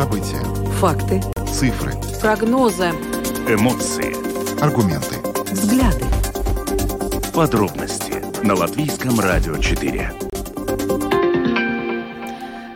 События. 0.00 0.42
Факты. 0.78 1.20
Цифры. 1.46 1.92
Прогнозы. 2.22 2.88
Эмоции. 3.46 4.16
Аргументы. 4.58 5.16
Взгляды. 5.52 6.06
Подробности 7.34 8.14
на 8.42 8.54
Латвийском 8.54 9.20
радио 9.20 9.58
4. 9.58 10.10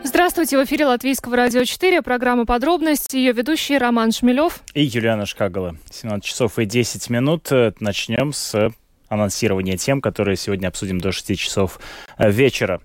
Здравствуйте, 0.03 0.59
в 0.59 0.65
эфире 0.65 0.85
Латвийского 0.85 1.35
радио 1.35 1.63
4, 1.63 2.03
программа 2.03 2.45
«Подробности», 2.45 3.15
ее 3.17 3.31
ведущий 3.31 3.79
Роман 3.79 4.11
Шмелев. 4.11 4.59
И 4.75 4.83
Юлиана 4.83 5.25
Шкагала. 5.25 5.77
17 5.89 6.23
часов 6.23 6.59
и 6.59 6.65
10 6.65 7.09
минут. 7.09 7.49
Начнем 7.79 8.33
с 8.33 8.69
анонсирования 9.09 9.77
тем, 9.77 9.99
которые 9.99 10.35
сегодня 10.35 10.67
обсудим 10.67 11.01
до 11.01 11.11
6 11.11 11.39
часов 11.39 11.79
вечера. 12.19 12.81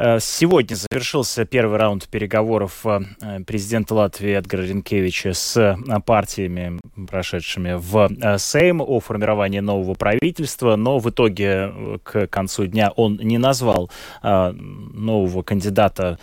Э, 0.00 0.18
сегодня 0.20 0.76
завершился 0.76 1.44
первый 1.44 1.76
раунд 1.76 2.06
переговоров 2.06 2.86
э, 2.86 3.00
президента 3.44 3.96
Латвии 3.96 4.30
Эдгара 4.32 4.62
Ренкевича 4.62 5.32
с 5.32 5.56
э, 5.56 5.76
партиями, 6.06 6.78
прошедшими 7.08 7.74
в 7.76 8.38
Сейм 8.38 8.80
о 8.80 9.00
формировании 9.00 9.58
нового 9.58 9.94
правительства, 9.94 10.76
но 10.76 11.00
в 11.00 11.10
итоге 11.10 11.98
к 12.04 12.28
концу 12.28 12.66
дня 12.66 12.92
он 12.94 13.18
не 13.22 13.38
назвал 13.38 13.90
нового 14.22 15.42
кандидата, 15.42 16.18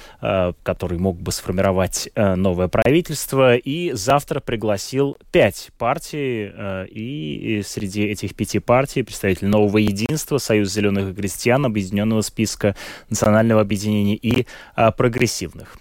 который 0.63 0.97
мог 0.97 1.21
бы 1.21 1.31
сформировать 1.31 2.09
новое 2.15 2.67
правительство, 2.67 3.55
и 3.55 3.93
завтра 3.93 4.41
пригласил 4.41 5.17
пять 5.31 5.69
партий, 5.77 6.51
и 6.89 7.61
среди 7.65 8.03
этих 8.03 8.35
пяти 8.35 8.59
партий 8.59 9.03
представитель 9.03 9.47
нового 9.47 9.77
единства, 9.77 10.37
Союз 10.37 10.71
зеленых 10.71 11.11
и 11.11 11.13
крестьян, 11.13 11.65
объединенного 11.65 12.21
списка 12.21 12.75
национального 13.09 13.64
объединений 13.65 14.15
и 14.15 14.47
а, 14.75 14.91
прогрессивных. 14.91 15.77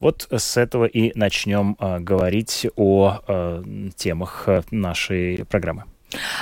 Вот 0.00 0.26
с 0.30 0.56
этого 0.56 0.86
и 0.86 1.12
начнем 1.16 1.76
а, 1.78 2.00
говорить 2.00 2.66
о 2.76 3.20
а, 3.26 3.62
темах 3.96 4.48
нашей 4.70 5.44
программы. 5.44 5.84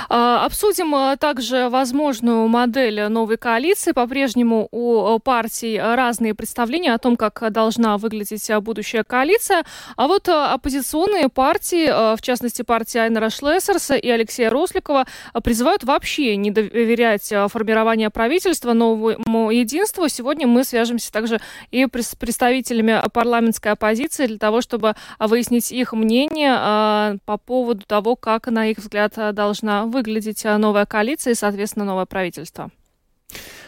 А, 0.09 0.45
обсудим 0.45 0.93
а, 0.95 1.15
также 1.17 1.69
возможную 1.69 2.47
модель 2.47 3.07
новой 3.07 3.37
коалиции. 3.37 3.91
По-прежнему 3.91 4.67
у 4.71 5.19
партий 5.19 5.79
разные 5.79 6.33
представления 6.33 6.93
о 6.93 6.97
том, 6.97 7.17
как 7.17 7.51
должна 7.51 7.97
выглядеть 7.97 8.49
будущая 8.61 9.03
коалиция. 9.03 9.63
А 9.95 10.07
вот 10.07 10.29
оппозиционные 10.29 11.29
партии, 11.29 12.15
в 12.15 12.21
частности 12.21 12.61
партия 12.61 13.01
Айнера 13.01 13.29
Шлессерса 13.29 13.95
и 13.95 14.09
Алексея 14.09 14.49
Росликова, 14.49 15.05
призывают 15.43 15.83
вообще 15.83 16.35
не 16.35 16.51
доверять 16.51 17.31
формированию 17.51 18.11
правительства 18.11 18.73
новому 18.73 19.51
единству. 19.51 20.07
Сегодня 20.07 20.47
мы 20.47 20.63
свяжемся 20.63 21.11
также 21.11 21.39
и 21.71 21.87
с 21.93 22.15
представителями 22.15 23.01
парламентской 23.13 23.69
оппозиции 23.69 24.27
для 24.27 24.37
того, 24.37 24.61
чтобы 24.61 24.95
выяснить 25.19 25.71
их 25.71 25.93
мнение 25.93 27.19
по 27.25 27.37
поводу 27.37 27.83
того, 27.85 28.15
как, 28.15 28.47
на 28.47 28.67
их 28.67 28.77
взгляд, 28.77 29.13
должна 29.33 29.62
должна 29.63 29.85
выглядеть 29.85 30.45
э, 30.45 30.57
новая 30.57 30.85
коалиция 30.85 31.31
и, 31.31 31.35
соответственно, 31.35 31.85
новое 31.85 32.05
правительство? 32.05 32.69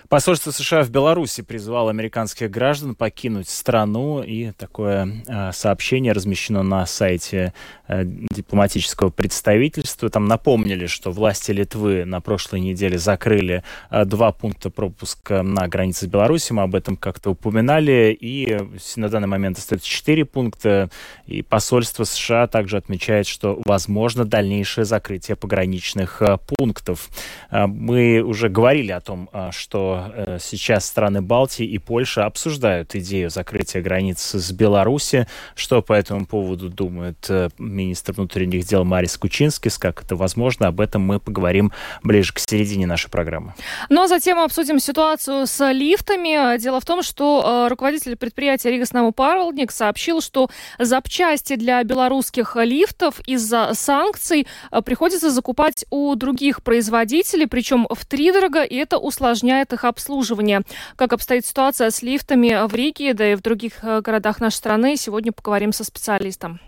Посольство 0.10 0.52
США 0.52 0.84
в 0.84 0.90
Беларуси 0.90 1.42
призвало 1.42 1.90
американских 1.90 2.52
граждан 2.52 2.96
покинуть 2.96 3.50
страну, 3.50 4.22
и 4.22 4.52
такое 4.52 5.24
э, 5.28 5.52
сообщение 5.52 6.14
размещено 6.14 6.62
на 6.64 6.86
сайте 6.86 7.54
э, 7.88 8.04
дипломатического 8.06 9.10
представительства. 9.10 10.10
Там 10.10 10.26
напомнили, 10.26 10.86
что 10.86 11.12
власти 11.12 11.52
Литвы 11.52 12.06
на 12.06 12.22
прошлой 12.22 12.60
неделе 12.60 12.98
закрыли 13.00 13.64
э, 13.90 14.06
два 14.06 14.32
пункта 14.32 14.70
пропуска 14.70 15.42
на 15.42 15.68
границе 15.68 16.06
с 16.06 16.08
Беларусью. 16.08 16.58
Мы 16.58 16.64
об 16.64 16.76
этом 16.76 16.98
как-то 16.98 17.32
упоминали, 17.32 18.16
и 18.20 18.60
на 18.96 19.10
данный 19.10 19.28
момент 19.28 19.58
остается 19.58 19.88
четыре 19.88 20.24
пункта. 20.26 20.90
И 21.26 21.42
посольство 21.42 22.04
США 22.04 22.48
также 22.48 22.78
отмечает, 22.78 23.26
что 23.26 23.60
возможно 23.66 24.26
дальнейшее 24.26 24.86
закрытие 24.86 25.36
пограничных 25.36 26.22
э, 26.22 26.38
пунктов. 26.46 27.10
Э, 27.50 27.66
мы 27.66 28.22
уже 28.22 28.50
говорили 28.50 28.92
о 28.92 29.02
том, 29.02 29.30
э, 29.34 29.50
что 29.96 30.14
Э, 30.16 30.38
сейчас 30.40 30.86
страны 30.86 31.22
Балтии 31.22 31.66
и 31.66 31.78
Польша 31.78 32.26
обсуждают 32.26 32.96
идею 32.96 33.30
закрытия 33.30 33.82
границ 33.82 34.20
с 34.34 34.52
Беларуси. 34.52 35.28
Что 35.56 35.82
по 35.82 35.94
этому 35.94 36.26
поводу 36.26 36.70
думает 36.70 37.26
э, 37.30 37.50
министр 37.58 38.14
внутренних 38.14 38.66
дел 38.66 38.84
Марис 38.84 39.18
Кучинскис, 39.18 39.78
как 39.78 40.04
это 40.04 40.16
возможно, 40.16 40.68
об 40.68 40.82
этом 40.82 41.02
мы 41.02 41.20
поговорим 41.20 41.72
ближе 42.04 42.34
к 42.34 42.40
середине 42.40 42.88
нашей 42.88 43.10
программы. 43.10 43.54
Ну 43.90 44.04
а 44.04 44.08
затем 44.08 44.40
обсудим 44.40 44.80
ситуацию 44.80 45.48
с 45.48 45.72
лифтами. 45.72 46.58
Дело 46.58 46.80
в 46.80 46.86
том, 46.86 47.04
что 47.04 47.66
э, 47.66 47.70
руководитель 47.70 48.16
предприятия 48.16 48.72
Рига 48.72 48.86
Парвалдник 49.12 49.72
сообщил, 49.72 50.22
что 50.22 50.50
запчасти 50.80 51.56
для 51.56 51.84
белорусских 51.84 52.56
лифтов 52.56 53.20
из-за 53.28 53.72
санкций 53.74 54.48
приходится 54.86 55.30
закупать 55.30 55.86
у 55.90 56.16
других 56.16 56.64
производителей, 56.64 57.48
причем 57.48 57.88
в 57.90 58.06
три 58.06 58.32
дорого, 58.32 58.64
и 58.64 58.76
это 58.76 58.98
усложняет 58.98 59.74
их 59.74 59.85
обслуживания. 59.86 60.64
Как 60.96 61.14
обстоит 61.14 61.46
ситуация 61.46 61.90
с 61.90 62.02
лифтами 62.02 62.68
в 62.68 62.74
Риге, 62.74 63.14
да 63.14 63.32
и 63.32 63.36
в 63.36 63.42
других 63.42 63.84
э, 63.84 64.02
городах 64.02 64.40
нашей 64.40 64.56
страны, 64.56 64.98
сегодня 64.98 65.32
поговорим 65.32 65.74
со 65.74 65.84
специалистом. 65.84 66.60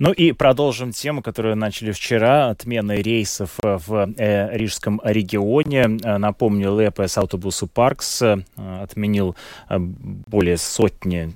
Ну 0.00 0.12
и 0.12 0.30
продолжим 0.30 0.92
тему, 0.92 1.22
которую 1.22 1.56
начали 1.56 1.90
вчера. 1.90 2.50
Отмены 2.50 3.02
рейсов 3.02 3.58
э, 3.64 3.78
в 3.84 4.14
э, 4.16 4.56
Рижском 4.56 5.00
регионе. 5.02 5.98
Э, 6.04 6.18
напомню, 6.18 6.78
Лепес 6.78 7.18
Автобусу 7.18 7.66
Паркс 7.66 8.22
э, 8.22 8.36
отменил 8.56 9.34
более 9.68 10.56
сотни 10.56 11.32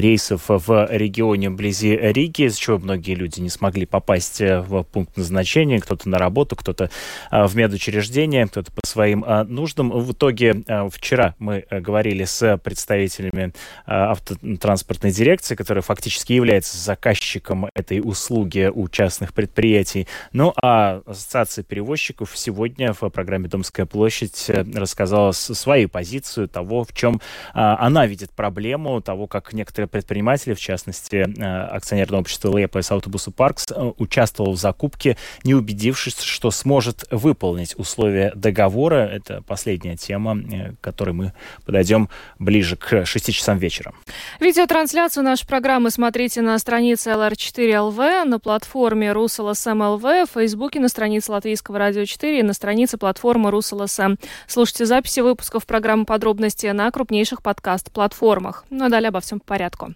рейсов 0.00 0.44
в 0.48 0.88
регионе 0.90 1.50
вблизи 1.50 1.94
Риги, 1.94 2.46
из 2.46 2.56
чего 2.56 2.78
многие 2.78 3.14
люди 3.14 3.40
не 3.40 3.50
смогли 3.50 3.84
попасть 3.84 4.40
в 4.40 4.84
пункт 4.84 5.18
назначения. 5.18 5.78
Кто-то 5.78 6.08
на 6.08 6.16
работу, 6.16 6.56
кто-то 6.56 6.88
в 7.30 7.54
медучреждение, 7.54 8.46
кто-то 8.46 8.72
по 8.72 8.80
своим 8.86 9.24
нуждам. 9.48 9.90
В 9.90 10.12
итоге 10.12 10.64
вчера 10.90 11.34
мы 11.38 11.64
говорили 11.70 12.24
с 12.24 12.56
представителями 12.58 13.52
автотранспортной 13.86 15.12
дирекции, 15.12 15.54
которая 15.54 15.82
фактически 15.82 16.32
является 16.32 16.78
заказчиком 16.78 17.68
этой 17.74 18.00
услуги 18.00 18.70
у 18.72 18.88
частных 18.88 19.34
предприятий. 19.34 20.06
Ну 20.32 20.52
а 20.62 21.02
Ассоциация 21.06 21.64
перевозчиков 21.64 22.30
сегодня 22.34 22.92
в 22.92 23.08
программе 23.08 23.48
«Домская 23.48 23.84
площадь» 23.84 24.44
э, 24.48 24.64
рассказала 24.74 25.32
свою 25.32 25.88
позицию 25.88 26.48
того, 26.48 26.84
в 26.84 26.94
чем 26.94 27.20
а, 27.52 27.76
она 27.84 28.06
видит 28.06 28.30
проблему, 28.30 29.00
того, 29.00 29.26
как 29.26 29.52
некоторые 29.52 29.88
предприниматели, 29.88 30.54
в 30.54 30.60
частности, 30.60 31.16
э, 31.16 31.42
акционерное 31.42 32.20
общество 32.20 32.56
«Лепес 32.56 32.92
Автобусу 32.92 33.32
Паркс», 33.32 33.66
э, 33.68 33.92
участвовал 33.98 34.52
в 34.52 34.56
закупке, 34.56 35.16
не 35.42 35.54
убедившись, 35.54 36.20
что 36.20 36.52
сможет 36.52 37.04
выполнить 37.10 37.76
условия 37.76 38.30
договора. 38.36 39.08
Это 39.08 39.42
последняя 39.42 39.96
тема, 39.96 40.36
к 40.80 40.80
которой 40.80 41.10
мы 41.10 41.32
подойдем 41.66 42.08
ближе 42.38 42.76
к 42.76 43.04
6 43.04 43.32
часам 43.34 43.58
вечера. 43.58 43.92
Видеотрансляцию 44.38 45.24
нашей 45.24 45.48
программы 45.48 45.90
смотрите 45.90 46.40
на 46.40 46.56
странице 46.60 47.10
LR4 47.10 47.63
4 47.64 47.80
ЛВ, 47.80 48.24
на 48.26 48.38
платформе 48.38 49.12
РусЛСМ 49.12 49.80
ЛВ, 49.80 50.02
в 50.02 50.26
Фейсбуке 50.34 50.80
на 50.80 50.88
странице 50.88 51.32
Латвийского 51.32 51.78
радио 51.78 52.04
4 52.04 52.40
и 52.40 52.42
на 52.42 52.52
странице 52.52 52.98
платформы 52.98 53.50
РусЛСМ. 53.50 54.16
Слушайте 54.46 54.84
записи 54.84 55.20
выпусков 55.20 55.64
программы 55.64 56.04
«Подробности» 56.04 56.66
на 56.66 56.90
крупнейших 56.90 57.42
подкаст-платформах. 57.42 58.66
Ну 58.68 58.84
а 58.84 58.88
далее 58.90 59.08
обо 59.08 59.20
всем 59.20 59.40
по 59.40 59.46
порядку. 59.46 59.94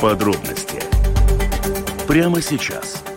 Подробности 0.00 0.80
прямо 2.06 2.40
сейчас– 2.40 3.02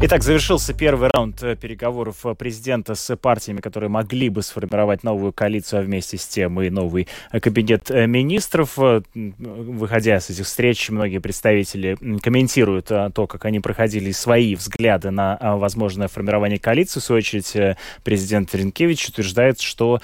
Итак, 0.00 0.22
завершился 0.22 0.74
первый 0.74 1.10
раунд 1.12 1.42
э, 1.42 1.56
переговоров 1.56 2.24
э, 2.24 2.36
президента 2.36 2.94
с 2.94 3.16
партиями, 3.16 3.60
которые 3.60 3.90
могли 3.90 4.28
бы 4.28 4.42
сформировать 4.42 5.02
новую 5.02 5.32
коалицию, 5.32 5.80
а 5.80 5.82
вместе 5.82 6.16
с 6.16 6.28
тем 6.28 6.60
и 6.60 6.70
новый 6.70 7.08
э, 7.32 7.40
кабинет 7.40 7.90
министров. 7.90 8.78
Выходя 8.78 10.20
с 10.20 10.30
этих 10.30 10.46
встреч, 10.46 10.88
многие 10.90 11.18
представители 11.18 11.98
комментируют 12.22 12.86
то, 12.86 13.26
как 13.26 13.44
они 13.44 13.58
проходили 13.58 14.12
свои 14.12 14.54
взгляды 14.54 15.10
на 15.10 15.36
возможное 15.56 16.06
формирование 16.06 16.60
коалиции. 16.60 17.00
В 17.00 17.02
свою 17.02 17.18
очередь, 17.18 17.76
президент 18.04 18.54
Ренкевич 18.54 19.08
утверждает, 19.08 19.60
что 19.60 20.00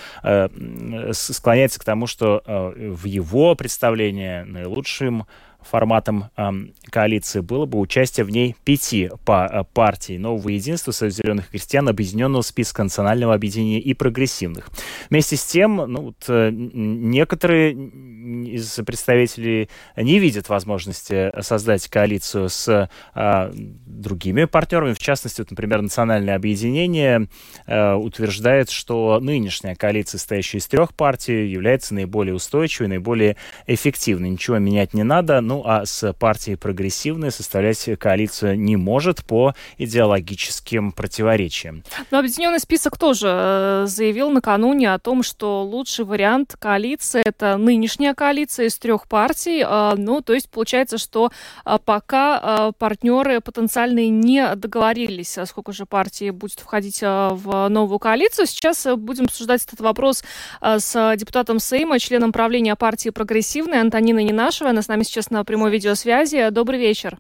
склоняется 1.12 1.79
к 1.79 1.85
тому, 1.85 2.08
что 2.08 2.43
в 2.47 3.05
его 3.05 3.55
представлении 3.55 4.43
наилучшим 4.43 5.26
форматом 5.69 6.31
э, 6.37 6.50
коалиции 6.90 7.40
было 7.40 7.66
бы 7.66 7.78
участие 7.78 8.25
в 8.25 8.31
ней 8.31 8.56
пяти 8.64 9.11
па 9.25 9.46
э, 9.46 9.64
партий 9.72 10.19
Нового 10.19 10.49
единства, 10.49 10.93
Союз 10.93 11.14
зеленых 11.14 11.50
крестьян, 11.50 11.88
Объединенного 11.88 12.43
списка 12.43 12.82
национального 12.82 13.34
объединения 13.34 13.81
и 13.81 13.94
прогрессивных. 13.94 14.69
Вместе 15.11 15.37
с 15.37 15.44
тем, 15.44 15.76
ну, 15.76 16.00
вот, 16.00 16.25
э, 16.28 16.50
некоторые 16.52 17.72
из 17.72 18.81
представителей 18.87 19.69
не 19.96 20.19
видят 20.19 20.49
возможности 20.49 21.32
создать 21.43 21.88
коалицию 21.88 22.49
с 22.49 22.88
э, 23.14 23.52
другими 23.87 24.44
партнерами. 24.44 24.93
В 24.93 24.99
частности, 24.99 25.40
вот, 25.40 25.50
например, 25.50 25.82
Национальное 25.82 26.37
объединение 26.37 27.28
э, 27.66 27.94
утверждает, 27.94 28.70
что 28.70 29.19
нынешняя 29.20 29.75
коалиция, 29.75 30.19
состоящая 30.19 30.58
из 30.58 30.66
трех 30.66 30.94
партий, 30.94 31.46
является 31.46 31.94
наиболее 31.94 32.34
устойчивой, 32.34 32.88
наиболее 32.88 33.37
эффективной. 33.66 34.31
Ничего 34.31 34.58
менять 34.58 34.94
не 34.94 35.02
надо. 35.02 35.40
Ну, 35.55 35.62
а 35.65 35.87
с 35.87 36.12
партией 36.15 36.56
прогрессивной 36.56 37.31
составлять 37.31 37.89
коалицию 38.01 38.59
не 38.59 38.75
может 38.75 39.25
по 39.25 39.55
идеологическим 39.79 40.91
противоречиям. 40.91 41.85
Но 42.11 42.19
Объединенный 42.19 42.59
список 42.59 42.99
тоже 42.99 43.29
э, 43.31 43.85
заявил 43.87 44.31
накануне 44.31 44.93
о 44.93 44.99
том, 44.99 45.23
что 45.23 45.62
лучший 45.62 46.06
вариант 46.06 46.56
коалиции– 46.59 47.23
это 47.25 47.56
нынешняя 47.56 48.15
коалиция 48.15 48.67
из 48.67 48.77
трех 48.79 49.06
партий. 49.06 49.65
Э, 49.65 49.95
ну, 49.97 50.23
то 50.23 50.33
есть 50.33 50.51
получается, 50.51 50.99
что 50.99 51.31
э, 51.65 51.79
пока 51.85 52.73
партнеры 52.77 53.41
потенциальные 53.41 54.09
не 54.09 54.57
договорились, 54.57 55.39
сколько 55.45 55.73
же 55.73 55.87
партий 55.87 56.31
будет 56.31 56.59
входить 56.59 57.00
в 57.00 57.69
новую 57.69 58.00
коалицию. 58.00 58.47
Сейчас 58.47 58.89
будем 58.97 59.27
обсуждать 59.27 59.62
этот 59.65 59.81
вопрос 59.81 60.25
с 60.61 61.15
депутатом 61.17 61.61
Сейма, 61.61 62.00
членом 62.00 62.33
правления 62.33 62.75
партии 62.75 63.11
«Прогрессивной» 63.11 63.81
Антониной 63.81 64.25
Нинашевой. 64.25 64.73
Она 64.73 64.83
с 64.83 64.89
нами 64.89 65.05
сейчас 65.05 65.31
на 65.31 65.44
прямой 65.44 65.70
видеосвязи. 65.70 66.50
Добрый 66.50 66.79
вечер. 66.79 67.19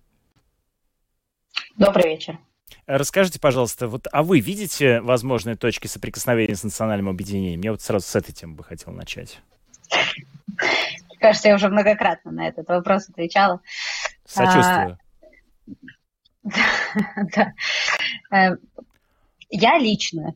Добрый 1.76 2.10
вечер. 2.10 2.38
Расскажите, 2.86 3.40
пожалуйста, 3.40 3.88
вот, 3.88 4.06
а 4.12 4.22
вы 4.22 4.40
видите 4.40 5.00
возможные 5.00 5.56
точки 5.56 5.86
соприкосновения 5.86 6.54
с 6.54 6.64
национальным 6.64 7.08
объединением? 7.08 7.62
Я 7.62 7.72
вот 7.72 7.80
сразу 7.80 8.06
с 8.06 8.14
этой 8.14 8.32
темы 8.32 8.56
бы 8.56 8.64
хотел 8.64 8.92
начать. 8.92 9.40
Кажется, 11.18 11.48
я 11.48 11.54
уже 11.54 11.68
многократно 11.68 12.30
на 12.30 12.48
этот 12.48 12.68
вопрос 12.68 13.08
отвечала. 13.08 13.60
Сочувствую. 14.26 14.98
Да. 17.34 17.54
Э, 18.30 18.56
я 19.48 19.78
лично 19.78 20.34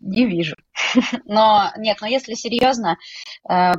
не 0.00 0.26
вижу. 0.26 0.56
Но 1.26 1.70
нет, 1.76 1.98
но 2.00 2.06
если 2.06 2.32
серьезно, 2.32 2.96
э, 3.48 3.72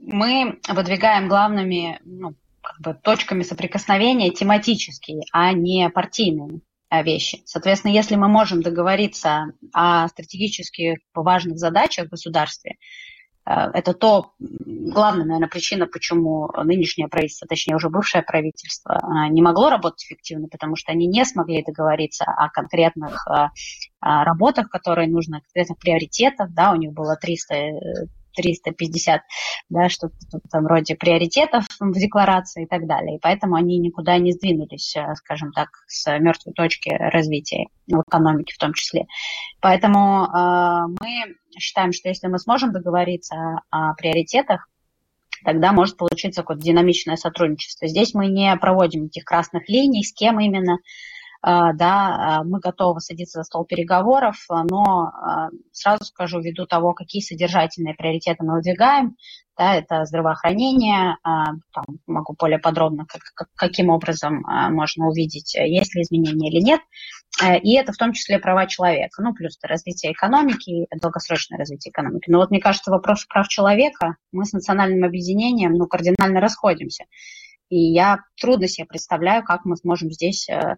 мы 0.00 0.60
выдвигаем 0.68 1.28
главными 1.28 1.98
ну, 2.04 2.34
как 2.62 2.80
бы, 2.80 2.94
точками 2.94 3.42
соприкосновения 3.42 4.30
тематические, 4.30 5.22
а 5.32 5.52
не 5.52 5.88
партийные 5.90 6.60
э, 6.90 7.02
вещи. 7.02 7.42
Соответственно, 7.44 7.92
если 7.92 8.16
мы 8.16 8.28
можем 8.28 8.62
договориться 8.62 9.46
о 9.72 10.08
стратегических 10.08 10.98
важных 11.14 11.58
задачах 11.58 12.06
в 12.06 12.10
государстве, 12.10 12.76
э, 13.44 13.50
это 13.74 13.94
то 13.94 14.32
главная, 14.38 15.24
наверное, 15.24 15.48
причина, 15.48 15.86
почему 15.86 16.48
нынешнее 16.62 17.08
правительство, 17.08 17.48
точнее 17.48 17.74
уже 17.74 17.90
бывшее 17.90 18.22
правительство, 18.22 18.92
э, 19.02 19.28
не 19.30 19.42
могло 19.42 19.68
работать 19.68 20.04
эффективно, 20.04 20.48
потому 20.48 20.76
что 20.76 20.92
они 20.92 21.06
не 21.06 21.24
смогли 21.24 21.64
договориться 21.64 22.24
о 22.24 22.48
конкретных 22.48 23.26
работах, 24.00 24.68
которые 24.68 25.08
нужны, 25.08 25.40
конкретных 25.40 25.78
приоритетах. 25.78 26.50
Да, 26.52 26.72
у 26.72 26.76
них 26.76 26.92
было 26.92 27.16
300 27.16 28.08
350, 28.34 29.22
да, 29.68 29.88
что-то 29.88 30.14
в 30.30 30.46
этом 30.46 30.66
роде 30.66 30.94
приоритетов 30.94 31.64
в 31.80 31.92
декларации 31.92 32.64
и 32.64 32.66
так 32.66 32.86
далее. 32.86 33.16
И 33.16 33.20
поэтому 33.20 33.54
они 33.54 33.78
никуда 33.78 34.18
не 34.18 34.32
сдвинулись, 34.32 34.96
э, 34.96 35.14
скажем 35.16 35.52
так, 35.52 35.68
с 35.86 36.18
мертвой 36.18 36.54
точки 36.54 36.90
развития 36.90 37.66
в 37.86 38.02
экономике 38.02 38.54
в 38.54 38.58
том 38.58 38.74
числе. 38.74 39.06
Поэтому 39.60 40.24
э, 40.24 40.86
мы 41.00 41.36
считаем, 41.58 41.92
что 41.92 42.08
если 42.08 42.28
мы 42.28 42.38
сможем 42.38 42.72
договориться 42.72 43.60
о 43.70 43.94
приоритетах, 43.94 44.68
тогда 45.44 45.72
может 45.72 45.96
получиться 45.96 46.42
какое-то 46.42 46.62
динамичное 46.62 47.16
сотрудничество. 47.16 47.88
Здесь 47.88 48.14
мы 48.14 48.26
не 48.26 48.54
проводим 48.56 49.06
этих 49.06 49.24
красных 49.24 49.68
линий, 49.68 50.04
с 50.04 50.12
кем 50.12 50.40
именно, 50.40 50.78
да, 51.42 52.38
а, 52.38 52.44
мы 52.44 52.60
готовы 52.60 53.00
садиться 53.00 53.40
за 53.40 53.44
стол 53.44 53.64
переговоров, 53.64 54.36
но 54.48 55.10
а, 55.12 55.48
сразу 55.72 56.04
скажу, 56.04 56.40
ввиду 56.40 56.66
того, 56.66 56.94
какие 56.94 57.20
содержательные 57.20 57.94
приоритеты 57.94 58.44
мы 58.44 58.54
выдвигаем, 58.54 59.16
да, 59.58 59.74
это 59.74 60.04
здравоохранение, 60.06 61.16
там, 61.22 61.84
могу 62.06 62.34
более 62.38 62.58
подробно, 62.58 63.04
как, 63.06 63.20
как, 63.34 63.48
каким 63.54 63.90
образом 63.90 64.42
можно 64.70 65.08
увидеть, 65.08 65.54
есть 65.54 65.94
ли 65.94 66.02
изменения 66.02 66.48
или 66.48 66.62
нет, 66.64 66.80
и 67.62 67.74
это 67.74 67.92
в 67.92 67.98
том 67.98 68.14
числе 68.14 68.38
права 68.38 68.66
человека, 68.66 69.22
ну, 69.22 69.34
плюс 69.34 69.58
развитие 69.62 70.12
экономики, 70.12 70.86
долгосрочное 70.98 71.58
развитие 71.58 71.92
экономики. 71.92 72.30
Но 72.30 72.38
вот 72.38 72.50
мне 72.50 72.60
кажется, 72.60 72.90
вопрос 72.90 73.26
прав 73.26 73.46
человека, 73.46 74.16
мы 74.32 74.46
с 74.46 74.52
национальным 74.54 75.04
объединением, 75.04 75.74
ну, 75.74 75.86
кардинально 75.86 76.40
расходимся. 76.40 77.04
И 77.72 77.92
я 77.92 78.18
трудно 78.38 78.68
себе 78.68 78.86
представляю, 78.86 79.42
как 79.44 79.64
мы 79.64 79.76
сможем 79.76 80.10
здесь 80.10 80.46
э, 80.46 80.52
а, 80.54 80.76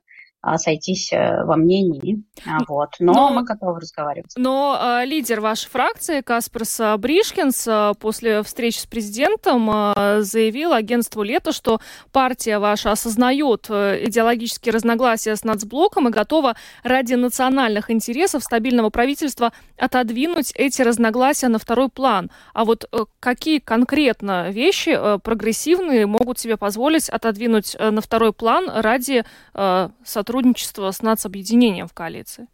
сойтись 0.56 1.12
э, 1.12 1.44
во 1.44 1.56
мнении. 1.56 2.22
А, 2.46 2.58
вот. 2.68 2.90
Но, 2.98 3.12
но 3.12 3.30
мы 3.30 3.42
готовы 3.42 3.80
разговаривать. 3.80 4.32
Но 4.36 4.78
э, 4.80 5.06
лидер 5.06 5.40
вашей 5.40 5.68
фракции 5.68 6.20
Каспарс 6.20 6.80
Бришкинс 6.98 7.66
э, 7.66 7.92
после 7.98 8.42
встречи 8.42 8.78
с 8.78 8.86
президентом 8.86 9.70
э, 9.70 10.20
заявил 10.20 10.72
агентству 10.72 11.22
«Лето», 11.22 11.52
что 11.52 11.80
партия 12.12 12.58
ваша 12.58 12.92
осознает 12.92 13.66
э, 13.70 14.04
идеологические 14.04 14.72
разногласия 14.72 15.34
с 15.36 15.44
нацблоком 15.44 16.08
и 16.08 16.10
готова 16.10 16.56
ради 16.82 17.14
национальных 17.14 17.90
интересов 17.90 18.44
стабильного 18.44 18.90
правительства 18.90 19.52
отодвинуть 19.78 20.52
эти 20.54 20.82
разногласия 20.82 21.48
на 21.48 21.58
второй 21.58 21.88
план. 21.88 22.30
А 22.52 22.64
вот 22.64 22.84
э, 22.92 22.98
какие 23.20 23.60
конкретно 23.60 24.50
вещи 24.50 24.90
э, 24.90 25.18
прогрессивные 25.18 26.06
могут 26.06 26.38
себе 26.38 26.56
позволить 26.56 27.08
отодвинуть 27.08 27.74
э, 27.78 27.90
на 27.90 28.00
второй 28.00 28.32
план 28.32 28.68
ради 28.68 29.24
э, 29.54 29.88
сотрудничества 30.04 30.33
сотрудничество 30.34 30.90
с 30.90 31.00
нацобъединением 31.00 31.86
в 31.86 31.92
коалиции? 31.92 32.48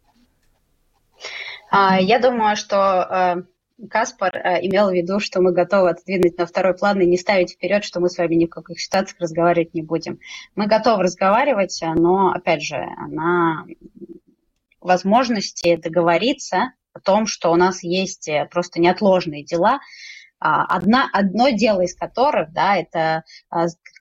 А, 1.71 1.99
я 1.99 2.19
думаю, 2.19 2.55
что 2.55 3.45
э, 3.79 3.87
Каспар 3.89 4.35
э, 4.35 4.67
имел 4.67 4.89
в 4.89 4.93
виду, 4.93 5.19
что 5.19 5.41
мы 5.41 5.51
готовы 5.51 5.89
отодвинуть 5.89 6.37
на 6.37 6.45
второй 6.45 6.75
план 6.75 7.01
и 7.01 7.07
не 7.07 7.17
ставить 7.17 7.53
вперед, 7.53 7.83
что 7.83 7.99
мы 7.99 8.09
с 8.09 8.17
вами 8.17 8.35
ни 8.35 8.45
в 8.45 8.49
каких 8.49 8.79
ситуациях 8.79 9.19
разговаривать 9.19 9.73
не 9.73 9.81
будем. 9.81 10.19
Мы 10.55 10.67
готовы 10.67 11.03
разговаривать, 11.03 11.79
но, 11.81 12.31
опять 12.31 12.61
же, 12.61 12.77
на 13.07 13.65
возможности 14.79 15.75
договориться 15.75 16.73
о 16.93 16.99
том, 16.99 17.25
что 17.25 17.51
у 17.51 17.55
нас 17.55 17.81
есть 17.81 18.27
э, 18.27 18.47
просто 18.51 18.79
неотложные 18.79 19.43
дела, 19.43 19.79
а, 20.39 20.65
одна, 20.65 21.07
одно 21.13 21.49
дело 21.49 21.81
из 21.81 21.95
которых, 21.95 22.51
да, 22.51 22.75
это 22.75 23.23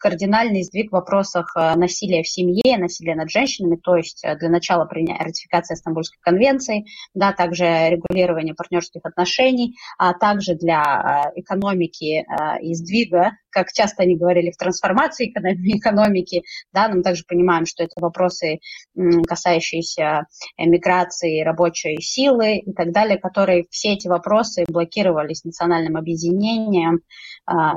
кардинальный 0.00 0.62
сдвиг 0.62 0.90
в 0.90 0.94
вопросах 0.94 1.52
а, 1.54 1.76
насилия 1.76 2.22
в 2.22 2.28
семье, 2.28 2.78
насилия 2.78 3.14
над 3.14 3.30
женщинами, 3.30 3.76
то 3.76 3.96
есть 3.96 4.24
для 4.38 4.48
начала 4.48 4.84
принятия 4.86 5.22
ратификации 5.22 5.74
Стамбульской 5.74 6.18
конвенции, 6.20 6.86
да, 7.14 7.32
также 7.32 7.64
регулирование 7.64 8.54
партнерских 8.54 9.02
отношений, 9.04 9.76
а 9.98 10.14
также 10.14 10.54
для 10.54 11.32
экономики 11.36 12.24
и 12.60 12.74
сдвига 12.74 13.32
как 13.50 13.72
часто 13.72 14.04
они 14.04 14.16
говорили, 14.16 14.50
в 14.50 14.56
трансформации 14.56 15.28
экономики, 15.28 16.42
да, 16.72 16.88
но 16.88 16.96
мы 16.96 17.02
также 17.02 17.24
понимаем, 17.26 17.66
что 17.66 17.82
это 17.82 18.00
вопросы, 18.00 18.60
касающиеся 19.26 20.26
миграции 20.58 21.42
рабочей 21.42 22.00
силы 22.00 22.58
и 22.58 22.72
так 22.72 22.92
далее, 22.92 23.18
которые 23.18 23.66
все 23.70 23.94
эти 23.94 24.08
вопросы 24.08 24.64
блокировались 24.68 25.44
национальным 25.44 25.96
объединением, 25.96 27.00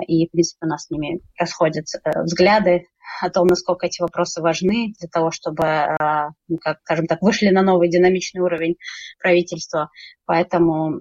и, 0.07 0.27
в 0.27 0.31
принципе, 0.31 0.65
у 0.65 0.69
нас 0.69 0.85
с 0.85 0.89
ними 0.91 1.21
расходятся 1.37 1.99
э, 2.03 2.12
взгляды 2.15 2.87
о 3.21 3.29
том, 3.29 3.47
насколько 3.47 3.85
эти 3.85 4.01
вопросы 4.01 4.41
важны 4.41 4.93
для 4.99 5.07
того, 5.07 5.31
чтобы, 5.31 5.65
а, 5.65 6.29
ну, 6.47 6.57
скажем 6.83 7.05
так, 7.05 7.21
вышли 7.21 7.49
на 7.49 7.61
новый 7.61 7.89
динамичный 7.89 8.41
уровень 8.41 8.75
правительства. 9.19 9.89
Поэтому 10.25 10.99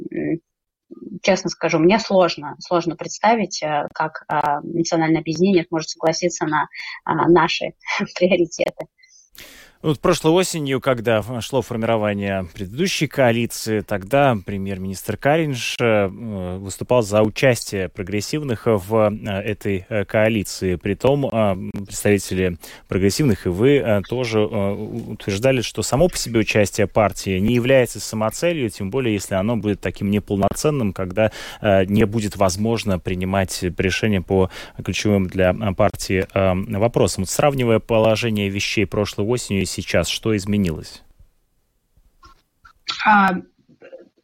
честно 1.23 1.49
скажу, 1.49 1.78
мне 1.78 1.99
сложно, 1.99 2.57
сложно 2.61 2.97
представить, 2.97 3.62
э, 3.62 3.88
как 3.95 4.25
а, 4.28 4.61
национальное 4.61 5.21
объединение 5.21 5.66
может 5.71 5.88
согласиться 5.88 6.47
на 6.47 6.69
наши 7.04 7.73
приоритеты. 8.14 8.87
Вот 9.82 9.98
прошлой 9.98 10.30
осенью, 10.30 10.80
когда 10.80 11.24
шло 11.40 11.60
формирование 11.60 12.46
предыдущей 12.54 13.08
коалиции, 13.08 13.80
тогда 13.80 14.38
премьер-министр 14.46 15.16
Каринш 15.16 15.74
э, 15.80 16.06
выступал 16.06 17.02
за 17.02 17.22
участие 17.22 17.88
прогрессивных 17.88 18.66
в 18.66 19.10
э, 19.10 19.40
этой 19.40 19.84
э, 19.88 20.04
коалиции. 20.04 20.76
Притом 20.76 21.28
представители 21.72 22.58
прогрессивных 22.86 23.46
и 23.46 23.48
вы 23.48 24.02
тоже 24.08 24.40
утверждали, 24.42 25.62
что 25.62 25.82
само 25.82 26.06
по 26.06 26.16
себе 26.16 26.40
участие 26.40 26.86
партии 26.86 27.40
не 27.40 27.54
является 27.54 27.98
самоцелью, 27.98 28.70
тем 28.70 28.88
более 28.90 29.14
если 29.14 29.34
оно 29.34 29.56
будет 29.56 29.80
таким 29.80 30.10
неполноценным, 30.10 30.92
когда 30.92 31.32
не 31.60 32.04
будет 32.04 32.36
возможно 32.36 33.00
принимать 33.00 33.62
решения 33.62 34.20
по 34.20 34.48
ключевым 34.84 35.26
для 35.26 35.52
партии 35.74 36.26
вопросам. 36.34 37.24
Сравнивая 37.24 37.80
положение 37.80 38.48
вещей 38.48 38.86
прошлой 38.86 39.26
осенью 39.26 39.62
и 39.62 39.71
сейчас? 39.72 40.08
Что 40.08 40.36
изменилось? 40.36 41.02
А, 43.04 43.30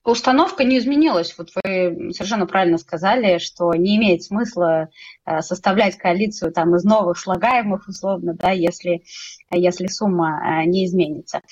установка 0.05 0.65
не 0.65 0.79
изменилась. 0.79 1.35
Вот 1.37 1.51
вы 1.55 2.13
совершенно 2.13 2.47
правильно 2.47 2.79
сказали, 2.79 3.39
что 3.39 3.75
не 3.75 3.97
имеет 3.97 4.23
смысла 4.23 4.89
а, 5.25 5.43
составлять 5.43 5.97
коалицию 5.97 6.53
там 6.53 6.75
из 6.77 6.85
новых 6.85 7.19
слагаемых, 7.19 7.89
условно, 7.89 8.35
да, 8.35 8.51
если, 8.51 9.03
если 9.51 9.87
сумма 9.87 10.41
а, 10.43 10.65
не 10.65 10.87
изменится. 10.87 11.43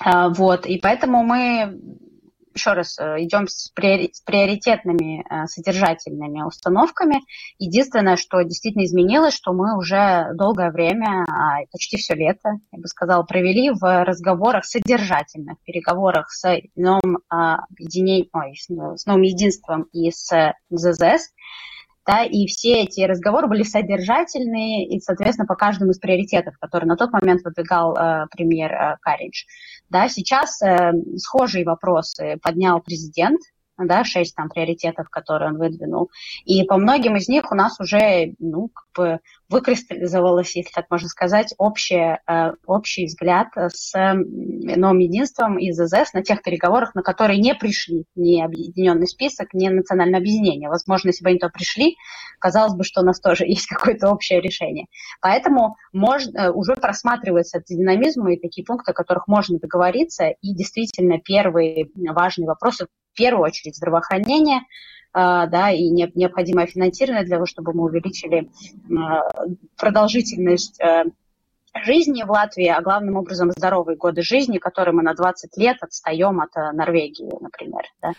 А, 0.00 0.28
вот, 0.28 0.66
и 0.66 0.78
поэтому 0.78 1.22
мы 1.22 1.80
еще 2.56 2.72
раз, 2.72 2.98
э, 2.98 3.22
идем 3.24 3.46
с, 3.46 3.70
приоритетными 3.70 5.22
э, 5.22 5.46
содержательными 5.46 6.42
установками. 6.42 7.20
Единственное, 7.58 8.16
что 8.16 8.42
действительно 8.42 8.84
изменилось, 8.84 9.34
что 9.34 9.52
мы 9.52 9.76
уже 9.76 10.30
долгое 10.34 10.70
время, 10.70 11.24
а, 11.28 11.64
почти 11.70 11.96
все 11.96 12.14
лето, 12.14 12.50
я 12.72 12.78
бы 12.78 12.88
сказала, 12.88 13.22
провели 13.22 13.70
в 13.70 14.04
разговорах 14.04 14.64
содержательных, 14.64 15.58
переговорах 15.64 16.30
с 16.30 16.60
новым 16.74 17.18
а, 17.28 17.64
объединением, 17.70 18.28
ой, 18.32 18.54
с 18.56 19.06
новым 19.06 19.22
единством 19.22 19.82
и 19.92 20.10
с 20.10 20.54
ЗЗС, 20.70 21.30
да, 22.06 22.22
и 22.22 22.46
все 22.46 22.82
эти 22.82 23.00
разговоры 23.00 23.48
были 23.48 23.64
содержательные 23.64 24.86
и, 24.86 25.00
соответственно, 25.00 25.46
по 25.46 25.56
каждому 25.56 25.90
из 25.90 25.98
приоритетов, 25.98 26.56
которые 26.60 26.86
на 26.86 26.96
тот 26.96 27.12
момент 27.12 27.42
выдвигал 27.42 27.96
э, 27.96 28.26
премьер 28.30 28.72
э, 28.72 28.96
Каридж. 29.00 29.44
Да, 29.88 30.08
сейчас 30.08 30.60
э, 30.62 30.92
схожие 31.16 31.64
вопросы 31.64 32.38
поднял 32.42 32.80
президент, 32.80 33.40
да, 33.78 34.04
шесть 34.04 34.34
там 34.34 34.48
приоритетов, 34.48 35.08
которые 35.10 35.50
он 35.50 35.58
выдвинул. 35.58 36.10
И 36.44 36.64
по 36.64 36.76
многим 36.76 37.16
из 37.16 37.28
них 37.28 37.52
у 37.52 37.54
нас 37.54 37.78
уже, 37.80 38.34
ну, 38.38 38.68
как 38.68 38.86
бы 38.94 39.20
выкристаллизовалось, 39.48 40.56
если 40.56 40.72
так 40.72 40.86
можно 40.90 41.08
сказать, 41.08 41.54
общее, 41.58 42.20
э, 42.26 42.52
общий 42.66 43.06
взгляд 43.06 43.48
с 43.56 43.92
новым 43.94 44.98
единством 44.98 45.58
из 45.58 45.76
ЗЗС 45.76 46.14
на 46.14 46.22
тех 46.22 46.42
переговорах, 46.42 46.94
на 46.94 47.02
которые 47.02 47.40
не 47.40 47.54
пришли 47.54 48.04
ни 48.14 48.40
объединенный 48.40 49.06
список, 49.06 49.52
ни 49.52 49.68
национальное 49.68 50.18
объединение. 50.18 50.68
Возможно, 50.68 51.08
если 51.08 51.22
бы 51.22 51.30
они 51.30 51.38
то 51.38 51.48
пришли, 51.48 51.96
казалось 52.38 52.74
бы, 52.74 52.84
что 52.84 53.02
у 53.02 53.04
нас 53.04 53.20
тоже 53.20 53.44
есть 53.46 53.66
какое-то 53.66 54.10
общее 54.10 54.40
решение. 54.40 54.86
Поэтому 55.20 55.76
можно, 55.92 56.38
э, 56.38 56.50
уже 56.50 56.74
просматривается 56.74 57.58
этот 57.58 57.76
динамизм 57.76 58.26
и 58.28 58.40
такие 58.40 58.64
пункты, 58.64 58.92
о 58.92 58.94
которых 58.94 59.28
можно 59.28 59.58
договориться. 59.58 60.28
И 60.28 60.54
действительно, 60.54 61.18
первые 61.18 61.90
важные 61.94 62.46
вопросы 62.46 62.86
первую 63.16 63.44
очередь 63.44 63.76
здравоохранение, 63.76 64.60
а, 65.12 65.46
да, 65.46 65.70
и 65.70 65.88
необходимое 65.88 66.66
финансирование 66.66 67.24
для 67.24 67.36
того, 67.36 67.46
чтобы 67.46 67.72
мы 67.72 67.84
увеличили 67.84 68.50
а, 68.96 69.22
продолжительность 69.76 70.80
э, 70.80 71.04
жизни 71.84 72.22
в 72.22 72.30
Латвии, 72.30 72.68
а 72.68 72.80
главным 72.82 73.16
образом 73.16 73.50
здоровые 73.50 73.96
годы 73.96 74.22
жизни, 74.22 74.58
которые 74.58 74.94
мы 74.94 75.02
на 75.02 75.14
20 75.14 75.56
лет 75.56 75.78
отстаем 75.80 76.40
от 76.40 76.56
э, 76.56 76.72
Норвегии, 76.72 77.32
например. 77.40 77.82
Да. 78.02 78.12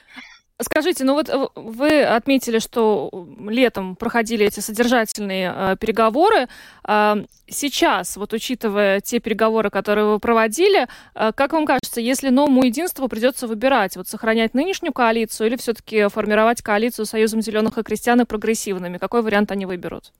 Скажите, 0.59 1.03
ну 1.03 1.13
вот 1.13 1.29
э, 1.29 1.47
вы 1.53 2.03
отметили, 2.03 2.57
что 2.57 3.27
летом 3.47 3.95
проходили 3.95 4.43
эти 4.43 4.59
содержательные 4.59 5.53
э, 5.55 5.75
переговоры. 5.79 6.47
Э, 6.83 7.15
сейчас, 7.47 8.17
вот 8.17 8.33
учитывая 8.33 8.99
те 8.99 9.19
переговоры, 9.19 9.69
которые 9.69 10.05
вы 10.05 10.19
проводили, 10.19 10.87
э, 11.13 11.31
как 11.35 11.53
вам 11.53 11.67
кажется, 11.67 12.01
если 12.01 12.29
новому 12.29 12.63
единству 12.63 13.07
придется 13.07 13.45
выбирать, 13.45 13.97
вот 13.97 14.07
сохранять 14.07 14.55
нынешнюю 14.55 14.93
коалицию 14.93 15.45
или 15.47 15.57
все-таки 15.57 16.07
формировать 16.07 16.63
коалицию 16.63 17.05
Союзом 17.05 17.43
зеленых 17.43 17.77
и 17.77 17.83
крестьян 17.83 18.19
и 18.21 18.25
прогрессивными, 18.25 18.97
какой 18.97 19.21
вариант 19.21 19.51
они 19.51 19.67
выберут? 19.67 20.11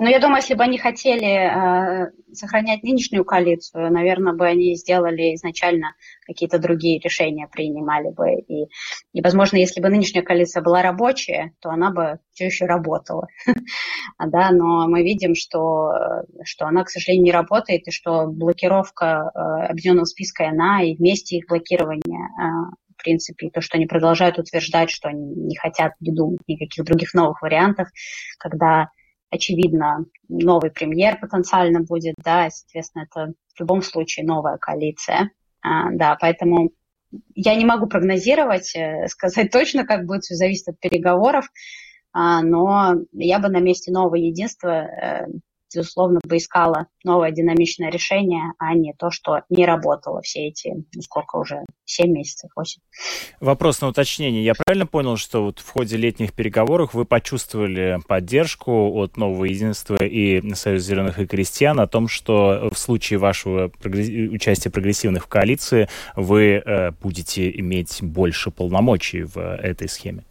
Ну, 0.00 0.06
я 0.06 0.20
думаю, 0.20 0.36
если 0.36 0.54
бы 0.54 0.62
они 0.62 0.78
хотели 0.78 1.26
э, 1.26 2.12
сохранять 2.32 2.84
нынешнюю 2.84 3.24
коалицию, 3.24 3.92
наверное, 3.92 4.32
бы 4.32 4.46
они 4.46 4.76
сделали 4.76 5.34
изначально 5.34 5.96
какие-то 6.24 6.60
другие 6.60 7.00
решения, 7.00 7.48
принимали 7.50 8.10
бы. 8.10 8.34
И, 8.46 8.68
и, 9.12 9.20
возможно, 9.20 9.56
если 9.56 9.80
бы 9.80 9.88
нынешняя 9.88 10.22
коалиция 10.22 10.62
была 10.62 10.82
рабочая, 10.82 11.52
то 11.60 11.70
она 11.70 11.90
бы 11.90 12.20
все 12.30 12.46
еще 12.46 12.66
работала. 12.66 13.26
да, 14.24 14.52
но 14.52 14.86
мы 14.86 15.02
видим, 15.02 15.34
что, 15.34 15.90
что 16.44 16.66
она, 16.66 16.84
к 16.84 16.90
сожалению, 16.90 17.24
не 17.24 17.32
работает, 17.32 17.88
и 17.88 17.90
что 17.90 18.28
блокировка 18.28 19.32
э, 19.34 19.38
объединенного 19.66 20.04
списка, 20.04 20.46
она 20.46 20.80
и 20.84 20.94
вместе 20.94 21.38
их 21.38 21.48
блокирование 21.48 22.20
э, 22.20 22.70
в 22.98 23.02
принципе, 23.02 23.50
то, 23.50 23.60
что 23.60 23.76
они 23.76 23.86
продолжают 23.86 24.38
утверждать, 24.38 24.90
что 24.90 25.08
они 25.08 25.34
не 25.34 25.56
хотят 25.56 25.92
не 26.00 26.12
думать 26.12 26.40
никаких 26.46 26.84
других 26.84 27.14
новых 27.14 27.42
вариантов, 27.42 27.88
когда 28.38 28.90
очевидно, 29.30 30.04
новый 30.28 30.70
премьер 30.70 31.18
потенциально 31.20 31.80
будет, 31.80 32.14
да, 32.24 32.48
соответственно, 32.50 33.06
это 33.10 33.32
в 33.54 33.60
любом 33.60 33.82
случае 33.82 34.26
новая 34.26 34.56
коалиция, 34.58 35.30
а, 35.60 35.90
да, 35.92 36.16
поэтому 36.20 36.70
я 37.34 37.54
не 37.54 37.64
могу 37.64 37.86
прогнозировать, 37.86 38.74
э, 38.76 39.06
сказать 39.08 39.50
точно, 39.50 39.84
как 39.84 40.06
будет, 40.06 40.22
все 40.22 40.34
зависит 40.34 40.68
от 40.68 40.80
переговоров, 40.80 41.46
а, 42.12 42.42
но 42.42 42.94
я 43.12 43.38
бы 43.38 43.48
на 43.48 43.60
месте 43.60 43.92
нового 43.92 44.16
единства 44.16 44.68
э, 44.68 45.26
безусловно, 45.74 46.20
искала 46.30 46.86
новое 47.04 47.30
динамичное 47.30 47.90
решение, 47.90 48.52
а 48.58 48.74
не 48.74 48.94
то, 48.94 49.10
что 49.10 49.42
не 49.48 49.66
работало 49.66 50.22
все 50.22 50.48
эти, 50.48 50.74
ну, 50.94 51.02
сколько 51.02 51.36
уже, 51.36 51.64
7 51.84 52.10
месяцев, 52.10 52.50
8. 52.54 52.80
Вопрос 53.40 53.80
на 53.80 53.88
уточнение. 53.88 54.44
Я 54.44 54.54
правильно 54.54 54.86
понял, 54.86 55.16
что 55.16 55.44
вот 55.44 55.58
в 55.60 55.68
ходе 55.70 55.96
летних 55.96 56.32
переговоров 56.32 56.94
вы 56.94 57.04
почувствовали 57.04 57.98
поддержку 58.06 58.92
от 58.94 59.16
Нового 59.16 59.44
Единства 59.44 59.96
и 60.02 60.54
Союза 60.54 60.86
Зеленых 60.86 61.18
и 61.18 61.26
Крестьян 61.26 61.80
о 61.80 61.86
том, 61.86 62.08
что 62.08 62.68
в 62.72 62.78
случае 62.78 63.18
вашего 63.18 63.70
участия 63.84 64.70
прогрессивных 64.70 65.24
в 65.24 65.28
коалиции 65.28 65.88
вы 66.16 66.62
э, 66.64 66.90
будете 66.92 67.50
иметь 67.60 67.98
больше 68.02 68.50
полномочий 68.50 69.22
в 69.22 69.38
этой 69.38 69.88
схеме? 69.88 70.24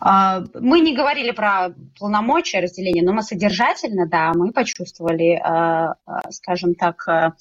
А, 0.00 0.44
мы 0.54 0.80
не 0.80 0.94
говорили 0.94 1.30
про 1.30 1.74
полномочия 1.98 2.60
разделения, 2.60 3.02
но 3.02 3.12
мы 3.12 3.22
содержательно, 3.22 4.06
да, 4.06 4.32
мы 4.34 4.52
почувствовали, 4.52 5.40
а, 5.42 5.94
а, 6.04 6.30
скажем 6.30 6.74
так, 6.74 7.34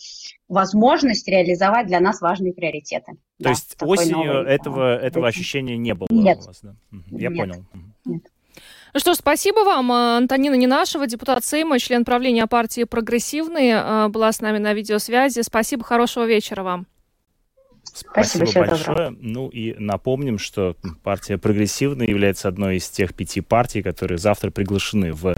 возможность 0.48 1.28
реализовать 1.28 1.88
для 1.88 2.00
нас 2.00 2.22
важные 2.22 2.54
приоритеты. 2.54 3.14
То 3.14 3.18
да, 3.40 3.50
есть 3.50 3.76
осенью 3.82 4.34
новый, 4.34 4.52
этого, 4.52 4.98
этого 4.98 5.28
ощущения 5.28 5.78
не 5.78 5.94
было 5.94 6.08
Нет. 6.10 6.40
у 6.44 6.48
вас, 6.48 6.62
да? 6.62 6.76
Я 7.12 7.30
Нет. 7.30 7.38
понял. 7.38 7.66
Нет. 8.06 8.24
Ну 8.94 9.00
что 9.00 9.14
ж, 9.14 9.18
спасибо 9.18 9.60
вам. 9.66 9.92
Антонина 9.92 10.56
Ненашева, 10.56 11.08
депутат 11.08 11.44
Сейма, 11.44 11.80
член 11.80 12.06
правления 12.06 12.48
партии 12.48 12.86
«Прогрессивные», 12.86 14.08
была 14.08 14.32
с 14.32 14.40
нами 14.40 14.58
на 14.58 14.74
видеосвязи. 14.74 15.42
Спасибо, 15.42 15.84
хорошего 15.84 16.24
вечера 16.24 16.64
вам. 16.64 16.88
Спасибо, 17.96 18.46
Спасибо 18.46 18.68
большое. 18.68 19.16
Ну 19.22 19.48
и 19.48 19.74
напомним, 19.80 20.38
что 20.38 20.76
партия 21.02 21.38
«Прогрессивная» 21.38 22.06
является 22.06 22.50
одной 22.50 22.76
из 22.76 22.90
тех 22.90 23.14
пяти 23.14 23.40
партий, 23.40 23.82
которые 23.82 24.18
завтра 24.18 24.52
приглашены 24.52 25.14
в 25.14 25.38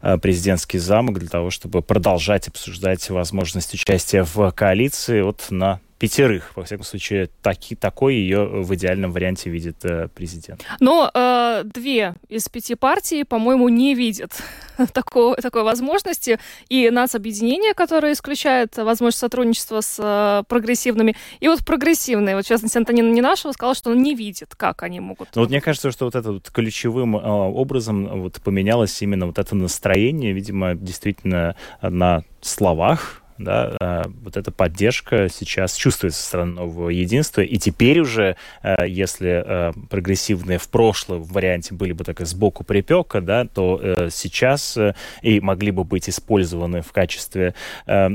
э, 0.00 0.16
президентский 0.16 0.78
замок 0.78 1.18
для 1.18 1.28
того, 1.28 1.50
чтобы 1.50 1.82
продолжать 1.82 2.48
обсуждать 2.48 3.10
возможность 3.10 3.74
участия 3.74 4.24
в 4.24 4.50
коалиции 4.52 5.20
вот 5.20 5.48
на 5.50 5.80
пятерых. 5.98 6.52
Во 6.54 6.64
всяком 6.64 6.84
случае, 6.84 7.28
таки, 7.42 7.74
такой 7.74 8.14
ее 8.14 8.44
в 8.46 8.74
идеальном 8.74 9.12
варианте 9.12 9.50
видит 9.50 9.84
э, 9.84 10.08
президент. 10.14 10.64
Но 10.80 11.10
э, 11.12 11.62
две 11.64 12.14
из 12.28 12.48
пяти 12.48 12.76
партий, 12.76 13.24
по-моему, 13.24 13.68
не 13.68 13.94
видят 13.94 14.30
такого, 14.92 15.36
такой 15.36 15.64
возможности. 15.64 16.38
И 16.68 16.90
нацобъединение, 16.90 17.74
которое 17.74 18.12
исключает 18.12 18.76
возможность 18.76 19.18
сотрудничества 19.18 19.80
с 19.80 19.96
э, 19.98 20.44
прогрессивными, 20.48 21.16
и 21.40 21.48
вот 21.48 21.64
прогрессивные. 21.64 22.36
Вот, 22.36 22.44
в 22.44 22.48
частности, 22.48 22.78
Антонина 22.78 23.12
Ненашева 23.12 23.52
сказала, 23.52 23.74
что 23.74 23.90
он 23.90 24.02
не 24.02 24.14
видит, 24.14 24.54
как 24.56 24.84
они 24.84 25.00
могут. 25.00 25.28
Ну, 25.34 25.42
вот 25.42 25.50
мне 25.50 25.60
кажется, 25.60 25.90
что 25.90 26.04
вот 26.04 26.14
это 26.14 26.32
вот 26.32 26.48
ключевым 26.50 27.16
э, 27.16 27.20
образом 27.20 28.22
вот 28.22 28.40
поменялось 28.40 29.02
именно 29.02 29.26
вот 29.26 29.38
это 29.38 29.56
настроение, 29.56 30.32
видимо, 30.32 30.74
действительно 30.74 31.56
на 31.82 32.22
словах 32.40 33.22
да, 33.38 33.76
э, 33.80 34.02
вот 34.22 34.36
эта 34.36 34.50
поддержка 34.50 35.28
сейчас 35.28 35.74
чувствуется 35.74 36.20
со 36.20 36.28
стороны 36.28 36.52
нового 36.54 36.90
единства, 36.90 37.40
и 37.40 37.56
теперь 37.56 38.00
уже, 38.00 38.36
э, 38.62 38.88
если 38.88 39.42
э, 39.44 39.72
прогрессивные 39.88 40.58
в 40.58 40.68
прошлом 40.68 41.22
варианте 41.22 41.74
были 41.74 41.92
бы 41.92 42.04
так 42.04 42.20
сбоку 42.26 42.64
припека, 42.64 43.20
да, 43.20 43.44
то 43.46 43.80
э, 43.82 44.08
сейчас 44.10 44.76
э, 44.76 44.94
и 45.22 45.40
могли 45.40 45.70
бы 45.70 45.84
быть 45.84 46.08
использованы 46.08 46.82
в 46.82 46.92
качестве 46.92 47.54
э, 47.86 48.08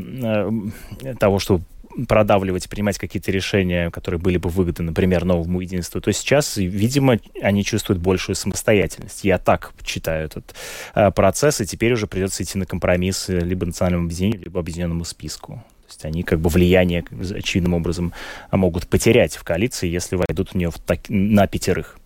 того, 1.19 1.39
чтобы 1.39 1.63
продавливать 2.07 2.69
принимать 2.69 2.97
какие-то 2.97 3.31
решения, 3.31 3.91
которые 3.91 4.19
были 4.19 4.37
бы 4.37 4.49
выгодны, 4.49 4.85
например, 4.85 5.25
новому 5.25 5.61
единству, 5.61 6.01
то 6.01 6.11
сейчас, 6.11 6.57
видимо, 6.57 7.19
они 7.41 7.63
чувствуют 7.63 8.01
большую 8.01 8.35
самостоятельность. 8.35 9.23
Я 9.23 9.37
так 9.37 9.73
читаю 9.83 10.25
этот 10.25 10.55
э, 10.95 11.11
процесс, 11.11 11.61
и 11.61 11.65
теперь 11.65 11.93
уже 11.93 12.07
придется 12.07 12.43
идти 12.43 12.57
на 12.57 12.65
компромисс 12.65 13.29
либо 13.29 13.65
национальному 13.65 14.05
объединению, 14.05 14.41
либо 14.43 14.59
объединенному 14.59 15.05
списку. 15.05 15.63
То 15.83 15.87
есть 15.89 16.05
они 16.05 16.23
как 16.23 16.39
бы 16.39 16.49
влияние 16.49 17.03
очевидным 17.35 17.73
образом 17.73 18.13
могут 18.51 18.87
потерять 18.87 19.35
в 19.35 19.43
коалиции, 19.43 19.87
если 19.87 20.15
войдут 20.15 20.49
в 20.49 20.55
нее 20.55 20.71
в 20.71 20.79
так, 20.79 21.01
на 21.09 21.45
пятерых. 21.47 21.97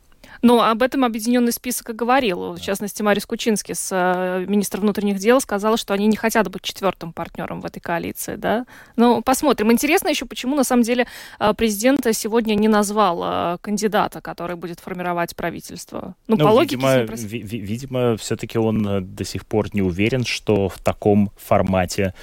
Но 0.42 0.62
об 0.62 0.82
этом 0.82 1.04
объединенный 1.04 1.52
список 1.52 1.90
и 1.90 1.94
говорил. 1.94 2.54
В 2.54 2.60
частности, 2.60 3.02
Марис 3.02 3.26
Кучинский, 3.26 3.76
с 3.76 3.90
э, 3.92 4.46
министр 4.48 4.80
внутренних 4.82 5.20
дел, 5.20 5.42
сказал, 5.42 5.78
что 5.78 5.94
они 5.94 6.08
не 6.08 6.16
хотят 6.16 6.50
быть 6.50 6.62
четвертым 6.62 7.14
партнером 7.14 7.62
в 7.62 7.66
этой 7.66 7.80
коалиции. 7.80 8.36
Да? 8.36 8.66
Ну, 8.96 9.22
посмотрим. 9.22 9.72
Интересно 9.72 10.10
еще, 10.10 10.26
почему 10.26 10.56
на 10.56 10.64
самом 10.64 10.84
деле 10.84 11.08
э, 11.40 11.54
президент 11.54 12.06
сегодня 12.14 12.56
не 12.56 12.68
назвал 12.68 13.22
э, 13.24 13.58
кандидата, 13.62 14.22
который 14.22 14.56
будет 14.56 14.80
формировать 14.80 15.36
правительство. 15.36 16.16
Ну, 16.28 16.38
ну 16.38 16.46
по 16.46 16.52
логике... 16.52 16.76
Видимо, 16.76 17.06
ви- 17.06 17.60
видимо 17.60 18.18
все-таки 18.18 18.58
он 18.58 19.16
до 19.16 19.24
сих 19.24 19.46
пор 19.46 19.68
не 19.74 19.82
уверен, 19.82 20.24
что 20.24 20.70
в 20.70 20.80
таком 20.80 21.32
формате 21.38 22.14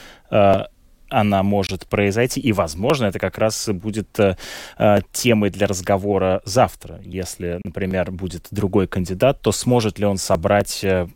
она 1.15 1.43
может 1.43 1.87
произойти, 1.87 2.41
и, 2.41 2.53
возможно, 2.53 3.07
это 3.07 3.19
как 3.19 3.39
раз 3.39 3.69
будет 3.69 4.19
э, 4.19 4.37
э, 4.79 4.99
темой 5.13 5.51
для 5.51 5.67
разговора 5.67 6.43
завтра. 6.45 7.01
Если, 7.05 7.61
например, 7.65 8.11
будет 8.11 8.49
другой 8.51 8.89
кандидат, 8.89 9.41
то 9.41 9.53
сможет 9.53 9.99
ли 9.99 10.07
он 10.07 10.19
собрать, 10.19 10.83
э, 10.83 11.07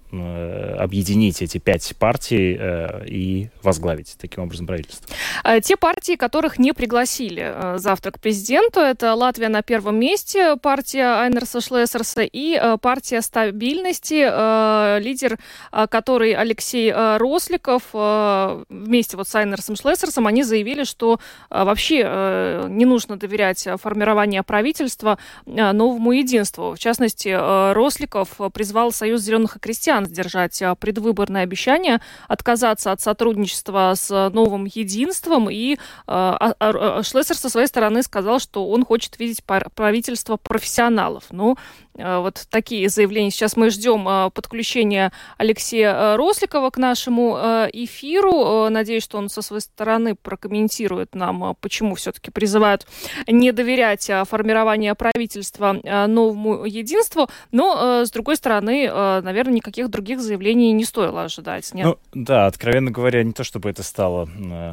объединить 0.79 1.43
эти 1.43 1.59
пять 1.59 1.95
партий 1.99 2.59
и 3.07 3.51
возглавить 3.63 4.17
таким 4.19 4.45
образом 4.45 4.67
правительство? 4.67 5.07
А, 5.43 5.61
те 5.61 5.77
партии, 5.77 6.17
которых 6.17 6.59
не 6.59 6.73
пригласили 6.73 7.77
завтра 7.77 8.13
к 8.13 8.21
президенту, 8.21 8.81
это 8.81 9.15
Латвия 9.15 9.49
на 9.49 9.63
первом 9.63 9.99
месте, 9.99 10.57
партия 10.57 11.21
Айнерса 11.21 11.61
Шлессерса 11.61 12.23
и 12.23 12.59
партия 12.81 13.21
стабильности, 13.21 14.99
лидер, 15.01 15.39
который 15.71 16.33
Алексей 16.33 16.91
Росликов 16.93 17.83
вместе 17.93 19.17
вот 19.17 19.29
с 19.29 19.35
Айнерсом 19.35 19.77
Шлессерсом 19.77 19.88
Лессерсом, 19.89 20.27
они 20.27 20.43
заявили, 20.43 20.85
что 20.85 21.21
а, 21.51 21.65
вообще 21.65 22.03
э, 22.05 22.67
не 22.69 22.85
нужно 22.85 23.17
доверять 23.17 23.67
формированию 23.81 24.45
правительства 24.45 25.19
а, 25.47 25.73
новому 25.73 26.13
единству. 26.13 26.75
В 26.75 26.79
частности, 26.79 27.29
э, 27.29 27.73
Росликов 27.73 28.29
призвал 28.53 28.93
Союз 28.93 29.23
зеленых 29.23 29.57
и 29.57 29.59
крестьян 29.59 30.07
сдержать 30.07 30.61
а, 30.63 30.75
предвыборное 30.75 31.43
обещание 31.43 32.01
отказаться 32.29 32.93
от 32.93 33.01
сотрудничества 33.01 33.93
с 33.95 34.31
новым 34.31 34.65
единством. 34.67 35.49
И 35.51 35.79
Шлессер 36.07 37.37
со 37.37 37.49
своей 37.49 37.67
стороны 37.67 38.03
сказал, 38.03 38.39
что 38.39 38.69
он 38.69 38.85
хочет 38.85 39.19
видеть 39.19 39.43
правительство 39.45 40.37
профессионалов. 40.37 41.25
Ну, 41.31 41.57
Э, 41.99 42.19
вот 42.19 42.47
такие 42.49 42.89
заявления. 42.89 43.31
Сейчас 43.31 43.57
мы 43.57 43.71
ждем 43.71 44.09
э, 44.09 44.31
подключения 44.31 45.13
Алексея 45.37 45.93
э, 45.93 46.17
Росликова 46.17 46.71
к 46.71 46.79
нашему 46.79 47.37
эфиру. 47.73 48.69
Надеюсь, 48.71 49.03
что 49.03 49.19
он 49.19 49.29
со 49.29 49.43
своей 49.43 49.61
стороны 49.79 50.17
прокомментирует 50.17 51.15
нам, 51.15 51.55
почему 51.61 51.95
все-таки 51.95 52.33
призывают 52.33 52.85
не 53.29 53.53
доверять 53.53 54.11
формированию 54.29 54.97
правительства 54.97 55.77
новому 56.09 56.65
единству. 56.65 57.29
Но, 57.53 58.05
с 58.05 58.11
другой 58.11 58.35
стороны, 58.35 58.91
наверное, 58.91 59.55
никаких 59.55 59.89
других 59.89 60.21
заявлений 60.21 60.73
не 60.73 60.85
стоило 60.85 61.23
ожидать. 61.23 61.73
Нет? 61.75 61.87
Ну, 61.87 61.99
да, 62.13 62.47
откровенно 62.47 62.91
говоря, 62.91 63.23
не 63.23 63.33
то 63.33 63.45
чтобы 63.45 63.71
это 63.71 63.85
стало 63.85 64.29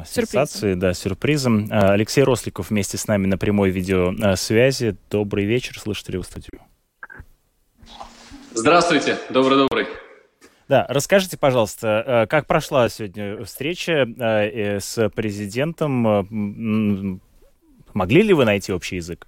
сенсацией, 0.08 0.74
да, 0.74 0.92
сюрпризом. 0.92 1.68
Алексей 1.70 2.24
Росликов 2.24 2.70
вместе 2.70 2.98
с 2.98 3.06
нами 3.06 3.26
на 3.26 3.38
прямой 3.38 3.70
видеосвязи. 3.70 4.96
Добрый 5.08 5.44
вечер, 5.44 5.78
слышите 5.78 6.12
ли 6.12 6.18
вы 6.18 6.24
студию? 6.24 6.60
Здравствуйте, 8.54 9.18
добрый-добрый. 9.30 9.86
Да, 10.68 10.84
расскажите, 10.88 11.38
пожалуйста, 11.38 12.04
э, 12.06 12.26
как 12.26 12.46
прошла 12.46 12.88
сегодня 12.88 13.42
встреча 13.44 13.92
э, 13.92 14.80
с 14.80 15.08
президентом? 15.10 17.20
Могли 17.94 18.22
ли 18.22 18.34
вы 18.34 18.44
найти 18.44 18.72
общий 18.72 18.96
язык? 18.96 19.26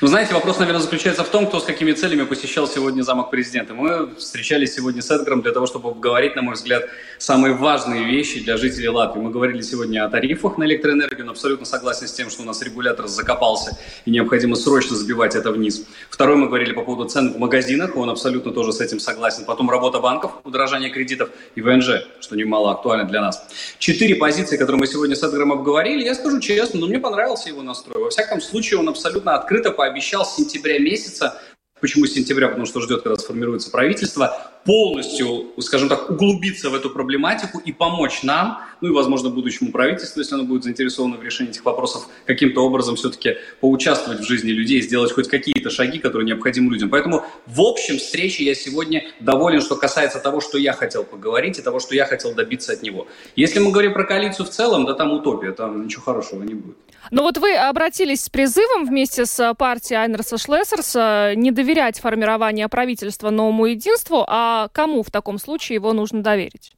Ну, 0.00 0.08
знаете, 0.08 0.34
вопрос, 0.34 0.58
наверное, 0.58 0.82
заключается 0.82 1.22
в 1.22 1.28
том, 1.28 1.46
кто 1.46 1.60
с 1.60 1.64
какими 1.64 1.92
целями 1.92 2.24
посещал 2.24 2.66
сегодня 2.66 3.02
замок 3.02 3.30
президента. 3.30 3.74
Мы 3.74 4.14
встречались 4.16 4.74
сегодня 4.74 5.00
с 5.00 5.10
Эдгаром 5.10 5.42
для 5.42 5.52
того, 5.52 5.66
чтобы 5.66 5.90
обговорить, 5.90 6.34
на 6.34 6.42
мой 6.42 6.54
взгляд, 6.54 6.88
самые 7.18 7.54
важные 7.54 8.04
вещи 8.04 8.40
для 8.40 8.56
жителей 8.56 8.88
Латвии. 8.88 9.20
Мы 9.20 9.30
говорили 9.30 9.60
сегодня 9.60 10.04
о 10.04 10.08
тарифах 10.08 10.58
на 10.58 10.64
электроэнергию, 10.64 11.24
но 11.24 11.32
абсолютно 11.32 11.66
согласен 11.66 12.08
с 12.08 12.12
тем, 12.12 12.30
что 12.30 12.42
у 12.42 12.46
нас 12.46 12.62
регулятор 12.62 13.06
закопался 13.06 13.78
и 14.06 14.10
необходимо 14.10 14.56
срочно 14.56 14.96
сбивать 14.96 15.36
это 15.36 15.52
вниз. 15.52 15.84
Второй 16.08 16.36
мы 16.36 16.48
говорили 16.48 16.72
по 16.72 16.82
поводу 16.82 17.08
цен 17.08 17.34
в 17.34 17.38
магазинах, 17.38 17.94
он 17.94 18.10
абсолютно 18.10 18.52
тоже 18.52 18.72
с 18.72 18.80
этим 18.80 18.98
согласен. 18.98 19.44
Потом 19.44 19.70
работа 19.70 20.00
банков, 20.00 20.32
удорожание 20.44 20.90
кредитов 20.90 21.28
и 21.54 21.60
ВНЖ, 21.60 22.06
что 22.20 22.36
немало 22.36 22.72
актуально 22.72 23.04
для 23.04 23.20
нас. 23.20 23.46
Четыре 23.78 24.16
позиции, 24.16 24.56
которые 24.56 24.80
мы 24.80 24.86
сегодня 24.86 25.14
с 25.14 25.22
Эдгаром 25.22 25.52
обговорили, 25.52 26.02
я 26.02 26.14
скажу 26.14 26.40
честно, 26.40 26.80
но 26.80 26.86
мне 26.86 26.98
понравился 26.98 27.50
его 27.50 27.62
настрой. 27.62 28.02
Во 28.02 28.10
всяком 28.10 28.40
случае, 28.40 28.80
он 28.80 28.88
абсолютно 28.88 29.34
открыт 29.34 29.59
открыто 29.60 29.70
пообещал 29.76 30.24
с 30.24 30.36
сентября 30.36 30.78
месяца, 30.78 31.40
почему 31.80 32.06
с 32.06 32.12
сентября, 32.12 32.48
потому 32.48 32.66
что 32.66 32.80
ждет, 32.80 33.02
когда 33.02 33.16
сформируется 33.16 33.70
правительство, 33.70 34.50
полностью, 34.64 35.52
скажем 35.58 35.88
так, 35.88 36.10
углубиться 36.10 36.70
в 36.70 36.74
эту 36.74 36.90
проблематику 36.90 37.58
и 37.58 37.72
помочь 37.72 38.22
нам, 38.22 38.60
ну 38.80 38.88
и, 38.88 38.92
возможно, 38.92 39.30
будущему 39.30 39.72
правительству, 39.72 40.20
если 40.20 40.34
оно 40.34 40.44
будет 40.44 40.64
заинтересовано 40.64 41.16
в 41.16 41.22
решении 41.22 41.50
этих 41.50 41.64
вопросов, 41.64 42.08
каким-то 42.26 42.64
образом 42.64 42.96
все-таки 42.96 43.36
поучаствовать 43.60 44.20
в 44.20 44.24
жизни 44.24 44.50
людей, 44.50 44.80
сделать 44.82 45.12
хоть 45.12 45.28
какие-то 45.28 45.70
шаги, 45.70 45.98
которые 45.98 46.26
необходимы 46.26 46.72
людям. 46.72 46.90
Поэтому 46.90 47.24
в 47.46 47.60
общем 47.60 47.98
встрече 47.98 48.44
я 48.44 48.54
сегодня 48.54 49.04
доволен, 49.20 49.60
что 49.60 49.76
касается 49.76 50.18
того, 50.18 50.40
что 50.40 50.58
я 50.58 50.72
хотел 50.72 51.04
поговорить 51.04 51.58
и 51.58 51.62
того, 51.62 51.80
что 51.80 51.94
я 51.94 52.04
хотел 52.04 52.34
добиться 52.34 52.72
от 52.72 52.82
него. 52.82 53.06
Если 53.36 53.58
мы 53.58 53.70
говорим 53.70 53.92
про 53.92 54.04
коалицию 54.04 54.46
в 54.46 54.50
целом, 54.50 54.86
да 54.86 54.94
там 54.94 55.12
утопия, 55.12 55.52
там 55.52 55.84
ничего 55.84 56.02
хорошего 56.02 56.42
не 56.42 56.54
будет. 56.54 56.76
Ну 57.10 57.22
вот 57.22 57.38
вы 57.38 57.56
обратились 57.56 58.24
с 58.24 58.28
призывом 58.28 58.84
вместе 58.84 59.24
с 59.24 59.54
партией 59.54 60.00
Айнерса 60.00 60.38
Шлессерса 60.38 61.32
не 61.34 61.50
доверять 61.50 61.98
формированию 61.98 62.68
правительства 62.68 63.30
новому 63.30 63.66
единству, 63.66 64.24
а 64.28 64.49
кому 64.72 65.02
в 65.02 65.10
таком 65.10 65.38
случае 65.38 65.74
его 65.74 65.92
нужно 65.92 66.22
доверить? 66.22 66.72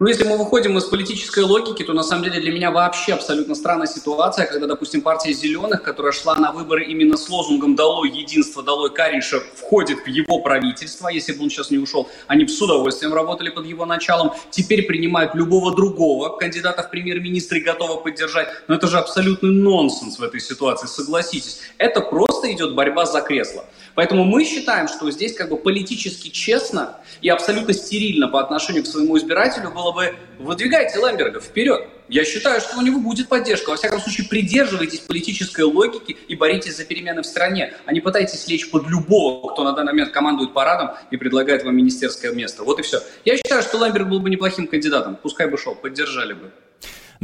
Ну, 0.00 0.08
если 0.08 0.24
мы 0.24 0.36
выходим 0.36 0.76
из 0.76 0.84
политической 0.84 1.44
логики, 1.44 1.84
то 1.84 1.92
на 1.92 2.02
самом 2.02 2.24
деле 2.24 2.40
для 2.40 2.50
меня 2.50 2.72
вообще 2.72 3.14
абсолютно 3.14 3.54
странная 3.54 3.86
ситуация, 3.86 4.44
когда, 4.44 4.66
допустим, 4.66 5.02
партия 5.02 5.32
«Зеленых», 5.32 5.84
которая 5.84 6.10
шла 6.10 6.34
на 6.34 6.50
выборы 6.50 6.84
именно 6.84 7.16
с 7.16 7.28
лозунгом 7.30 7.76
«Долой 7.76 8.10
единство, 8.10 8.64
долой 8.64 8.92
Кариша», 8.92 9.38
входит 9.54 10.00
в 10.00 10.08
его 10.08 10.40
правительство, 10.40 11.06
если 11.06 11.32
бы 11.32 11.44
он 11.44 11.48
сейчас 11.48 11.70
не 11.70 11.78
ушел, 11.78 12.08
они 12.26 12.42
бы 12.42 12.50
с 12.50 12.60
удовольствием 12.60 13.14
работали 13.14 13.50
под 13.50 13.66
его 13.66 13.86
началом, 13.86 14.32
теперь 14.50 14.82
принимают 14.82 15.36
любого 15.36 15.74
другого 15.76 16.36
кандидата 16.36 16.82
в 16.82 16.90
премьер-министры 16.90 17.60
и 17.60 17.62
готовы 17.62 18.02
поддержать. 18.02 18.48
Но 18.66 18.74
это 18.74 18.88
же 18.88 18.98
абсолютный 18.98 19.52
нонсенс 19.52 20.18
в 20.18 20.22
этой 20.24 20.40
ситуации, 20.40 20.88
согласитесь. 20.88 21.60
Это 21.78 22.00
просто 22.00 22.52
идет 22.52 22.74
борьба 22.74 23.06
за 23.06 23.20
кресло. 23.20 23.64
Поэтому 23.94 24.24
мы 24.24 24.44
считаем, 24.44 24.88
что 24.88 25.10
здесь 25.10 25.34
как 25.34 25.50
бы 25.50 25.56
политически 25.56 26.28
честно 26.28 26.98
и 27.20 27.28
абсолютно 27.28 27.72
стерильно 27.72 28.28
по 28.28 28.40
отношению 28.40 28.82
к 28.82 28.86
своему 28.86 29.16
избирателю 29.18 29.70
было 29.70 29.92
бы 29.92 30.14
выдвигайте 30.38 30.98
Лемберга 30.98 31.40
вперед. 31.40 31.88
Я 32.08 32.24
считаю, 32.24 32.60
что 32.60 32.78
у 32.78 32.82
него 32.82 33.00
будет 33.00 33.28
поддержка. 33.28 33.70
Во 33.70 33.76
всяком 33.76 34.00
случае, 34.00 34.28
придерживайтесь 34.28 35.00
политической 35.00 35.62
логики 35.62 36.16
и 36.28 36.34
боритесь 36.34 36.76
за 36.76 36.84
перемены 36.84 37.22
в 37.22 37.26
стране, 37.26 37.72
а 37.86 37.92
не 37.92 38.00
пытайтесь 38.00 38.46
лечь 38.48 38.70
под 38.70 38.86
любого, 38.88 39.52
кто 39.52 39.64
на 39.64 39.72
данный 39.72 39.92
момент 39.92 40.10
командует 40.10 40.52
парадом 40.52 40.90
и 41.10 41.16
предлагает 41.16 41.64
вам 41.64 41.76
министерское 41.76 42.32
место. 42.32 42.64
Вот 42.64 42.78
и 42.80 42.82
все. 42.82 43.00
Я 43.24 43.36
считаю, 43.36 43.62
что 43.62 43.82
Лемберг 43.82 44.08
был 44.08 44.20
бы 44.20 44.28
неплохим 44.28 44.66
кандидатом. 44.66 45.16
Пускай 45.16 45.48
бы 45.48 45.56
шел, 45.56 45.74
поддержали 45.74 46.34
бы. 46.34 46.50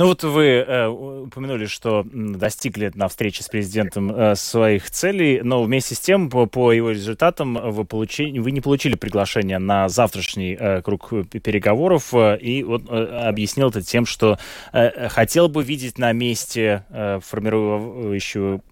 Ну 0.01 0.07
вот 0.07 0.25
вы 0.25 0.47
э, 0.47 0.87
упомянули, 0.87 1.67
что 1.67 2.07
достигли 2.11 2.91
на 2.95 3.09
встрече 3.09 3.43
с 3.43 3.49
президентом 3.49 4.11
э, 4.11 4.35
своих 4.35 4.91
целей, 4.91 5.43
но 5.43 5.63
вместе 5.63 5.95
с 5.95 6.01
тем 6.01 6.31
по, 6.31 6.47
по 6.47 6.73
его 6.73 6.93
результатам 6.93 7.59
вы, 7.63 7.85
получили, 7.85 8.39
вы 8.39 8.51
не 8.51 8.63
получили 8.63 8.95
приглашение 8.95 9.59
на 9.59 9.91
завтрашний 9.91 10.57
э, 10.59 10.81
круг 10.81 11.11
переговоров, 11.29 12.15
э, 12.15 12.39
и 12.39 12.63
вот 12.63 12.85
э, 12.89 12.95
объяснил 13.29 13.69
это 13.69 13.83
тем, 13.83 14.07
что 14.07 14.39
э, 14.73 15.11
хотел 15.11 15.51
бы 15.51 15.63
видеть 15.63 15.99
на 15.99 16.13
месте 16.13 16.87
э, 16.89 17.21
формирующую 17.23 18.63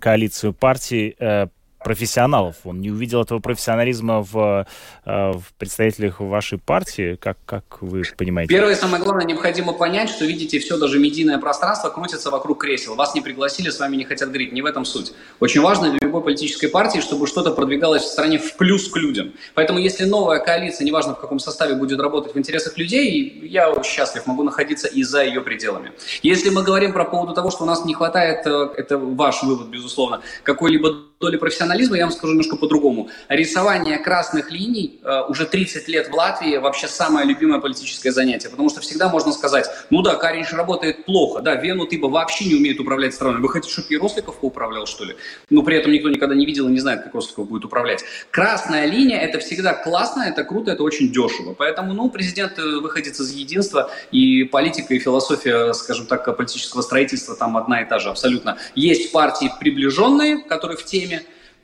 коалицию 0.00 0.54
партий 0.54 1.14
э, 1.18 1.48
профессионалов. 1.82 2.56
Он 2.64 2.80
не 2.80 2.90
увидел 2.90 3.22
этого 3.22 3.38
профессионализма 3.38 4.22
в, 4.22 4.66
э, 5.04 5.32
в 5.32 5.44
представителях 5.58 6.20
вашей 6.20 6.58
партии. 6.58 7.16
Как, 7.20 7.38
как 7.44 7.80
вы 7.80 8.02
понимаете? 8.16 8.52
Первое, 8.52 8.74
самое 8.74 9.02
главное, 9.02 9.24
необходимо 9.24 9.72
понять, 9.72 10.10
что, 10.10 10.24
видите, 10.24 10.58
все 10.58 10.78
даже 10.78 10.98
медийное 10.98 11.38
пространство 11.38 11.88
крутится 11.90 12.30
вокруг 12.30 12.60
кресел. 12.60 12.94
Вас 12.94 13.14
не 13.14 13.20
пригласили, 13.20 13.70
с 13.70 13.78
вами 13.78 13.96
не 13.96 14.04
хотят 14.04 14.28
говорить. 14.28 14.52
Не 14.52 14.62
в 14.62 14.66
этом 14.66 14.84
суть. 14.84 15.12
Очень 15.40 15.60
важно 15.60 15.90
для 15.90 15.98
любой 16.02 16.22
политической 16.22 16.68
партии, 16.68 17.00
чтобы 17.00 17.26
что-то 17.26 17.52
продвигалось 17.52 18.02
в 18.02 18.08
стране 18.08 18.38
в 18.38 18.56
плюс 18.56 18.88
к 18.88 18.96
людям. 18.96 19.32
Поэтому 19.54 19.78
если 19.78 20.04
новая 20.04 20.40
коалиция, 20.40 20.84
неважно 20.84 21.14
в 21.14 21.20
каком 21.20 21.38
составе, 21.38 21.74
будет 21.74 22.00
работать 22.00 22.34
в 22.34 22.38
интересах 22.38 22.76
людей, 22.76 23.40
я 23.44 23.72
счастлив, 23.82 24.26
могу 24.26 24.42
находиться 24.42 24.88
и 24.88 25.02
за 25.02 25.24
ее 25.24 25.40
пределами. 25.40 25.92
Если 26.22 26.50
мы 26.50 26.62
говорим 26.62 26.92
про 26.92 27.04
поводу 27.04 27.34
того, 27.34 27.50
что 27.50 27.64
у 27.64 27.66
нас 27.66 27.84
не 27.84 27.94
хватает, 27.94 28.46
э, 28.46 28.68
это 28.76 28.98
ваш 28.98 29.42
вывод, 29.42 29.68
безусловно, 29.68 30.20
какой-либо 30.42 31.08
доли 31.20 31.36
профессионализма, 31.36 31.96
я 31.96 32.04
вам 32.04 32.12
скажу 32.12 32.32
немножко 32.32 32.56
по-другому. 32.56 33.10
Рисование 33.28 33.98
красных 33.98 34.52
линий 34.52 35.00
э, 35.02 35.22
уже 35.28 35.46
30 35.46 35.88
лет 35.88 36.08
в 36.08 36.14
Латвии 36.14 36.56
вообще 36.58 36.86
самое 36.86 37.26
любимое 37.26 37.60
политическое 37.60 38.12
занятие, 38.12 38.50
потому 38.50 38.70
что 38.70 38.80
всегда 38.80 39.08
можно 39.08 39.32
сказать, 39.32 39.66
ну 39.90 40.02
да, 40.02 40.14
Каринш 40.14 40.52
работает 40.52 41.04
плохо, 41.06 41.40
да, 41.40 41.56
Вену 41.56 41.86
Тыба 41.86 42.06
вообще 42.06 42.44
не 42.44 42.54
умеет 42.54 42.78
управлять 42.78 43.14
страной. 43.14 43.40
Вы 43.40 43.48
хотите, 43.48 43.72
чтобы 43.72 43.88
Яросликов 43.90 44.36
управлял, 44.42 44.86
что 44.86 45.04
ли? 45.04 45.16
Но 45.50 45.62
при 45.62 45.76
этом 45.76 45.90
никто 45.90 46.08
никогда 46.08 46.36
не 46.36 46.46
видел 46.46 46.68
и 46.68 46.70
не 46.70 46.78
знает, 46.78 47.02
как 47.02 47.14
Росликов 47.14 47.48
будет 47.48 47.64
управлять. 47.64 48.04
Красная 48.30 48.86
линия– 48.86 49.18
это 49.20 49.40
всегда 49.40 49.74
классно, 49.74 50.22
это 50.22 50.44
круто, 50.44 50.70
это 50.70 50.84
очень 50.84 51.10
дешево. 51.10 51.52
Поэтому, 51.52 51.94
ну, 51.94 52.10
президент 52.10 52.58
э, 52.60 52.78
выходит 52.78 53.18
из 53.18 53.32
единства, 53.32 53.90
и 54.12 54.44
политика, 54.44 54.94
и 54.94 55.00
философия, 55.00 55.72
скажем 55.72 56.06
так, 56.06 56.24
политического 56.36 56.82
строительства 56.82 57.34
там 57.34 57.56
одна 57.56 57.82
и 57.82 57.88
та 57.88 57.98
же 57.98 58.08
абсолютно. 58.08 58.58
Есть 58.76 59.10
партии 59.10 59.50
приближенные, 59.58 60.38
которые 60.38 60.76
в 60.76 60.84
теме. 60.84 61.07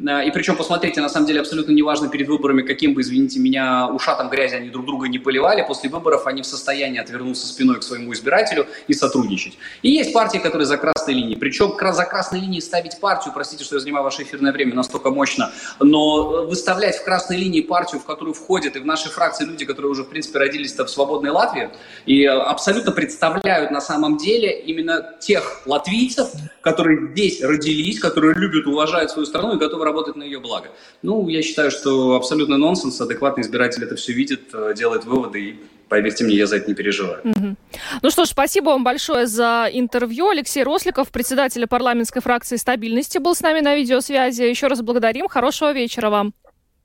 И 0.00 0.30
причем, 0.34 0.56
посмотрите, 0.56 1.00
на 1.00 1.08
самом 1.08 1.26
деле 1.26 1.40
абсолютно 1.40 1.70
неважно 1.70 2.08
перед 2.08 2.26
выборами, 2.26 2.62
каким 2.62 2.94
бы, 2.94 3.00
извините 3.00 3.38
меня, 3.38 3.86
ушатом 3.86 4.28
грязи 4.28 4.56
они 4.56 4.68
друг 4.68 4.86
друга 4.86 5.06
не 5.06 5.20
поливали, 5.20 5.64
после 5.66 5.88
выборов 5.88 6.26
они 6.26 6.42
в 6.42 6.46
состоянии 6.46 6.98
отвернуться 6.98 7.46
спиной 7.46 7.78
к 7.78 7.84
своему 7.84 8.12
избирателю 8.12 8.66
и 8.88 8.92
сотрудничать. 8.92 9.56
И 9.82 9.90
есть 9.90 10.12
партии, 10.12 10.38
которые 10.38 10.66
за 10.66 10.78
красной 10.78 11.14
линией. 11.14 11.36
Причем 11.36 11.74
за 11.92 12.04
красной 12.06 12.40
линией 12.40 12.60
ставить 12.60 12.98
партию, 12.98 13.32
простите, 13.32 13.62
что 13.62 13.76
я 13.76 13.80
занимаю 13.80 14.02
ваше 14.02 14.24
эфирное 14.24 14.52
время 14.52 14.74
настолько 14.74 15.10
мощно, 15.10 15.52
но 15.78 16.44
выставлять 16.46 16.96
в 16.96 17.04
красной 17.04 17.36
линии 17.36 17.60
партию, 17.60 18.00
в 18.00 18.04
которую 18.04 18.34
входят 18.34 18.74
и 18.74 18.80
в 18.80 18.86
нашей 18.86 19.12
фракции 19.12 19.44
люди, 19.44 19.64
которые 19.64 19.92
уже, 19.92 20.02
в 20.02 20.08
принципе, 20.08 20.40
родились-то 20.40 20.86
в 20.86 20.90
свободной 20.90 21.30
Латвии, 21.30 21.70
и 22.04 22.24
абсолютно 22.24 22.90
представляют 22.90 23.70
на 23.70 23.80
самом 23.80 24.16
деле 24.16 24.60
именно 24.60 25.14
тех 25.20 25.62
латвийцев, 25.66 26.30
которые 26.62 27.12
здесь 27.12 27.42
родились, 27.42 28.00
которые 28.00 28.34
любят, 28.34 28.66
уважают 28.66 29.12
свою 29.12 29.26
страну 29.26 29.54
и 29.54 29.58
готовы 29.58 29.83
работать 29.84 30.16
на 30.16 30.22
ее 30.22 30.40
благо. 30.40 30.70
Ну, 31.02 31.28
я 31.28 31.42
считаю, 31.42 31.70
что 31.70 32.16
абсолютно 32.16 32.56
нонсенс, 32.56 33.00
адекватный 33.00 33.42
избиратель 33.42 33.84
это 33.84 33.96
все 33.96 34.12
видит, 34.12 34.54
э, 34.54 34.74
делает 34.76 35.04
выводы 35.04 35.40
и 35.40 35.56
Поверьте 35.88 36.24
мне, 36.24 36.34
я 36.34 36.46
за 36.46 36.56
это 36.56 36.68
не 36.68 36.74
переживаю. 36.74 37.20
Угу. 37.24 37.56
Ну 38.02 38.10
что 38.10 38.24
ж, 38.24 38.28
спасибо 38.28 38.70
вам 38.70 38.84
большое 38.84 39.26
за 39.26 39.68
интервью. 39.72 40.30
Алексей 40.30 40.64
Росликов, 40.64 41.10
председатель 41.10 41.66
парламентской 41.66 42.20
фракции 42.20 42.56
стабильности, 42.56 43.18
был 43.18 43.34
с 43.34 43.40
нами 43.42 43.60
на 43.60 43.76
видеосвязи. 43.76 44.42
Еще 44.42 44.66
раз 44.66 44.80
благодарим. 44.80 45.28
Хорошего 45.28 45.72
вечера 45.72 46.10
вам. 46.10 46.32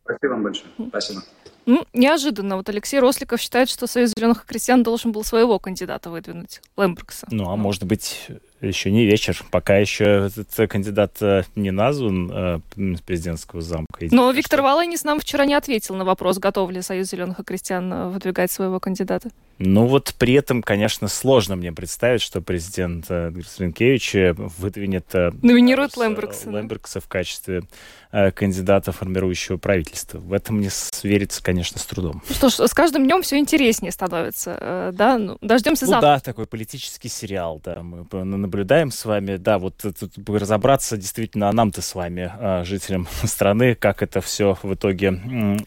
Спасибо 0.04 0.32
вам 0.32 0.44
большое. 0.44 0.68
Спасибо. 0.90 1.22
Ну, 1.66 1.86
неожиданно. 1.94 2.58
Вот 2.58 2.68
Алексей 2.70 3.00
Росликов 3.00 3.40
считает, 3.40 3.70
что 3.70 3.88
Союз 3.88 4.12
зеленых 4.16 4.46
крестьян 4.46 4.84
должен 4.84 5.12
был 5.12 5.24
своего 5.24 5.60
кандидата 5.60 6.10
выдвинуть, 6.10 6.62
Лембрукса. 6.78 7.28
Ну, 7.32 7.50
а 7.50 7.56
может 7.56 7.84
быть, 7.84 8.28
еще 8.62 8.92
не 8.92 9.06
вечер, 9.06 9.42
пока 9.52 9.78
еще 9.78 10.28
этот 10.28 10.70
кандидат 10.70 11.18
э, 11.22 11.44
не 11.56 11.72
назван 11.72 12.32
э, 12.32 12.60
президентского 13.06 13.62
замка. 13.62 14.06
Но 14.12 14.32
Виктор. 14.32 14.62
Волынис 14.62 15.04
нам 15.04 15.20
вчера 15.20 15.46
не 15.46 15.54
ответил 15.54 15.96
на 15.96 16.04
вопрос, 16.04 16.38
готов 16.38 16.72
ли 16.72 16.82
Союз 16.82 17.10
зеленых 17.10 17.38
крестьян 17.46 17.92
э, 17.92 18.10
выдвигать 18.10 18.52
своего 18.52 18.80
кандидата. 18.80 19.30
Ну 19.58 19.86
вот 19.86 20.14
при 20.18 20.34
этом, 20.34 20.62
конечно, 20.62 21.08
сложно 21.08 21.56
мне 21.56 21.72
представить, 21.72 22.22
что 22.22 22.42
президент 22.42 23.10
Грицлинкевич 23.10 24.36
выдвинет... 24.58 25.06
Номинирует 25.14 25.98
Лембергса. 25.98 26.50
Лембергса 26.50 27.02
в 27.02 27.08
качестве 27.08 27.64
кандидата 28.12 28.92
формирующего 28.92 29.58
правительства. 29.58 30.20
В 30.20 30.34
этом 30.34 30.58
мне 30.58 30.70
верится, 31.04 31.44
конечно, 31.44 31.80
с 31.80 31.86
трудом. 31.86 32.24
Ну 32.28 32.36
что 32.36 32.50
ж, 32.50 32.68
с 32.68 32.74
каждым 32.74 33.06
днем 33.06 33.22
все 33.22 33.38
интереснее 33.38 33.92
становится, 33.92 34.58
э, 34.60 34.92
да? 34.94 35.18
Ну, 35.18 35.38
дождемся 35.42 35.86
ну, 35.86 35.92
завтра. 35.92 36.08
да, 36.08 36.20
такой 36.20 36.48
политический 36.48 37.10
сериал, 37.10 37.62
да. 37.64 37.82
Мы 37.84 38.06
наблюдаем 38.24 38.92
с 38.92 39.06
вами, 39.06 39.38
да, 39.38 39.60
вот 39.60 39.78
тут 39.78 40.14
разобраться 40.28 40.98
действительно, 40.98 41.50
а 41.50 41.54
нам-то 41.54 41.82
с 41.82 41.94
вами, 41.96 42.32
а, 42.40 42.64
жителям 42.64 43.08
страны, 43.24 43.76
как 43.76 44.02
это 44.02 44.22
все 44.22 44.58
в 44.64 44.74
итоге, 44.74 45.20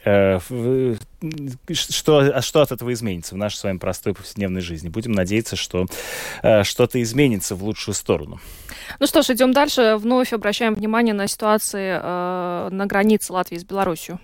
э, 0.04 0.38
что, 1.72 2.18
а 2.18 2.42
что 2.42 2.62
от 2.62 2.72
этого 2.72 2.92
изменится 2.92 3.34
в 3.34 3.38
нашей 3.38 3.56
с 3.56 3.64
вами 3.64 3.78
простой 3.78 4.14
повседневной 4.14 4.60
жизни. 4.60 4.88
Будем 4.88 5.12
надеяться, 5.12 5.56
что 5.56 5.86
э, 6.42 6.64
что-то 6.64 7.02
изменится 7.02 7.54
в 7.54 7.64
лучшую 7.64 7.94
сторону. 7.94 8.40
Ну 8.98 9.06
что 9.06 9.22
ж, 9.22 9.30
идем 9.30 9.52
дальше. 9.52 9.96
Вновь 9.98 10.32
обращаем 10.32 10.74
внимание 10.74 11.14
на 11.14 11.28
ситуации 11.28 11.98
э, 12.00 12.68
на 12.70 12.86
границе 12.86 13.32
Латвии 13.32 13.58
с 13.58 13.64
Беларусью. 13.64 14.18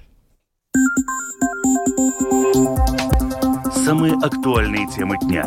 Самые 3.85 4.15
актуальные 4.15 4.87
темы 4.89 5.17
дня 5.23 5.45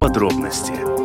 подробности. 0.00 0.97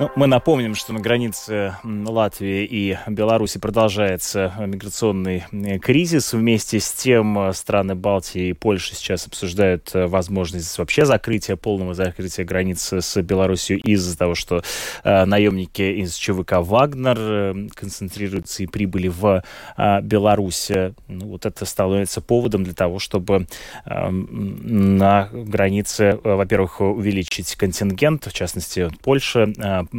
Ну, 0.00 0.10
мы 0.16 0.26
напомним, 0.26 0.74
что 0.74 0.94
на 0.94 1.00
границе 1.00 1.76
Латвии 1.84 2.64
и 2.64 2.96
Беларуси 3.06 3.58
продолжается 3.58 4.54
миграционный 4.58 5.44
кризис. 5.78 6.32
Вместе 6.32 6.80
с 6.80 6.90
тем 6.90 7.38
э, 7.38 7.52
страны 7.52 7.94
Балтии 7.94 8.48
и 8.48 8.52
Польши 8.54 8.94
сейчас 8.94 9.26
обсуждают 9.26 9.90
э, 9.92 10.06
возможность 10.06 10.78
вообще 10.78 11.04
закрытия, 11.04 11.56
полного 11.56 11.92
закрытия 11.92 12.46
границы 12.46 13.02
с 13.02 13.20
Беларусью 13.20 13.78
из-за 13.80 14.16
того, 14.16 14.34
что 14.34 14.62
э, 15.04 15.26
наемники 15.26 15.82
из 15.82 16.14
ЧВК 16.14 16.60
«Вагнер» 16.60 17.18
э, 17.20 17.68
концентрируются 17.74 18.62
и 18.62 18.66
прибыли 18.66 19.08
в 19.08 19.42
э, 19.76 20.00
Беларусь. 20.00 20.70
Ну, 21.08 21.26
вот 21.26 21.44
это 21.44 21.66
становится 21.66 22.22
поводом 22.22 22.64
для 22.64 22.72
того, 22.72 23.00
чтобы 23.00 23.46
э, 23.84 24.08
на 24.10 25.28
границе, 25.30 26.18
э, 26.24 26.34
во-первых, 26.36 26.80
увеличить 26.80 27.54
контингент, 27.56 28.24
в 28.24 28.32
частности, 28.32 28.88
Польша 29.02 29.52
э, 29.58 29.89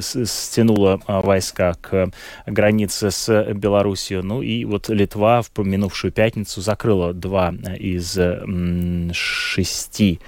стянула 0.00 1.00
а, 1.06 1.20
войска 1.20 1.74
к 1.80 2.10
границе 2.46 3.10
с 3.10 3.52
Белоруссией. 3.54 4.22
Ну 4.22 4.42
и 4.42 4.64
вот 4.64 4.88
Литва 4.88 5.42
в 5.42 5.50
минувшую 5.58 6.12
пятницу 6.12 6.60
закрыла 6.60 7.12
два 7.12 7.54
из 7.78 8.18
шести 9.12 10.20
Э, 10.20 10.22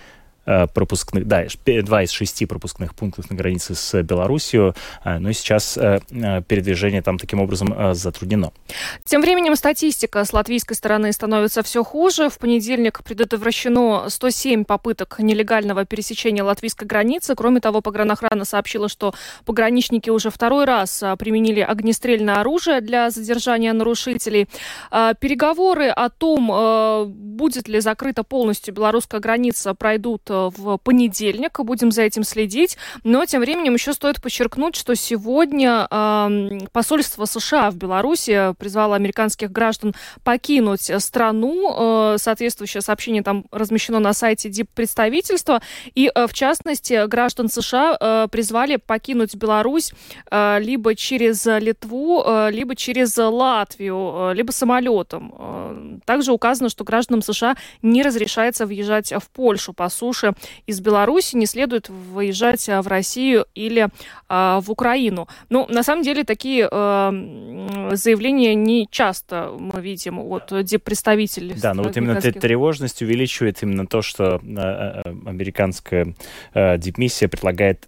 пропускных, 0.46 1.26
да, 1.26 1.46
два 1.82 2.02
из 2.02 2.10
шести 2.10 2.46
пропускных 2.46 2.94
пунктов 2.94 3.30
на 3.30 3.36
границе 3.36 3.74
с 3.74 4.02
Белоруссией, 4.02 4.74
э, 5.04 5.18
но 5.18 5.32
сейчас 5.32 5.76
э, 5.76 6.00
передвижение 6.46 7.02
там 7.02 7.18
таким 7.18 7.40
образом 7.40 7.94
затруднено. 7.94 8.52
Тем 9.04 9.20
временем 9.22 9.56
статистика 9.56 10.24
с 10.24 10.32
латвийской 10.32 10.74
стороны 10.74 11.12
становится 11.12 11.62
все 11.62 11.82
хуже. 11.82 12.28
В 12.30 12.38
понедельник 12.38 13.02
предотвращено 13.02 14.08
107 14.08 14.64
попыток 14.64 15.16
нелегального 15.18 15.84
пересечения 15.84 16.44
латвийской 16.44 16.86
границы. 16.86 17.34
Кроме 17.34 17.60
того, 17.60 17.80
погранохрана 17.80 18.44
сообщила, 18.44 18.88
что 18.88 19.14
пограничники 19.44 20.10
уже 20.10 20.30
второй 20.30 20.64
раз 20.64 21.02
применили 21.18 21.60
огнестрельное 21.60 22.36
оружие 22.36 22.80
для 22.80 23.10
задержания 23.10 23.72
нарушителей. 23.72 24.48
Переговоры 24.90 25.88
о 25.88 26.08
том, 26.08 27.12
будет 27.12 27.68
ли 27.68 27.80
закрыта 27.80 28.22
полностью 28.22 28.74
белорусская 28.74 29.20
граница, 29.20 29.74
пройдут 29.74 30.22
в 30.56 30.78
понедельник. 30.78 31.58
Будем 31.60 31.90
за 31.90 32.02
этим 32.02 32.24
следить. 32.24 32.76
Но 33.04 33.24
тем 33.26 33.40
временем 33.40 33.74
еще 33.74 33.92
стоит 33.92 34.20
подчеркнуть, 34.20 34.76
что 34.76 34.94
сегодня 34.94 35.86
э, 35.90 36.58
посольство 36.72 37.24
США 37.24 37.70
в 37.70 37.76
Беларуси 37.76 38.54
призвало 38.58 38.96
американских 38.96 39.50
граждан 39.50 39.94
покинуть 40.24 40.90
страну. 40.98 42.14
Э, 42.14 42.16
соответствующее 42.18 42.80
сообщение 42.80 43.22
там 43.22 43.44
размещено 43.50 43.98
на 43.98 44.12
сайте 44.12 44.48
диппредставительства. 44.48 45.60
И, 45.94 46.10
э, 46.14 46.26
в 46.26 46.32
частности, 46.32 47.06
граждан 47.06 47.48
США 47.48 47.96
э, 47.98 48.28
призвали 48.30 48.76
покинуть 48.76 49.34
Беларусь 49.34 49.92
э, 50.30 50.58
либо 50.60 50.94
через 50.94 51.46
Литву, 51.46 52.22
э, 52.24 52.50
либо 52.50 52.74
через 52.76 53.16
Латвию, 53.16 54.30
э, 54.30 54.34
либо 54.34 54.52
самолетом. 54.52 55.34
Э, 55.38 55.98
также 56.04 56.32
указано, 56.32 56.68
что 56.68 56.84
гражданам 56.84 57.22
США 57.22 57.56
не 57.82 58.02
разрешается 58.02 58.66
въезжать 58.66 59.12
в 59.12 59.30
Польшу 59.30 59.72
по 59.72 59.88
суше 59.88 60.25
также 60.26 60.34
из 60.66 60.80
Беларуси 60.80 61.36
не 61.36 61.46
следует 61.46 61.88
выезжать 61.88 62.68
а, 62.68 62.82
в 62.82 62.86
Россию 62.86 63.46
или 63.54 63.88
а, 64.28 64.60
в 64.60 64.70
Украину. 64.70 65.28
Ну, 65.48 65.66
на 65.68 65.82
самом 65.82 66.02
деле, 66.02 66.24
такие 66.24 66.68
а, 66.70 67.12
заявления 67.92 68.54
не 68.54 68.88
часто 68.90 69.54
мы 69.58 69.80
видим 69.80 70.18
от 70.18 70.52
представителей. 70.84 71.54
Да, 71.60 71.74
но 71.74 71.82
вот 71.82 71.96
именно 71.96 72.18
эта 72.18 72.32
тревожность 72.32 73.02
увеличивает 73.02 73.62
именно 73.62 73.86
то, 73.86 74.02
что 74.02 74.36
а, 74.36 74.40
а, 74.40 75.02
американская 75.26 76.14
дипмиссия 76.54 77.28
предлагает 77.28 77.86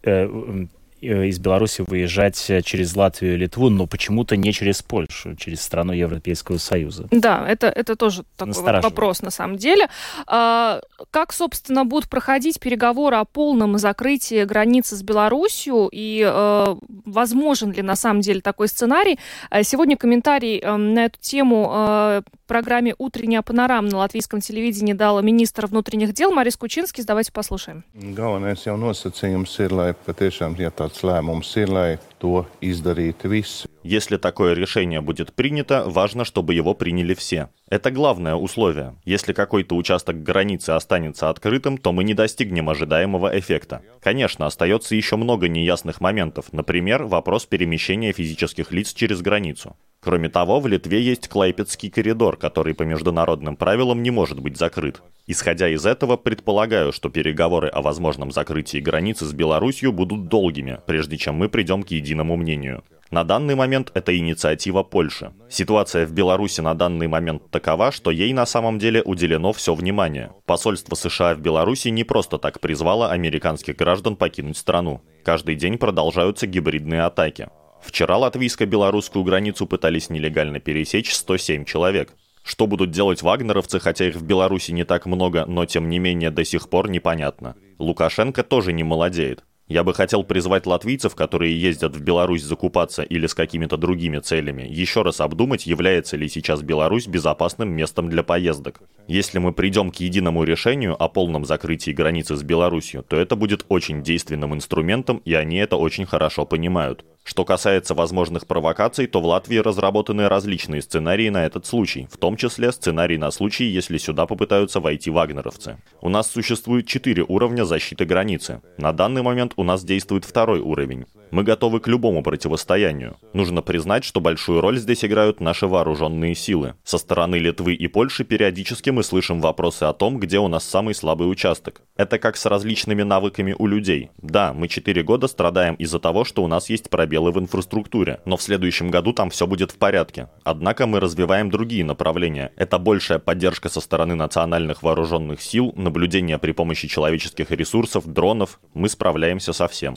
из 1.00 1.38
Беларуси 1.38 1.84
выезжать 1.86 2.36
через 2.64 2.96
Латвию 2.96 3.34
и 3.34 3.36
Литву, 3.36 3.70
но 3.70 3.86
почему-то 3.86 4.36
не 4.36 4.52
через 4.52 4.82
Польшу, 4.82 5.36
через 5.36 5.60
страну 5.62 5.92
Европейского 5.92 6.58
Союза. 6.58 7.06
Да, 7.10 7.46
это, 7.48 7.68
это 7.68 7.96
тоже 7.96 8.24
такой 8.36 8.54
вот 8.54 8.84
вопрос 8.84 9.22
на 9.22 9.30
самом 9.30 9.56
деле. 9.56 9.88
А, 10.26 10.80
как, 11.10 11.32
собственно, 11.32 11.84
будут 11.84 12.08
проходить 12.08 12.60
переговоры 12.60 13.16
о 13.16 13.24
полном 13.24 13.78
закрытии 13.78 14.44
границы 14.44 14.96
с 14.96 15.02
Беларусью 15.02 15.88
и 15.92 16.22
а, 16.24 16.76
возможен 17.04 17.72
ли 17.72 17.82
на 17.82 17.96
самом 17.96 18.20
деле 18.20 18.40
такой 18.40 18.68
сценарий? 18.68 19.18
Сегодня 19.62 19.96
комментарий 19.96 20.60
на 20.60 21.04
эту 21.04 21.18
тему 21.20 21.68
в 21.68 22.24
программе 22.46 22.94
«Утренняя 22.98 23.42
панорама» 23.42 23.88
на 23.88 23.98
латвийском 23.98 24.40
телевидении 24.40 24.94
дал 24.94 25.20
министр 25.22 25.66
внутренних 25.66 26.14
дел 26.14 26.32
Марис 26.32 26.56
Кучинский. 26.56 27.04
Давайте 27.04 27.32
послушаем. 27.32 27.84
Galvenais 27.94 28.64
jau 28.66 28.76
nosacījums 28.80 29.52
ir, 29.62 29.72
lai 29.74 29.92
patiešām, 29.92 30.56
ja 30.58 30.70
tāds 30.88 31.04
lēmums 31.04 31.50
ir, 31.60 31.68
lai 31.68 31.98
to 32.20 32.46
izdarītu 32.60 33.28
visi. 33.28 33.68
Если 33.84 34.18
такое 34.18 34.54
решение 34.54 35.00
будет 35.00 35.32
принято, 35.32 35.84
важно, 35.86 36.24
чтобы 36.24 36.52
его 36.52 36.74
приняли 36.74 37.14
все. 37.14 37.48
Это 37.70 37.90
главное 37.90 38.34
условие. 38.34 38.96
Если 39.04 39.32
какой-то 39.32 39.76
участок 39.76 40.22
границы 40.22 40.70
останется 40.70 41.30
открытым, 41.30 41.78
то 41.78 41.92
мы 41.92 42.04
не 42.04 42.12
достигнем 42.12 42.68
ожидаемого 42.68 43.38
эффекта. 43.38 43.82
Конечно, 44.02 44.46
остается 44.46 44.94
еще 44.94 45.16
много 45.16 45.48
неясных 45.48 46.00
моментов, 46.00 46.52
например, 46.52 47.04
вопрос 47.04 47.46
перемещения 47.46 48.12
физических 48.12 48.72
лиц 48.72 48.92
через 48.92 49.22
границу. 49.22 49.76
Кроме 50.00 50.28
того, 50.28 50.60
в 50.60 50.66
Литве 50.68 51.02
есть 51.02 51.28
Клайпецкий 51.28 51.90
коридор, 51.90 52.36
который 52.36 52.74
по 52.74 52.84
международным 52.84 53.56
правилам 53.56 54.02
не 54.02 54.10
может 54.10 54.38
быть 54.40 54.56
закрыт. 54.56 55.02
Исходя 55.26 55.68
из 55.68 55.84
этого, 55.84 56.16
предполагаю, 56.16 56.92
что 56.92 57.10
переговоры 57.10 57.68
о 57.68 57.82
возможном 57.82 58.30
закрытии 58.30 58.78
границы 58.78 59.24
с 59.24 59.32
Беларусью 59.32 59.92
будут 59.92 60.28
долгими, 60.28 60.78
прежде 60.86 61.18
чем 61.18 61.34
мы 61.34 61.48
придем 61.48 61.82
к 61.82 61.90
единому 61.90 62.36
мнению. 62.36 62.84
На 63.10 63.24
данный 63.24 63.54
момент 63.54 63.90
это 63.94 64.16
инициатива 64.16 64.82
Польши. 64.82 65.32
Ситуация 65.50 66.06
в 66.06 66.12
Беларуси 66.12 66.60
на 66.60 66.74
данный 66.74 67.08
момент 67.08 67.50
такова, 67.50 67.90
что 67.90 68.10
ей 68.10 68.32
на 68.34 68.46
самом 68.46 68.78
деле 68.78 69.02
уделено 69.02 69.52
все 69.52 69.74
внимание. 69.74 70.30
Посольство 70.44 70.94
США 70.94 71.34
в 71.34 71.40
Беларуси 71.40 71.88
не 71.88 72.04
просто 72.04 72.38
так 72.38 72.60
призвало 72.60 73.10
американских 73.10 73.76
граждан 73.76 74.14
покинуть 74.14 74.58
страну. 74.58 75.00
Каждый 75.24 75.56
день 75.56 75.78
продолжаются 75.78 76.46
гибридные 76.46 77.02
атаки. 77.02 77.48
Вчера 77.82 78.16
латвийско-белорусскую 78.16 79.24
границу 79.24 79.66
пытались 79.66 80.10
нелегально 80.10 80.60
пересечь 80.60 81.14
107 81.14 81.64
человек. 81.64 82.14
Что 82.42 82.66
будут 82.66 82.90
делать 82.90 83.22
вагнеровцы, 83.22 83.78
хотя 83.78 84.06
их 84.08 84.16
в 84.16 84.22
Беларуси 84.22 84.70
не 84.70 84.84
так 84.84 85.06
много, 85.06 85.44
но 85.46 85.66
тем 85.66 85.88
не 85.88 85.98
менее 85.98 86.30
до 86.30 86.44
сих 86.44 86.68
пор 86.68 86.88
непонятно. 86.88 87.56
Лукашенко 87.78 88.42
тоже 88.42 88.72
не 88.72 88.84
молодеет. 88.84 89.44
Я 89.68 89.84
бы 89.84 89.92
хотел 89.92 90.24
призвать 90.24 90.64
латвийцев, 90.64 91.14
которые 91.14 91.60
ездят 91.60 91.94
в 91.94 92.00
Беларусь 92.00 92.42
закупаться 92.42 93.02
или 93.02 93.26
с 93.26 93.34
какими-то 93.34 93.76
другими 93.76 94.18
целями, 94.18 94.66
еще 94.66 95.02
раз 95.02 95.20
обдумать, 95.20 95.66
является 95.66 96.16
ли 96.16 96.26
сейчас 96.26 96.62
Беларусь 96.62 97.06
безопасным 97.06 97.68
местом 97.68 98.08
для 98.08 98.22
поездок. 98.22 98.80
Если 99.08 99.38
мы 99.38 99.52
придем 99.52 99.90
к 99.90 99.96
единому 99.96 100.44
решению 100.44 100.96
о 101.00 101.10
полном 101.10 101.44
закрытии 101.44 101.90
границы 101.90 102.36
с 102.36 102.42
Беларусью, 102.42 103.04
то 103.06 103.16
это 103.16 103.36
будет 103.36 103.66
очень 103.68 104.02
действенным 104.02 104.54
инструментом, 104.54 105.20
и 105.26 105.34
они 105.34 105.58
это 105.58 105.76
очень 105.76 106.06
хорошо 106.06 106.46
понимают. 106.46 107.04
Что 107.28 107.44
касается 107.44 107.94
возможных 107.94 108.46
провокаций, 108.46 109.06
то 109.06 109.20
в 109.20 109.26
Латвии 109.26 109.58
разработаны 109.58 110.30
различные 110.30 110.80
сценарии 110.80 111.28
на 111.28 111.44
этот 111.44 111.66
случай, 111.66 112.08
в 112.10 112.16
том 112.16 112.38
числе 112.38 112.72
сценарий 112.72 113.18
на 113.18 113.30
случай, 113.30 113.64
если 113.64 113.98
сюда 113.98 114.24
попытаются 114.24 114.80
войти 114.80 115.10
вагнеровцы. 115.10 115.76
У 116.00 116.08
нас 116.08 116.30
существует 116.30 116.86
четыре 116.86 117.22
уровня 117.28 117.64
защиты 117.64 118.06
границы. 118.06 118.62
На 118.78 118.94
данный 118.94 119.20
момент 119.20 119.52
у 119.56 119.62
нас 119.62 119.84
действует 119.84 120.24
второй 120.24 120.60
уровень. 120.60 121.04
Мы 121.30 121.42
готовы 121.42 121.80
к 121.80 121.88
любому 121.88 122.22
противостоянию. 122.22 123.18
Нужно 123.34 123.60
признать, 123.60 124.04
что 124.04 124.22
большую 124.22 124.62
роль 124.62 124.78
здесь 124.78 125.04
играют 125.04 125.40
наши 125.40 125.66
вооруженные 125.66 126.34
силы. 126.34 126.76
Со 126.82 126.96
стороны 126.96 127.36
Литвы 127.36 127.74
и 127.74 127.88
Польши 127.88 128.24
периодически 128.24 128.88
мы 128.88 129.02
слышим 129.02 129.42
вопросы 129.42 129.82
о 129.82 129.92
том, 129.92 130.18
где 130.18 130.38
у 130.38 130.48
нас 130.48 130.64
самый 130.64 130.94
слабый 130.94 131.30
участок. 131.30 131.82
Это 131.98 132.18
как 132.18 132.38
с 132.38 132.46
различными 132.46 133.02
навыками 133.02 133.54
у 133.58 133.66
людей. 133.66 134.10
Да, 134.16 134.54
мы 134.54 134.68
четыре 134.68 135.02
года 135.02 135.28
страдаем 135.28 135.74
из-за 135.74 135.98
того, 135.98 136.24
что 136.24 136.42
у 136.42 136.48
нас 136.48 136.70
есть 136.70 136.88
пробелы 136.88 137.30
в 137.32 137.38
инфраструктуре, 137.38 138.20
но 138.24 138.38
в 138.38 138.42
следующем 138.42 138.90
году 138.90 139.12
там 139.12 139.28
все 139.28 139.46
будет 139.46 139.70
в 139.72 139.76
порядке. 139.76 140.28
Однако 140.44 140.86
мы 140.86 141.00
развиваем 141.00 141.50
другие 141.50 141.84
направления. 141.84 142.52
Это 142.56 142.78
большая 142.78 143.18
поддержка 143.18 143.68
со 143.68 143.82
стороны 143.82 144.14
национальных 144.14 144.82
вооруженных 144.82 145.42
сил, 145.42 145.74
наблюдение 145.76 146.38
при 146.38 146.52
помощи 146.52 146.88
человеческих 146.88 147.50
ресурсов, 147.50 148.06
дронов. 148.06 148.58
Мы 148.72 148.88
справляемся 148.88 149.52
со 149.52 149.68
всем 149.68 149.94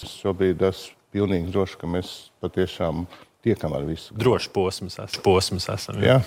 droši, 1.14 1.80
ka 1.82 1.88
mēs 1.88 2.32
patiešām 2.44 3.06
tiekam 3.44 3.76
ar 3.76 3.86
visu. 3.88 4.16
Droši 4.18 4.52
posms, 4.54 5.00
posms 5.26 5.70
esam. 5.70 6.02
Jā. 6.04 6.22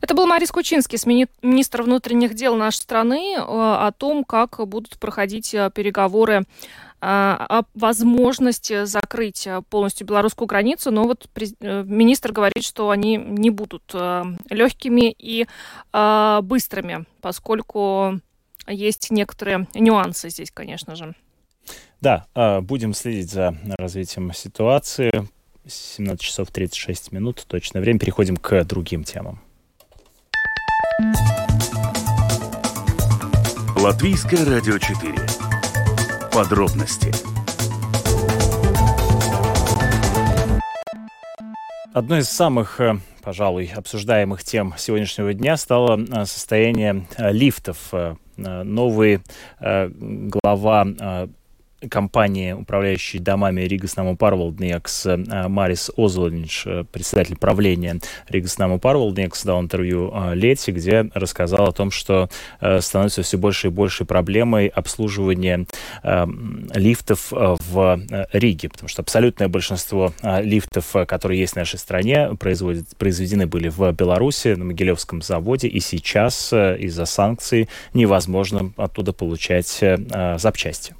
Это 0.00 0.14
был 0.14 0.26
Марис 0.26 0.50
Кучинский, 0.50 0.98
министр 1.42 1.82
внутренних 1.82 2.34
дел 2.34 2.56
нашей 2.56 2.76
страны, 2.78 3.34
э, 3.36 3.40
о 3.40 3.92
том, 3.96 4.24
как 4.24 4.66
будут 4.66 4.98
проходить 4.98 5.54
э, 5.54 5.70
переговоры 5.74 6.40
э, 6.40 6.44
о 7.00 7.62
возможности 7.74 8.84
закрыть 8.84 9.48
полностью 9.70 10.06
белорусскую 10.06 10.46
границу, 10.46 10.90
но 10.90 11.04
вот 11.04 11.28
министр 11.60 12.32
говорит, 12.32 12.64
что 12.64 12.90
они 12.90 13.16
не 13.16 13.50
будут 13.50 13.94
легкими 14.50 15.14
и 15.18 15.46
быстрыми, 16.42 17.06
поскольку 17.20 18.20
есть 18.66 19.10
некоторые 19.10 19.68
нюансы 19.74 20.30
здесь, 20.30 20.50
конечно 20.50 20.96
же. 20.96 21.14
Да, 22.00 22.26
будем 22.62 22.94
следить 22.94 23.30
за 23.30 23.56
развитием 23.78 24.32
ситуации. 24.32 25.28
17 25.66 26.20
часов 26.20 26.50
36 26.50 27.12
минут, 27.12 27.44
точное 27.48 27.82
время. 27.82 27.98
Переходим 27.98 28.36
к 28.36 28.64
другим 28.64 29.04
темам. 29.04 29.40
Латвийское 33.76 34.46
радио 34.46 34.78
4. 34.78 35.12
Подробности. 36.32 37.12
Одной 41.92 42.20
из 42.20 42.30
самых, 42.30 42.80
э, 42.80 42.98
пожалуй, 43.22 43.70
обсуждаемых 43.74 44.42
тем 44.42 44.72
сегодняшнего 44.78 45.34
дня 45.34 45.58
стало 45.58 46.00
э, 46.00 46.24
состояние 46.24 47.06
э, 47.18 47.30
лифтов. 47.30 47.92
Новый 48.38 49.20
глава 49.58 50.86
компании, 51.90 52.52
управляющей 52.52 53.18
домами 53.18 53.62
Наму 53.96 54.16
Парвалднекс, 54.16 55.06
э, 55.06 55.48
Марис 55.48 55.90
Озолинч, 55.96 56.66
э, 56.66 56.84
председатель 56.90 57.36
правления 57.36 58.00
Ригас 58.28 58.58
Наму 58.58 58.78
Парвалднекс, 58.78 59.44
дал 59.44 59.60
интервью 59.60 60.10
э, 60.14 60.34
Лети, 60.34 60.70
где 60.70 61.08
рассказал 61.14 61.68
о 61.68 61.72
том, 61.72 61.90
что 61.90 62.28
становится 62.80 63.22
все 63.22 63.36
больше 63.36 63.68
и 63.68 63.70
больше 63.70 64.04
проблемой 64.04 64.68
обслуживания 64.68 65.66
лифтов 66.74 67.30
в 67.30 68.00
Риге, 68.32 68.68
потому 68.68 68.88
что 68.88 69.02
абсолютное 69.02 69.48
большинство 69.48 70.12
лифтов, 70.22 70.94
которые 71.06 71.40
есть 71.40 71.54
в 71.54 71.56
нашей 71.56 71.78
стране, 71.78 72.30
произведены 72.38 73.46
были 73.46 73.68
в 73.68 73.92
Беларуси, 73.92 74.48
на 74.48 74.64
Могилевском 74.64 75.22
заводе, 75.22 75.68
и 75.68 75.80
сейчас 75.80 76.52
из-за 76.52 77.04
санкций 77.04 77.68
невозможно 77.94 78.72
оттуда 78.76 79.12
получать 79.12 79.82
запчасти. 80.38 80.94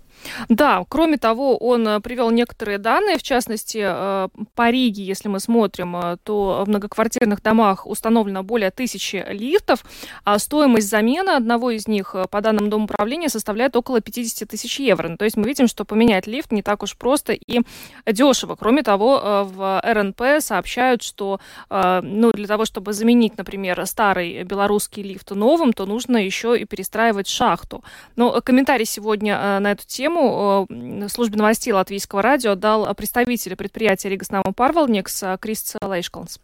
Да, 0.49 0.85
кроме 0.89 1.19
того, 1.19 1.57
он 1.57 1.87
э, 1.87 2.01
привел 2.01 2.31
некоторые 2.31 2.79
данные, 2.79 3.19
в 3.19 3.23
частности, 3.23 3.81
э, 3.83 4.29
по 4.55 4.71
Риге, 4.71 5.05
если 5.05 5.29
мы 5.29 5.41
смотрим, 5.41 5.97
э, 5.97 6.17
то 6.23 6.65
в 6.65 6.69
многоквартирных 6.69 7.43
домах 7.43 7.87
установлено 7.87 8.43
более 8.43 8.71
тысячи 8.71 9.25
лифтов, 9.29 9.85
а 10.25 10.39
стоимость 10.39 10.89
замены 10.89 11.31
одного 11.31 11.71
из 11.71 11.89
них, 11.89 12.15
по 12.31 12.41
данным 12.41 12.71
Дома 12.71 12.85
управления, 12.85 13.29
составляет 13.29 13.77
около 13.77 14.01
50 14.01 14.49
тысяч 14.49 14.81
евро. 14.81 15.09
Ну, 15.09 15.17
то 15.17 15.25
есть 15.25 15.37
мы 15.37 15.45
видим, 15.45 15.69
что 15.69 15.85
поменять 15.85 16.27
лифт 16.27 16.53
не 16.53 16.63
так 16.63 16.83
уж 16.83 16.97
просто 16.97 17.33
и 17.33 17.61
дешево. 18.07 18.57
Кроме 18.57 18.83
того, 18.83 19.45
в 19.45 19.83
РНП 19.85 20.41
сообщают, 20.41 21.03
что 21.03 21.41
ну, 21.71 22.33
для 22.33 22.47
того, 22.47 22.65
чтобы 22.65 22.93
заменить, 22.93 23.39
например, 23.39 23.85
старый 23.87 24.43
белорусский 24.43 25.03
лифт 25.03 25.31
новым, 25.31 25.73
то 25.73 25.87
нужно 25.87 26.17
еще 26.17 26.59
и 26.59 26.65
перестраивать 26.65 27.29
шахту. 27.29 27.85
Но 28.17 28.41
комментарий 28.41 28.87
сегодня 28.87 29.61
на 29.61 29.73
эту 29.73 29.87
тему 29.87 30.16
тему 30.17 30.67
э, 30.69 31.09
службе 31.09 31.37
новостей 31.37 31.73
Латвийского 31.73 32.23
радио 32.23 32.55
дал 32.55 32.93
представитель 32.95 33.57
предприятия 33.57 34.09
Ригас 34.09 34.29
Парвалникс 34.55 35.23
Крис 35.41 35.75
Лейшкалнс. 35.81 36.39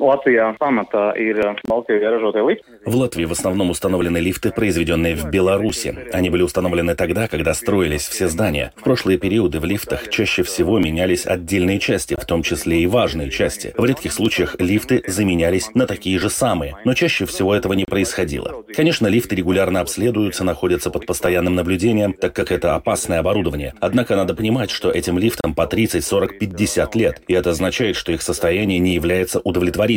Латвия 0.00 0.56
лифты. 0.58 1.12
В 2.86 2.96
Латвии 2.96 3.26
в 3.26 3.32
основном 3.32 3.68
установлены 3.68 4.16
лифты, 4.16 4.50
произведенные 4.50 5.14
в 5.14 5.28
Беларуси. 5.28 5.94
Они 6.10 6.30
были 6.30 6.40
установлены 6.40 6.94
тогда, 6.94 7.28
когда 7.28 7.52
строились 7.52 8.08
все 8.08 8.28
здания. 8.28 8.72
В 8.76 8.82
прошлые 8.82 9.18
периоды 9.18 9.60
в 9.60 9.66
лифтах 9.66 10.08
чаще 10.08 10.42
всего 10.42 10.78
менялись 10.78 11.26
отдельные 11.26 11.78
части, 11.78 12.16
в 12.18 12.24
том 12.24 12.42
числе 12.42 12.80
и 12.80 12.86
важные 12.86 13.30
части. 13.30 13.74
В 13.76 13.84
редких 13.84 14.14
случаях 14.14 14.56
лифты 14.58 15.04
заменялись 15.06 15.68
на 15.74 15.86
такие 15.86 16.18
же 16.18 16.30
самые, 16.30 16.76
но 16.86 16.94
чаще 16.94 17.26
всего 17.26 17.54
этого 17.54 17.74
не 17.74 17.84
происходило. 17.84 18.64
Конечно, 18.74 19.06
лифты 19.06 19.36
регулярно 19.36 19.80
обследуются, 19.80 20.44
находятся 20.44 20.90
под 20.90 21.04
постоянным 21.04 21.54
наблюдением, 21.54 22.14
так 22.14 22.32
как 22.32 22.52
это 22.52 22.74
опасное 22.74 23.18
оборудование. 23.18 23.74
Однако 23.80 24.16
надо 24.16 24.34
понимать, 24.34 24.70
что 24.70 24.90
этим 24.90 25.18
лифтам 25.18 25.54
по 25.54 25.66
30, 25.66 26.02
40, 26.02 26.38
50 26.38 26.94
лет, 26.94 27.20
и 27.28 27.34
это 27.34 27.50
означает, 27.50 27.96
что 27.96 28.12
их 28.12 28.22
состояние 28.22 28.78
не 28.78 28.94
является 28.94 29.40
удовлетворительным. 29.40 29.89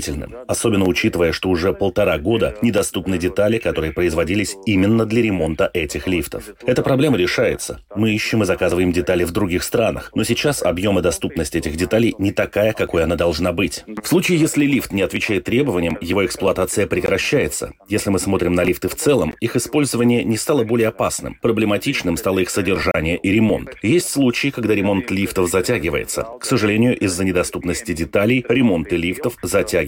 Особенно 0.48 0.86
учитывая, 0.86 1.32
что 1.32 1.50
уже 1.50 1.74
полтора 1.74 2.18
года 2.18 2.56
недоступны 2.62 3.18
детали, 3.18 3.58
которые 3.58 3.94
производились 3.94 4.56
именно 4.66 5.06
для 5.06 5.22
ремонта 5.22 5.70
этих 5.74 6.08
лифтов. 6.08 6.46
Эта 6.66 6.82
проблема 6.82 7.18
решается. 7.18 7.82
Мы 7.96 8.12
ищем 8.14 8.44
и 8.44 8.46
заказываем 8.46 8.92
детали 8.92 9.24
в 9.24 9.32
других 9.32 9.64
странах, 9.64 10.12
но 10.16 10.24
сейчас 10.24 10.62
объем 10.64 11.00
и 11.00 11.02
доступность 11.02 11.56
этих 11.56 11.76
деталей 11.76 12.16
не 12.18 12.32
такая, 12.32 12.74
какой 12.74 13.04
она 13.04 13.16
должна 13.16 13.52
быть. 13.52 13.84
В 14.02 14.08
случае, 14.08 14.40
если 14.40 14.66
лифт 14.66 14.92
не 14.92 15.02
отвечает 15.02 15.44
требованиям, 15.44 15.98
его 16.02 16.26
эксплуатация 16.26 16.88
прекращается. 16.88 17.74
Если 17.88 18.10
мы 18.10 18.20
смотрим 18.20 18.54
на 18.54 18.64
лифты 18.64 18.88
в 18.88 18.96
целом, 18.96 19.34
их 19.40 19.56
использование 19.56 20.24
не 20.24 20.38
стало 20.38 20.64
более 20.64 20.88
опасным. 20.90 21.38
Проблематичным 21.42 22.18
стало 22.18 22.40
их 22.40 22.50
содержание 22.50 23.18
и 23.18 23.32
ремонт. 23.32 23.76
Есть 23.82 24.10
случаи, 24.10 24.50
когда 24.50 24.74
ремонт 24.74 25.12
лифтов 25.12 25.50
затягивается. 25.50 26.28
К 26.40 26.46
сожалению, 26.46 26.98
из-за 26.98 27.24
недоступности 27.24 27.94
деталей 27.94 28.46
ремонты 28.48 28.96
лифтов 28.96 29.38
затягиваются, 29.42 29.83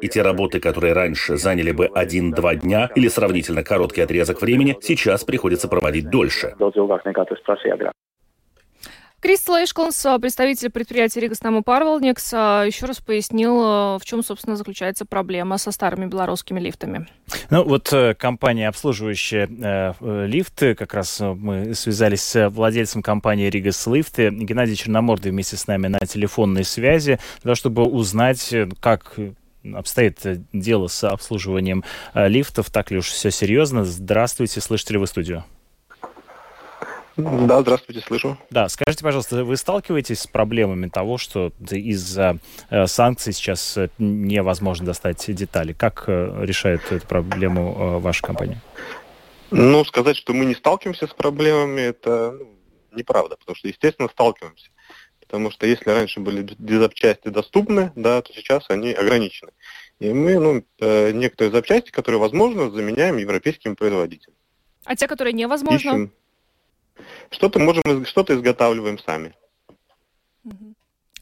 и 0.00 0.08
те 0.08 0.22
работы, 0.22 0.60
которые 0.60 0.92
раньше 0.92 1.36
заняли 1.36 1.72
бы 1.72 1.86
один-два 1.86 2.54
дня 2.54 2.90
или 2.94 3.08
сравнительно 3.08 3.62
короткий 3.62 4.02
отрезок 4.02 4.40
времени, 4.40 4.76
сейчас 4.80 5.24
приходится 5.24 5.68
проводить 5.68 6.10
дольше. 6.10 6.54
Крис 9.20 9.48
Лейшкланс, 9.48 10.06
представитель 10.20 10.70
предприятия 10.70 11.20
Ригоснама 11.20 11.62
Парвелникс, 11.62 12.32
еще 12.32 12.86
раз 12.86 12.98
пояснил, 12.98 13.98
в 13.98 14.02
чем, 14.04 14.22
собственно, 14.22 14.56
заключается 14.56 15.06
проблема 15.06 15.56
со 15.58 15.72
старыми 15.72 16.06
белорусскими 16.06 16.60
лифтами. 16.60 17.08
Ну 17.50 17.64
вот 17.64 17.92
э, 17.92 18.14
компания, 18.14 18.68
обслуживающая 18.68 19.48
э, 19.48 19.94
э, 19.98 20.26
лифты, 20.26 20.74
как 20.74 20.94
раз 20.94 21.20
мы 21.20 21.74
связались 21.74 22.22
с 22.22 22.48
владельцем 22.50 23.02
компании 23.02 23.48
Ригас 23.48 23.86
Лифты, 23.86 24.30
Геннадий 24.30 24.76
Черномордый 24.76 25.32
вместе 25.32 25.56
с 25.56 25.66
нами 25.66 25.88
на 25.88 25.98
телефонной 26.00 26.64
связи, 26.64 27.18
для 27.36 27.42
того, 27.42 27.54
чтобы 27.54 27.84
узнать, 27.84 28.54
как 28.80 29.16
обстоит 29.74 30.20
дело 30.52 30.86
с 30.86 31.02
обслуживанием 31.04 31.84
лифтов, 32.14 32.70
так 32.70 32.90
ли 32.90 32.98
уж 32.98 33.06
все 33.06 33.30
серьезно. 33.30 33.84
Здравствуйте, 33.84 34.60
слышите 34.60 34.92
ли 34.92 34.98
вы 35.00 35.06
студию? 35.06 35.44
Да, 37.16 37.62
здравствуйте, 37.62 38.02
слышу. 38.02 38.36
Да, 38.50 38.68
скажите, 38.68 39.02
пожалуйста, 39.02 39.42
вы 39.42 39.56
сталкиваетесь 39.56 40.20
с 40.20 40.26
проблемами 40.26 40.88
того, 40.88 41.16
что 41.16 41.50
из-за 41.70 42.38
э, 42.68 42.86
санкций 42.86 43.32
сейчас 43.32 43.78
э, 43.78 43.88
невозможно 43.98 44.84
достать 44.84 45.24
детали? 45.28 45.72
Как 45.72 46.04
э, 46.08 46.44
решает 46.44 46.82
эту 46.92 47.06
проблему 47.06 48.00
ваша 48.00 48.22
компания? 48.22 48.60
Ну, 49.50 49.82
сказать, 49.86 50.16
что 50.16 50.34
мы 50.34 50.44
не 50.44 50.54
сталкиваемся 50.54 51.06
с 51.06 51.14
проблемами, 51.14 51.80
это 51.80 52.36
ну, 52.38 52.54
неправда, 52.92 53.36
потому 53.36 53.56
что, 53.56 53.68
естественно, 53.68 54.08
сталкиваемся. 54.10 54.68
Потому 55.20 55.50
что 55.50 55.66
если 55.66 55.88
раньше 55.90 56.20
были 56.20 56.46
запчасти 56.78 57.28
доступны, 57.28 57.92
да, 57.96 58.20
то 58.20 58.32
сейчас 58.34 58.66
они 58.68 58.92
ограничены. 58.92 59.52
И 60.00 60.12
мы, 60.12 60.38
ну, 60.38 60.64
некоторые 60.78 61.50
запчасти, 61.50 61.90
которые 61.90 62.20
возможно, 62.20 62.70
заменяем 62.70 63.16
европейским 63.16 63.74
производителям. 63.74 64.36
А 64.84 64.94
те, 64.94 65.08
которые 65.08 65.32
невозможно? 65.32 65.76
Ищем 65.76 66.12
что-то 67.30 67.58
можем, 67.58 67.82
что-то 68.04 68.34
изготавливаем 68.34 68.98
сами. 68.98 69.34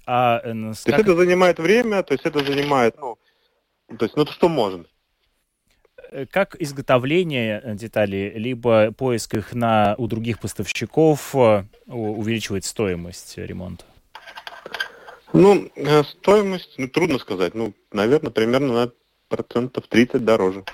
А, 0.06 0.40
э, 0.44 0.52
то 0.52 0.68
есть 0.68 0.88
это 0.88 1.16
занимает 1.16 1.58
время, 1.58 2.02
то 2.02 2.12
есть 2.12 2.26
это 2.26 2.44
занимает, 2.44 2.96
ну, 2.98 3.16
то 3.98 4.04
есть, 4.04 4.16
ну, 4.16 4.24
то 4.24 4.32
что 4.32 4.48
можем. 4.48 4.86
Э, 6.10 6.26
как 6.26 6.56
изготовление 6.60 7.60
э, 7.64 7.74
деталей, 7.74 8.30
либо 8.30 8.92
поиск 8.92 9.34
их 9.34 9.54
на, 9.54 9.94
у 9.98 10.06
других 10.06 10.40
поставщиков 10.40 11.34
увеличивает 11.86 12.64
стоимость 12.64 13.38
ремонта? 13.38 13.84
Ну, 15.32 15.70
стоимость, 16.20 16.74
ну, 16.78 16.88
трудно 16.88 17.18
сказать. 17.18 17.54
Ну, 17.54 17.72
наверное, 17.90 18.30
примерно 18.30 18.72
на 18.72 18.92
процентов 19.28 19.88
30 19.88 20.24
дороже. 20.24 20.64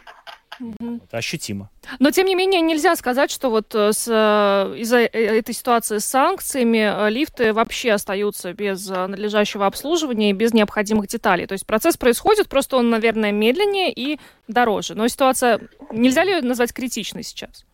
Угу. 0.61 1.01
Это 1.05 1.17
ощутимо. 1.17 1.71
Но, 1.99 2.11
тем 2.11 2.27
не 2.27 2.35
менее, 2.35 2.61
нельзя 2.61 2.95
сказать, 2.97 3.31
что 3.31 3.51
вот 3.51 3.75
э, 3.75 3.93
с, 3.93 4.07
э, 4.07 4.79
из-за 4.79 4.99
э, 4.99 5.09
этой 5.09 5.55
ситуации 5.55 5.99
с 5.99 6.05
санкциями 6.05 7.11
лифты 7.11 7.53
вообще 7.53 7.93
остаются 7.93 8.53
без 8.53 8.87
надлежащего 8.89 9.67
обслуживания 9.67 10.31
и 10.31 10.35
без 10.35 10.53
необходимых 10.53 11.09
деталей. 11.09 11.47
То 11.47 11.55
есть 11.55 11.67
процесс 11.67 11.97
происходит, 11.97 12.49
просто 12.49 12.77
он, 12.77 12.91
наверное, 12.91 13.33
медленнее 13.33 13.93
и 13.93 14.21
дороже. 14.49 14.95
Но 14.95 15.09
ситуация, 15.09 15.61
нельзя 15.91 16.25
ли 16.25 16.33
ее 16.33 16.43
назвать 16.43 16.73
критичной 16.73 17.23
сейчас? 17.23 17.65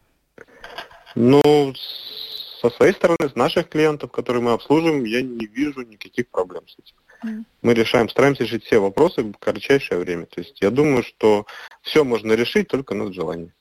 Ну, 1.14 1.74
со 2.60 2.70
своей 2.70 2.92
стороны, 2.92 3.28
с 3.28 3.34
наших 3.34 3.68
клиентов, 3.68 4.12
которые 4.12 4.42
мы 4.42 4.52
обслуживаем, 4.52 5.04
я 5.04 5.22
не 5.22 5.46
вижу 5.46 5.82
никаких 5.82 6.28
проблем 6.28 6.62
с 6.68 6.76
этим. 6.78 6.94
Мы 7.62 7.74
решаем, 7.74 8.08
стараемся 8.08 8.44
решить 8.44 8.64
все 8.64 8.78
вопросы 8.78 9.22
в 9.22 9.32
кратчайшее 9.38 9.98
время. 9.98 10.26
То 10.26 10.40
есть 10.40 10.60
я 10.60 10.70
думаю, 10.70 11.02
что 11.02 11.46
все 11.86 12.04
можно 12.04 12.32
решить, 12.32 12.68
только 12.68 12.94
надо 12.94 13.12
желание. 13.12 13.54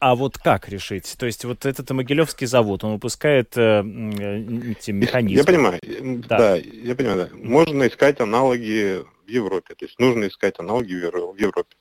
А 0.00 0.14
вот 0.14 0.38
как 0.38 0.68
решить? 0.68 1.16
То 1.18 1.26
есть 1.26 1.44
вот 1.44 1.66
этот 1.66 1.90
Могилевский 1.90 2.46
завод, 2.46 2.84
он 2.84 2.92
выпускает 2.92 3.56
э, 3.56 3.80
эти 3.80 4.92
механизмы. 4.92 5.38
Я 5.38 5.44
понимаю, 5.44 5.80
да. 6.28 6.38
да, 6.38 6.56
я 6.56 6.94
понимаю, 6.94 7.28
да. 7.30 7.36
Можно 7.36 7.88
искать 7.88 8.20
аналоги 8.20 9.02
в 9.26 9.28
Европе. 9.28 9.74
То 9.74 9.86
есть 9.86 9.98
нужно 9.98 10.28
искать 10.28 10.60
аналоги 10.60 10.94
в 10.94 11.36
Европе. 11.40 11.74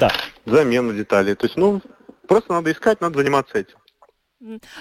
Да. 0.00 0.10
Замена 0.46 0.94
деталей. 0.94 1.34
То 1.34 1.46
есть, 1.46 1.56
ну, 1.56 1.82
просто 2.26 2.52
надо 2.52 2.72
искать, 2.72 3.02
надо 3.02 3.18
заниматься 3.18 3.58
этим. 3.58 3.76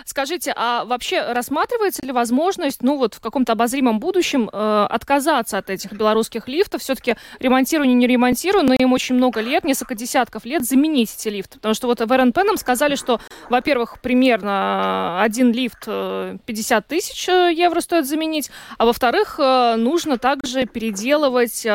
Скажите, 0.05 0.53
а 0.55 0.85
вообще 0.85 1.21
рассматривается 1.33 2.03
ли 2.03 2.11
возможность, 2.11 2.81
ну 2.81 2.97
вот 2.97 3.13
в 3.15 3.19
каком-то 3.19 3.53
обозримом 3.53 3.99
будущем 3.99 4.49
э, 4.51 4.87
отказаться 4.89 5.57
от 5.57 5.69
этих 5.69 5.93
белорусских 5.93 6.47
лифтов? 6.47 6.81
Все-таки 6.81 7.15
ремонтирую, 7.39 7.95
не 7.95 8.07
ремонтирую, 8.07 8.65
но 8.65 8.73
им 8.73 8.93
очень 8.93 9.15
много 9.15 9.39
лет, 9.39 9.63
несколько 9.63 9.93
десятков 9.93 10.45
лет 10.45 10.65
заменить 10.65 11.13
эти 11.15 11.27
лифты. 11.27 11.57
Потому 11.57 11.75
что 11.75 11.87
вот 11.87 11.99
в 11.99 12.11
РНП 12.11 12.37
нам 12.37 12.57
сказали, 12.57 12.95
что, 12.95 13.19
во-первых, 13.49 14.01
примерно 14.01 15.21
один 15.21 15.51
лифт 15.51 15.85
50 15.85 16.39
э, 16.83 16.87
тысяч 16.87 17.29
э, 17.29 17.53
евро 17.53 17.81
стоит 17.81 18.07
заменить, 18.07 18.49
а 18.79 18.85
во-вторых, 18.85 19.39
э, 19.39 19.75
нужно 19.75 20.17
также 20.17 20.65
переделывать 20.65 21.67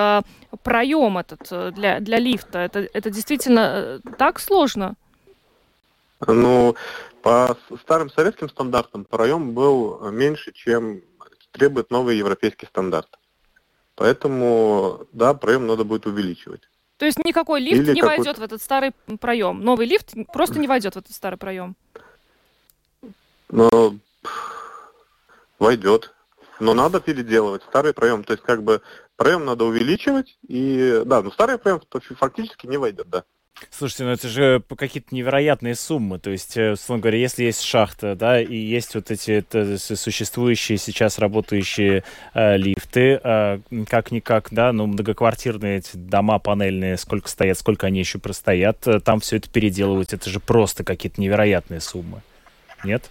проем 0.62 1.18
этот 1.18 1.74
для, 1.74 2.00
для 2.00 2.18
лифта. 2.18 2.60
Это, 2.60 2.80
это 2.92 3.10
действительно 3.10 4.00
так 4.18 4.40
сложно? 4.40 4.94
Ну, 6.26 6.74
по 7.26 7.56
старым 7.82 8.08
советским 8.08 8.48
стандартам 8.48 9.04
проем 9.04 9.52
был 9.52 10.12
меньше, 10.12 10.52
чем 10.52 11.00
требует 11.50 11.90
новый 11.90 12.16
европейский 12.18 12.66
стандарт. 12.66 13.08
Поэтому, 13.96 15.08
да, 15.10 15.34
проем 15.34 15.66
надо 15.66 15.82
будет 15.82 16.06
увеличивать. 16.06 16.60
То 16.98 17.04
есть 17.04 17.18
никакой 17.18 17.62
лифт 17.62 17.80
Или 17.80 17.94
не 17.94 18.02
войдет 18.02 18.38
в 18.38 18.42
этот 18.44 18.62
старый 18.62 18.92
проем. 19.18 19.58
Новый 19.58 19.86
лифт 19.86 20.14
просто 20.32 20.60
не 20.60 20.68
войдет 20.68 20.94
в 20.94 20.98
этот 20.98 21.12
старый 21.16 21.36
проем. 21.36 21.74
Ну, 23.48 23.98
войдет. 25.58 26.14
Но 26.60 26.74
надо 26.74 27.00
переделывать 27.00 27.64
старый 27.64 27.92
проем. 27.92 28.22
То 28.22 28.34
есть 28.34 28.44
как 28.44 28.62
бы 28.62 28.82
проем 29.16 29.44
надо 29.44 29.64
увеличивать. 29.64 30.38
И 30.46 31.02
да, 31.04 31.22
но 31.22 31.32
старый 31.32 31.58
проем 31.58 31.82
фактически 32.20 32.68
не 32.68 32.76
войдет, 32.76 33.08
да. 33.10 33.24
Слушайте, 33.70 34.04
ну 34.04 34.10
это 34.10 34.28
же 34.28 34.62
какие-то 34.76 35.14
невероятные 35.14 35.74
суммы. 35.74 36.18
То 36.18 36.30
есть, 36.30 36.56
э, 36.56 36.72
условно 36.72 37.02
говоря, 37.02 37.18
если 37.18 37.44
есть 37.44 37.62
шахта, 37.62 38.14
да, 38.14 38.40
и 38.40 38.54
есть 38.54 38.94
вот 38.94 39.10
эти 39.10 39.30
это, 39.30 39.78
существующие 39.78 40.78
сейчас 40.78 41.18
работающие 41.18 42.04
э, 42.34 42.56
лифты, 42.56 43.20
э, 43.22 43.58
как-никак, 43.88 44.48
да, 44.50 44.72
ну, 44.72 44.86
многоквартирные 44.86 45.78
эти 45.78 45.96
дома 45.96 46.38
панельные, 46.38 46.96
сколько 46.96 47.28
стоят, 47.28 47.58
сколько 47.58 47.86
они 47.86 47.98
еще 47.98 48.18
простоят, 48.18 48.86
э, 48.86 49.00
там 49.00 49.20
все 49.20 49.36
это 49.36 49.50
переделывать, 49.50 50.12
это 50.12 50.28
же 50.28 50.40
просто 50.40 50.84
какие-то 50.84 51.20
невероятные 51.20 51.80
суммы. 51.80 52.22
Нет? 52.84 53.10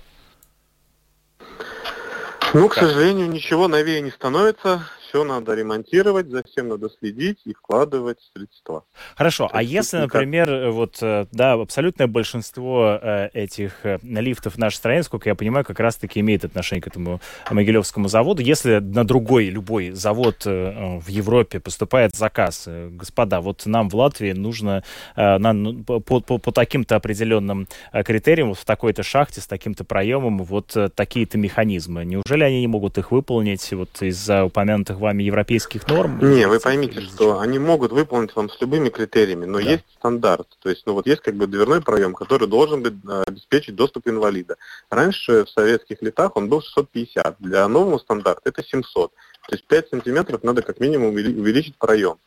Ну, 2.53 2.69
к 2.69 2.75
сожалению, 2.75 3.29
ничего 3.29 3.67
новее 3.67 4.01
не 4.01 4.11
становится. 4.11 4.87
Все 5.07 5.23
надо 5.23 5.53
ремонтировать, 5.53 6.29
за 6.29 6.43
всем 6.43 6.69
надо 6.69 6.89
следить 6.99 7.39
и 7.45 7.53
вкладывать 7.53 8.19
средства. 8.33 8.83
Хорошо, 9.15 9.49
а 9.51 9.61
если, 9.61 9.97
например, 9.97 10.71
вот, 10.71 10.97
э, 11.01 11.25
да, 11.31 11.53
абсолютное 11.53 12.07
большинство 12.07 12.99
э, 13.01 13.29
этих 13.33 13.85
э, 13.85 13.99
лифтов 14.03 14.55
в 14.55 14.57
нашей 14.57 14.75
стране, 14.75 15.03
сколько 15.03 15.29
я 15.29 15.35
понимаю, 15.35 15.65
как 15.65 15.79
раз-таки 15.79 16.19
имеет 16.19 16.45
отношение 16.45 16.81
к 16.81 16.87
этому 16.87 17.21
Могилевскому 17.49 18.07
заводу, 18.07 18.41
если 18.41 18.79
на 18.79 19.05
другой, 19.05 19.45
любой 19.45 19.91
завод 19.91 20.45
в 20.45 21.07
Европе 21.07 21.59
поступает 21.59 22.15
заказ, 22.15 22.67
господа, 22.67 23.41
вот 23.41 23.65
нам 23.65 23.89
в 23.89 23.95
Латвии 23.95 24.31
нужно 24.31 24.83
нам, 25.15 25.63
ну, 25.63 25.83
по, 25.83 25.99
по, 25.99 26.19
по 26.19 26.51
таким-то 26.51 26.95
определенным 26.95 27.67
критериям, 27.91 28.49
вот 28.49 28.57
в 28.57 28.65
такой-то 28.65 29.03
шахте 29.03 29.41
с 29.41 29.47
таким-то 29.47 29.83
проемом, 29.83 30.39
вот 30.39 30.75
такие-то 30.95 31.37
механизмы, 31.37 32.05
неужели 32.05 32.43
они 32.43 32.61
не 32.61 32.67
могут 32.67 32.97
их 32.97 33.11
выполнить 33.11 33.71
вот 33.73 34.01
из-за 34.01 34.45
упомянутых 34.45 34.97
вами 35.05 35.23
европейских 35.23 35.87
норм? 35.87 36.19
Не, 36.19 36.47
вы 36.47 36.59
поймите, 36.59 37.01
что 37.01 37.39
они 37.39 37.59
могут 37.59 37.91
выполнить 37.91 38.35
вам 38.35 38.49
с 38.49 38.59
любыми 38.59 38.89
критериями, 38.89 39.45
но 39.45 39.59
да. 39.59 39.71
есть 39.71 39.83
стандарт. 39.97 40.47
То 40.61 40.69
есть, 40.69 40.83
ну 40.85 40.93
вот 40.93 41.07
есть 41.07 41.21
как 41.21 41.35
бы 41.35 41.47
дверной 41.47 41.81
проем, 41.81 42.13
который 42.13 42.47
должен 42.47 42.83
быть, 42.83 42.93
э, 43.07 43.23
обеспечить 43.27 43.75
доступ 43.75 44.07
инвалида. 44.07 44.57
Раньше 44.89 45.45
в 45.45 45.49
советских 45.49 46.01
летах 46.01 46.35
он 46.35 46.49
был 46.49 46.61
650, 46.61 47.35
для 47.39 47.67
нового 47.67 47.97
стандарта 47.99 48.41
это 48.45 48.63
700. 48.63 49.11
То 49.47 49.55
есть 49.55 49.65
5 49.65 49.89
сантиметров 49.89 50.43
надо 50.43 50.61
как 50.61 50.79
минимум 50.79 51.13
увеличить 51.13 51.77
проем. 51.77 52.17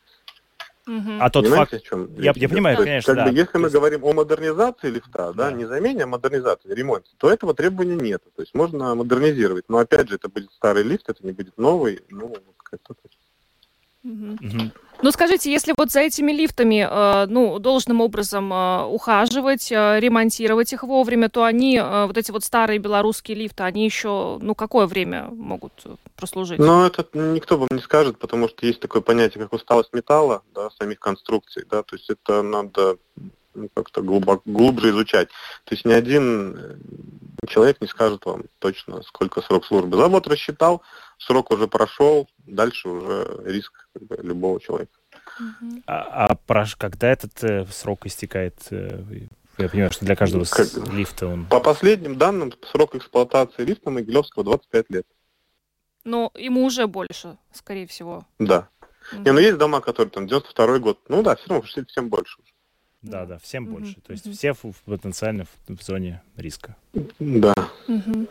А 1.21 1.29
тот 1.29 1.45
Понимаете, 1.45 1.71
факт... 1.73 1.85
о 1.85 1.88
чем 1.88 2.09
я, 2.17 2.33
я 2.35 2.49
понимаю, 2.49 2.77
есть, 2.77 2.87
конечно, 2.87 3.14
как 3.14 3.25
да. 3.25 3.31
Бы, 3.31 3.38
если 3.38 3.59
мы 3.59 3.69
говорим 3.69 4.05
о 4.05 4.12
модернизации 4.14 4.88
лифта, 4.88 5.33
да, 5.35 5.51
да, 5.51 5.53
не 5.53 5.67
замене, 5.67 6.05
а 6.05 6.07
модернизации, 6.07 6.73
ремонте, 6.73 7.11
то 7.19 7.31
этого 7.31 7.53
требования 7.53 7.97
нет. 7.97 8.23
То 8.35 8.43
есть 8.43 8.55
можно 8.55 8.95
модернизировать. 8.95 9.64
Но 9.69 9.79
опять 9.79 10.09
же, 10.09 10.14
это 10.14 10.29
будет 10.31 10.51
старый 10.53 10.85
лифт, 10.85 11.09
это 11.09 11.27
не 11.27 11.33
будет 11.33 11.59
новый. 11.59 12.01
Ну, 12.09 12.35
как-то 12.71 12.95
Угу. 14.05 14.71
Ну, 15.01 15.12
скажите, 15.12 15.53
если 15.53 15.75
вот 15.77 15.93
за 15.93 16.01
этими 16.01 16.33
лифтами, 16.33 16.87
э, 16.89 17.27
ну, 17.27 17.59
должным 17.61 18.01
образом 18.01 18.53
э, 18.53 18.85
ухаживать, 18.85 19.71
э, 19.71 20.01
ремонтировать 20.01 20.73
их 20.73 20.83
вовремя, 20.83 21.29
то 21.29 21.45
они, 21.45 21.81
вот 21.81 22.16
эти 22.16 22.33
вот 22.33 22.43
старые 22.43 22.79
белорусские 22.79 23.37
лифты, 23.37 23.62
они 23.62 23.85
еще, 23.85 24.39
ну, 24.41 24.55
какое 24.57 24.87
время 24.87 25.29
могут 25.31 25.73
прослужить? 26.16 26.59
Ну, 26.59 26.85
это 26.85 27.07
никто 27.12 27.59
вам 27.59 27.69
не 27.71 27.81
скажет, 27.81 28.19
потому 28.19 28.49
что 28.49 28.66
есть 28.66 28.81
такое 28.81 29.03
понятие, 29.03 29.45
как 29.45 29.53
усталость 29.53 29.93
металла, 29.93 30.43
да, 30.53 30.71
самих 30.71 30.99
конструкций, 30.99 31.64
да, 31.71 31.83
то 31.83 31.95
есть 31.95 32.11
это 32.11 32.43
надо 32.43 32.99
как-то 33.75 34.03
глубоко, 34.03 34.43
глубже 34.45 34.91
изучать. 34.91 35.29
То 35.65 35.75
есть 35.75 35.85
ни 35.85 35.93
один 35.93 36.57
э, 36.57 37.47
человек 37.49 37.81
не 37.81 37.89
скажет 37.89 38.25
вам 38.25 38.45
точно, 38.59 39.03
сколько 39.03 39.43
срок 39.43 39.65
службы. 39.65 39.97
Завод 39.97 40.27
рассчитал, 40.29 40.83
срок 41.19 41.51
уже 41.51 41.67
прошел, 41.67 42.29
дальше 42.47 42.89
уже 42.89 43.43
риск 43.45 43.89
как 43.93 44.03
бы, 44.05 44.19
любого 44.23 44.61
человека. 44.61 44.93
А, 45.87 46.27
а 46.27 46.35
про, 46.35 46.67
когда 46.79 47.09
этот 47.09 47.43
э, 47.43 47.67
срок 47.67 48.07
истекает? 48.07 48.55
Э, 48.71 49.03
я 49.59 49.69
понимаю, 49.69 49.91
что 49.91 50.05
для 50.05 50.15
каждого 50.15 50.45
как, 50.45 50.69
лифта 50.93 51.27
он... 51.27 51.47
По 51.47 51.61
последним 51.61 52.17
данным, 52.17 52.53
срок 52.71 52.95
эксплуатации 52.95 53.65
лифта 53.65 53.91
Могилевского 53.91 54.45
25 54.45 54.91
лет. 54.91 55.07
Но 56.05 56.31
ему 56.35 56.65
уже 56.65 56.87
больше, 56.87 57.37
скорее 57.53 57.87
всего. 57.87 58.25
Да. 58.39 58.69
Mm-hmm. 59.13 59.25
Не, 59.25 59.33
ну 59.33 59.41
есть 59.41 59.59
дома, 59.59 59.81
которые 59.81 60.11
там 60.11 60.27
92 60.27 60.79
год. 60.79 61.01
Ну 61.09 61.23
да, 61.23 61.37
все 61.37 61.49
равно 61.49 61.67
всем 61.67 62.09
больше 62.09 62.41
уже. 62.41 62.53
Да, 63.03 63.26
да, 63.26 63.38
всем 63.38 63.66
больше. 63.66 64.01
То 64.01 64.12
есть 64.12 64.30
все 64.30 64.53
в, 64.53 64.62
потенциально 64.84 65.44
в 65.44 65.82
зоне 65.82 66.22
риска. 66.39 66.76
Да. 67.18 67.55
Mm-hmm. 67.89 68.28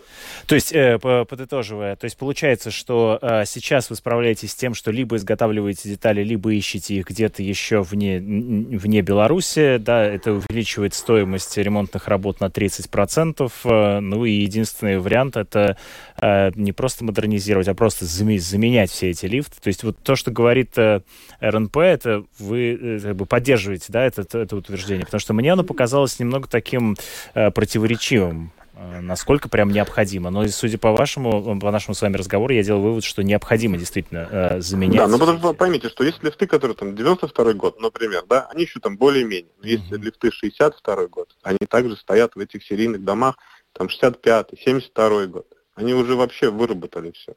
То 0.48 0.56
есть, 0.56 0.74
э, 0.74 0.98
подытоживая, 0.98 1.96
то 1.96 2.06
есть 2.06 2.18
получается, 2.18 2.72
что 2.72 3.20
э, 3.22 3.44
сейчас 3.46 3.90
вы 3.90 3.96
справляетесь 3.96 4.52
с 4.52 4.56
тем, 4.56 4.74
что 4.74 4.92
либо 4.92 5.18
изготавливаете 5.18 5.90
детали, 5.90 6.24
либо 6.24 6.54
ищете 6.54 6.96
их 6.96 7.08
где-то 7.08 7.44
еще 7.44 7.82
вне, 7.82 8.20
вне 8.20 9.02
Беларуси, 9.02 9.78
да, 9.78 10.04
это 10.04 10.34
увеличивает 10.34 10.94
стоимость 10.94 11.58
ремонтных 11.58 12.08
работ 12.08 12.40
на 12.40 12.46
30%, 12.46 13.52
э, 13.64 14.00
ну 14.00 14.26
и 14.26 14.32
единственный 14.32 15.00
вариант 15.00 15.38
это 15.38 15.78
э, 16.22 16.52
не 16.56 16.72
просто 16.72 17.04
модернизировать, 17.04 17.68
а 17.68 17.74
просто 17.74 18.06
заменять 18.06 18.90
все 18.90 19.10
эти 19.10 19.26
лифты. 19.26 19.60
То 19.62 19.68
есть 19.68 19.84
вот 19.84 19.98
то, 20.02 20.16
что 20.16 20.32
говорит 20.32 20.78
э, 20.78 21.02
РНП, 21.42 21.78
это 21.78 22.24
вы 22.40 22.80
э, 22.82 23.00
как 23.02 23.16
бы 23.16 23.26
поддерживаете, 23.26 23.88
да, 23.90 24.06
это, 24.06 24.22
это 24.38 24.56
утверждение, 24.56 25.06
потому 25.06 25.20
что 25.20 25.34
мне 25.34 25.52
оно 25.54 25.64
показалось 25.64 26.20
немного 26.20 26.48
таким 26.48 26.96
э, 27.34 27.52
противоречивым 27.52 27.97
э, 28.06 29.00
насколько 29.02 29.50
прям 29.50 29.72
необходимо. 29.72 30.30
Но, 30.30 30.48
судя 30.48 30.78
по 30.78 30.92
вашему, 30.92 31.60
по 31.60 31.72
нашему 31.72 31.96
с 31.96 32.02
вами 32.02 32.18
разговору, 32.18 32.54
я 32.54 32.64
делал 32.64 32.82
вывод, 32.82 33.04
что 33.04 33.24
необходимо 33.24 33.78
действительно 33.78 34.28
э, 34.30 34.62
заменять. 34.62 34.98
Да, 34.98 35.08
но 35.08 35.18
потому 35.18 35.40
что 35.40 35.54
поймите, 35.54 35.90
что 35.90 36.04
есть 36.04 36.24
лифты, 36.24 36.48
которые 36.48 36.76
там 36.76 36.96
92 36.96 37.54
год, 37.54 37.80
например, 37.80 38.24
да, 38.28 38.48
они 38.52 38.64
еще 38.64 38.80
там 38.80 38.98
более-менее. 38.98 39.52
Есть 39.64 39.92
uh-huh. 39.92 40.00
лифты 40.00 40.32
62 40.32 41.08
год, 41.08 41.36
они 41.44 41.60
также 41.70 41.96
стоят 41.98 42.36
в 42.36 42.40
этих 42.40 42.64
серийных 42.64 43.04
домах, 43.04 43.38
там 43.74 43.88
65-й, 43.88 44.58
72 44.64 45.26
год. 45.28 45.48
Они 45.76 45.94
уже 45.94 46.16
вообще 46.16 46.50
выработали 46.50 47.12
все. 47.12 47.34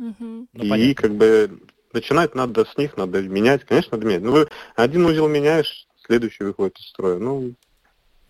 Uh-huh. 0.00 0.46
Ну, 0.52 0.64
И 0.64 0.68
понятно. 0.68 0.94
как 0.94 1.14
бы 1.14 1.60
начинать 1.92 2.34
надо 2.34 2.64
с 2.64 2.76
них, 2.76 2.96
надо 2.96 3.22
менять, 3.22 3.64
конечно, 3.64 3.96
надо 3.96 4.06
менять. 4.06 4.22
Ну, 4.22 4.32
вы 4.32 4.48
один 4.76 5.04
узел 5.04 5.28
меняешь, 5.28 5.86
следующий 6.06 6.44
выходит 6.44 6.78
из 6.78 6.88
строя. 6.88 7.18
Ну, 7.18 7.54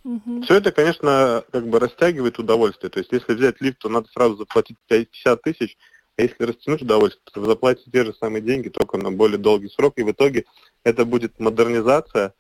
угу. 0.05 0.43
все 0.43 0.55
это, 0.57 0.73
конечно, 0.73 1.45
как 1.51 1.69
бы 1.69 1.79
растягивает 1.79 2.39
удовольствие. 2.39 2.91
То 2.91 2.99
есть, 2.99 3.13
если 3.13 3.35
взять 3.35 3.61
лифт, 3.61 3.79
то 3.79 3.89
надо 3.89 4.09
сразу 4.09 4.37
заплатить 4.37 4.77
50 4.89 5.43
тысяч, 5.43 5.77
а 6.17 6.23
если 6.23 6.45
растянуть 6.45 6.83
удовольствие, 6.83 7.23
то 7.33 7.41
вы 7.41 7.47
заплатите 7.47 7.91
те 7.91 8.05
же 8.05 8.15
самые 8.15 8.43
деньги, 8.43 8.69
только 8.69 8.99
на 8.99 9.11
более 9.11 9.39
долгий 9.39 9.69
срок, 9.69 9.95
и 9.97 10.03
в 10.03 10.11
итоге 10.11 10.45
это 10.85 11.05
будет 11.05 11.39
модернизация, 11.41 12.35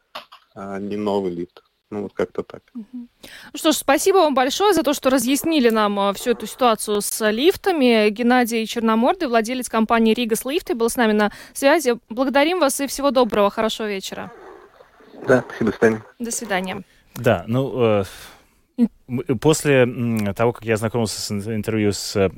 а 0.54 0.78
не 0.78 0.96
новый 0.96 1.32
лифт. 1.32 1.62
Ну, 1.90 2.02
вот 2.02 2.12
как-то 2.12 2.44
так. 2.44 2.62
Ну 2.72 3.08
что 3.54 3.72
ж, 3.72 3.76
спасибо 3.76 4.18
вам 4.18 4.34
большое 4.34 4.74
за 4.74 4.84
то, 4.84 4.94
что 4.94 5.11
разъяснили 5.11 5.70
нам 5.70 5.98
а, 5.98 6.12
всю 6.12 6.30
эту 6.30 6.46
ситуацию 6.46 7.00
с 7.00 7.30
лифтами. 7.30 8.11
Геннадий 8.11 8.64
Черномордый, 8.66 9.28
владелец 9.28 9.68
компании 9.68 10.14
«Ригас 10.14 10.44
Лифты», 10.44 10.76
был 10.76 10.88
с 10.88 10.94
нами 10.94 11.12
на 11.12 11.32
связи. 11.52 11.98
Благодарим 12.08 12.61
вас 12.61 12.80
и 12.80 12.86
всего 12.86 13.11
доброго, 13.11 13.50
хорошего 13.50 13.88
вечера. 13.88 14.30
Да, 15.26 15.44
спасибо, 15.48 15.72
до 15.72 15.76
свидания. 15.76 16.04
До 16.20 16.30
свидания. 16.30 16.84
Да, 17.14 17.44
ну, 17.46 17.72
э, 17.82 18.04
после 19.40 19.86
того, 20.34 20.52
как 20.52 20.64
я 20.64 20.76
знакомился 20.76 21.20
с 21.20 21.30
интервью 21.30 21.92
с 21.92 22.16
э, 22.16 22.28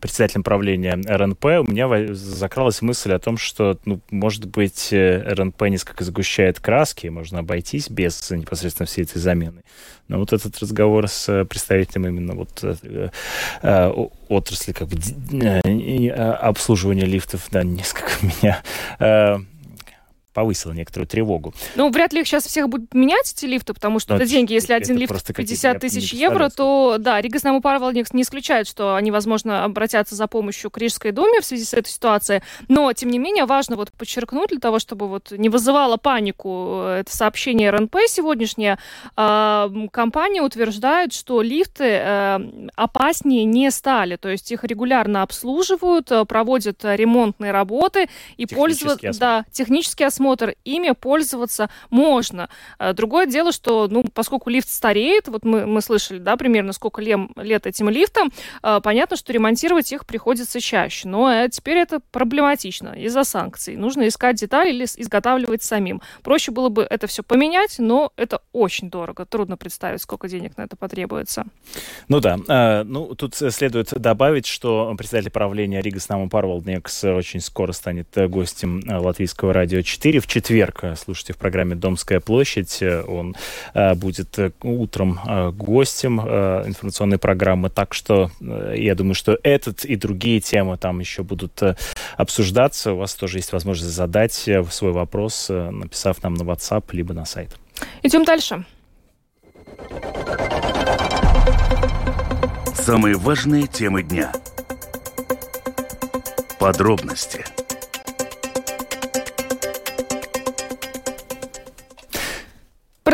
председателем 0.00 0.42
правления 0.42 0.94
РНП, 0.94 1.44
у 1.44 1.70
меня 1.70 2.14
закралась 2.14 2.82
мысль 2.82 3.12
о 3.12 3.18
том, 3.18 3.36
что, 3.36 3.78
ну, 3.84 4.00
может 4.10 4.46
быть, 4.46 4.92
э, 4.92 5.22
РНП 5.34 5.62
несколько 5.62 6.04
сгущает 6.04 6.60
краски, 6.60 7.06
можно 7.08 7.40
обойтись 7.40 7.88
без 7.88 8.30
непосредственно 8.30 8.86
всей 8.86 9.04
этой 9.04 9.18
замены. 9.18 9.62
Но 10.08 10.18
вот 10.18 10.32
этот 10.32 10.58
разговор 10.58 11.08
с 11.08 11.44
представителем 11.44 12.08
именно 12.08 12.34
вот 12.34 12.64
э, 13.62 14.00
отрасли 14.28 14.72
как 14.72 14.88
бы 14.88 14.96
обслуживания 16.10 17.04
лифтов, 17.04 17.46
да, 17.50 17.62
несколько 17.62 18.12
меня 18.22 18.62
повысило 20.32 20.72
некоторую 20.72 21.06
тревогу. 21.06 21.54
Ну, 21.76 21.90
вряд 21.90 22.12
ли 22.12 22.20
их 22.20 22.26
сейчас 22.26 22.46
всех 22.46 22.68
будут 22.68 22.94
менять, 22.94 23.32
эти 23.32 23.46
лифты, 23.46 23.74
потому 23.74 23.98
что 23.98 24.14
Но 24.14 24.16
это 24.16 24.26
деньги. 24.26 24.52
Если 24.52 24.72
один 24.72 24.96
лифт 24.96 25.34
50 25.34 25.80
тысяч 25.80 26.12
евро, 26.12 26.48
то, 26.48 26.96
да, 26.98 27.20
Рига 27.20 27.38
Снамупарвал 27.38 27.92
не, 27.92 28.02
исключает, 28.02 28.66
что 28.66 28.94
они, 28.94 29.10
возможно, 29.10 29.64
обратятся 29.64 30.14
за 30.14 30.26
помощью 30.26 30.70
к 30.70 30.78
Рижской 30.78 31.12
думе 31.12 31.40
в 31.40 31.44
связи 31.44 31.64
с 31.64 31.74
этой 31.74 31.88
ситуацией. 31.88 32.42
Но, 32.68 32.92
тем 32.92 33.10
не 33.10 33.18
менее, 33.18 33.44
важно 33.44 33.76
вот 33.76 33.92
подчеркнуть 33.92 34.50
для 34.50 34.60
того, 34.60 34.78
чтобы 34.78 35.08
вот 35.08 35.32
не 35.32 35.48
вызывало 35.48 35.96
панику 35.96 36.82
э, 36.84 37.00
это 37.00 37.16
сообщение 37.16 37.70
РНП 37.70 37.96
сегодняшнее. 38.06 38.78
Э, 39.16 39.68
компания 39.92 40.42
утверждает, 40.42 41.12
что 41.12 41.42
лифты 41.42 41.84
э, 41.84 42.38
опаснее 42.76 43.44
не 43.44 43.70
стали. 43.70 44.16
То 44.16 44.28
есть 44.28 44.50
их 44.52 44.64
регулярно 44.64 45.22
обслуживают, 45.22 46.10
э, 46.10 46.24
проводят 46.24 46.84
ремонтные 46.84 47.52
работы 47.52 48.08
и 48.36 48.46
пользуются... 48.46 49.18
Да, 49.18 49.44
технический 49.52 50.04
осмотр 50.04 50.19
осмотр, 50.20 50.54
ими 50.64 50.92
пользоваться 50.92 51.70
можно. 51.90 52.48
А, 52.78 52.92
другое 52.92 53.26
дело, 53.26 53.52
что, 53.52 53.88
ну, 53.90 54.04
поскольку 54.14 54.50
лифт 54.50 54.68
стареет, 54.68 55.28
вот 55.28 55.44
мы, 55.44 55.66
мы 55.66 55.80
слышали, 55.80 56.18
да, 56.18 56.36
примерно 56.36 56.72
сколько 56.72 57.00
лем, 57.00 57.32
лет 57.36 57.66
этим 57.66 57.88
лифтам, 57.88 58.30
а, 58.62 58.80
понятно, 58.80 59.16
что 59.16 59.32
ремонтировать 59.32 59.92
их 59.92 60.06
приходится 60.06 60.60
чаще. 60.60 61.08
Но 61.08 61.32
э, 61.32 61.48
теперь 61.48 61.78
это 61.78 62.00
проблематично 62.12 62.90
из-за 62.90 63.24
санкций. 63.24 63.76
Нужно 63.76 64.06
искать 64.08 64.36
детали 64.36 64.70
или 64.70 64.84
изготавливать 64.84 65.62
самим. 65.62 66.02
Проще 66.22 66.52
было 66.52 66.68
бы 66.68 66.82
это 66.82 67.06
все 67.06 67.22
поменять, 67.22 67.76
но 67.78 68.12
это 68.16 68.40
очень 68.52 68.90
дорого. 68.90 69.24
Трудно 69.24 69.56
представить, 69.56 70.02
сколько 70.02 70.28
денег 70.28 70.56
на 70.56 70.62
это 70.62 70.76
потребуется. 70.76 71.44
Ну 72.08 72.20
да. 72.20 72.38
А, 72.48 72.84
ну, 72.84 73.14
тут 73.14 73.34
следует 73.34 73.88
добавить, 73.90 74.46
что 74.46 74.94
председатель 74.96 75.30
правления 75.30 75.80
Рига 75.80 76.00
Снаму 76.00 76.28
Парвал 76.28 76.62
Некс 76.62 77.04
очень 77.04 77.40
скоро 77.40 77.72
станет 77.72 78.08
э, 78.16 78.28
гостем 78.28 78.80
э, 78.80 78.96
Латвийского 78.96 79.52
радио 79.52 79.82
4 79.82 80.09
эфире 80.10 80.20
в 80.20 80.26
четверг. 80.26 80.82
Слушайте 80.96 81.34
в 81.34 81.36
программе 81.36 81.76
«Домская 81.76 82.18
площадь». 82.18 82.82
Он 82.82 83.36
будет 83.94 84.36
утром 84.62 85.20
гостем 85.54 86.20
информационной 86.20 87.18
программы. 87.18 87.70
Так 87.70 87.94
что 87.94 88.32
я 88.40 88.96
думаю, 88.96 89.14
что 89.14 89.38
этот 89.44 89.84
и 89.84 89.94
другие 89.94 90.40
темы 90.40 90.76
там 90.78 90.98
еще 90.98 91.22
будут 91.22 91.62
обсуждаться. 92.16 92.92
У 92.92 92.96
вас 92.96 93.14
тоже 93.14 93.38
есть 93.38 93.52
возможность 93.52 93.94
задать 93.94 94.32
свой 94.32 94.90
вопрос, 94.90 95.46
написав 95.48 96.20
нам 96.24 96.34
на 96.34 96.42
WhatsApp 96.42 96.84
либо 96.90 97.14
на 97.14 97.24
сайт. 97.24 97.56
Идем 98.02 98.24
дальше. 98.24 98.64
Самые 102.74 103.14
важные 103.14 103.68
темы 103.68 104.02
дня. 104.02 104.32
Подробности– 106.58 107.44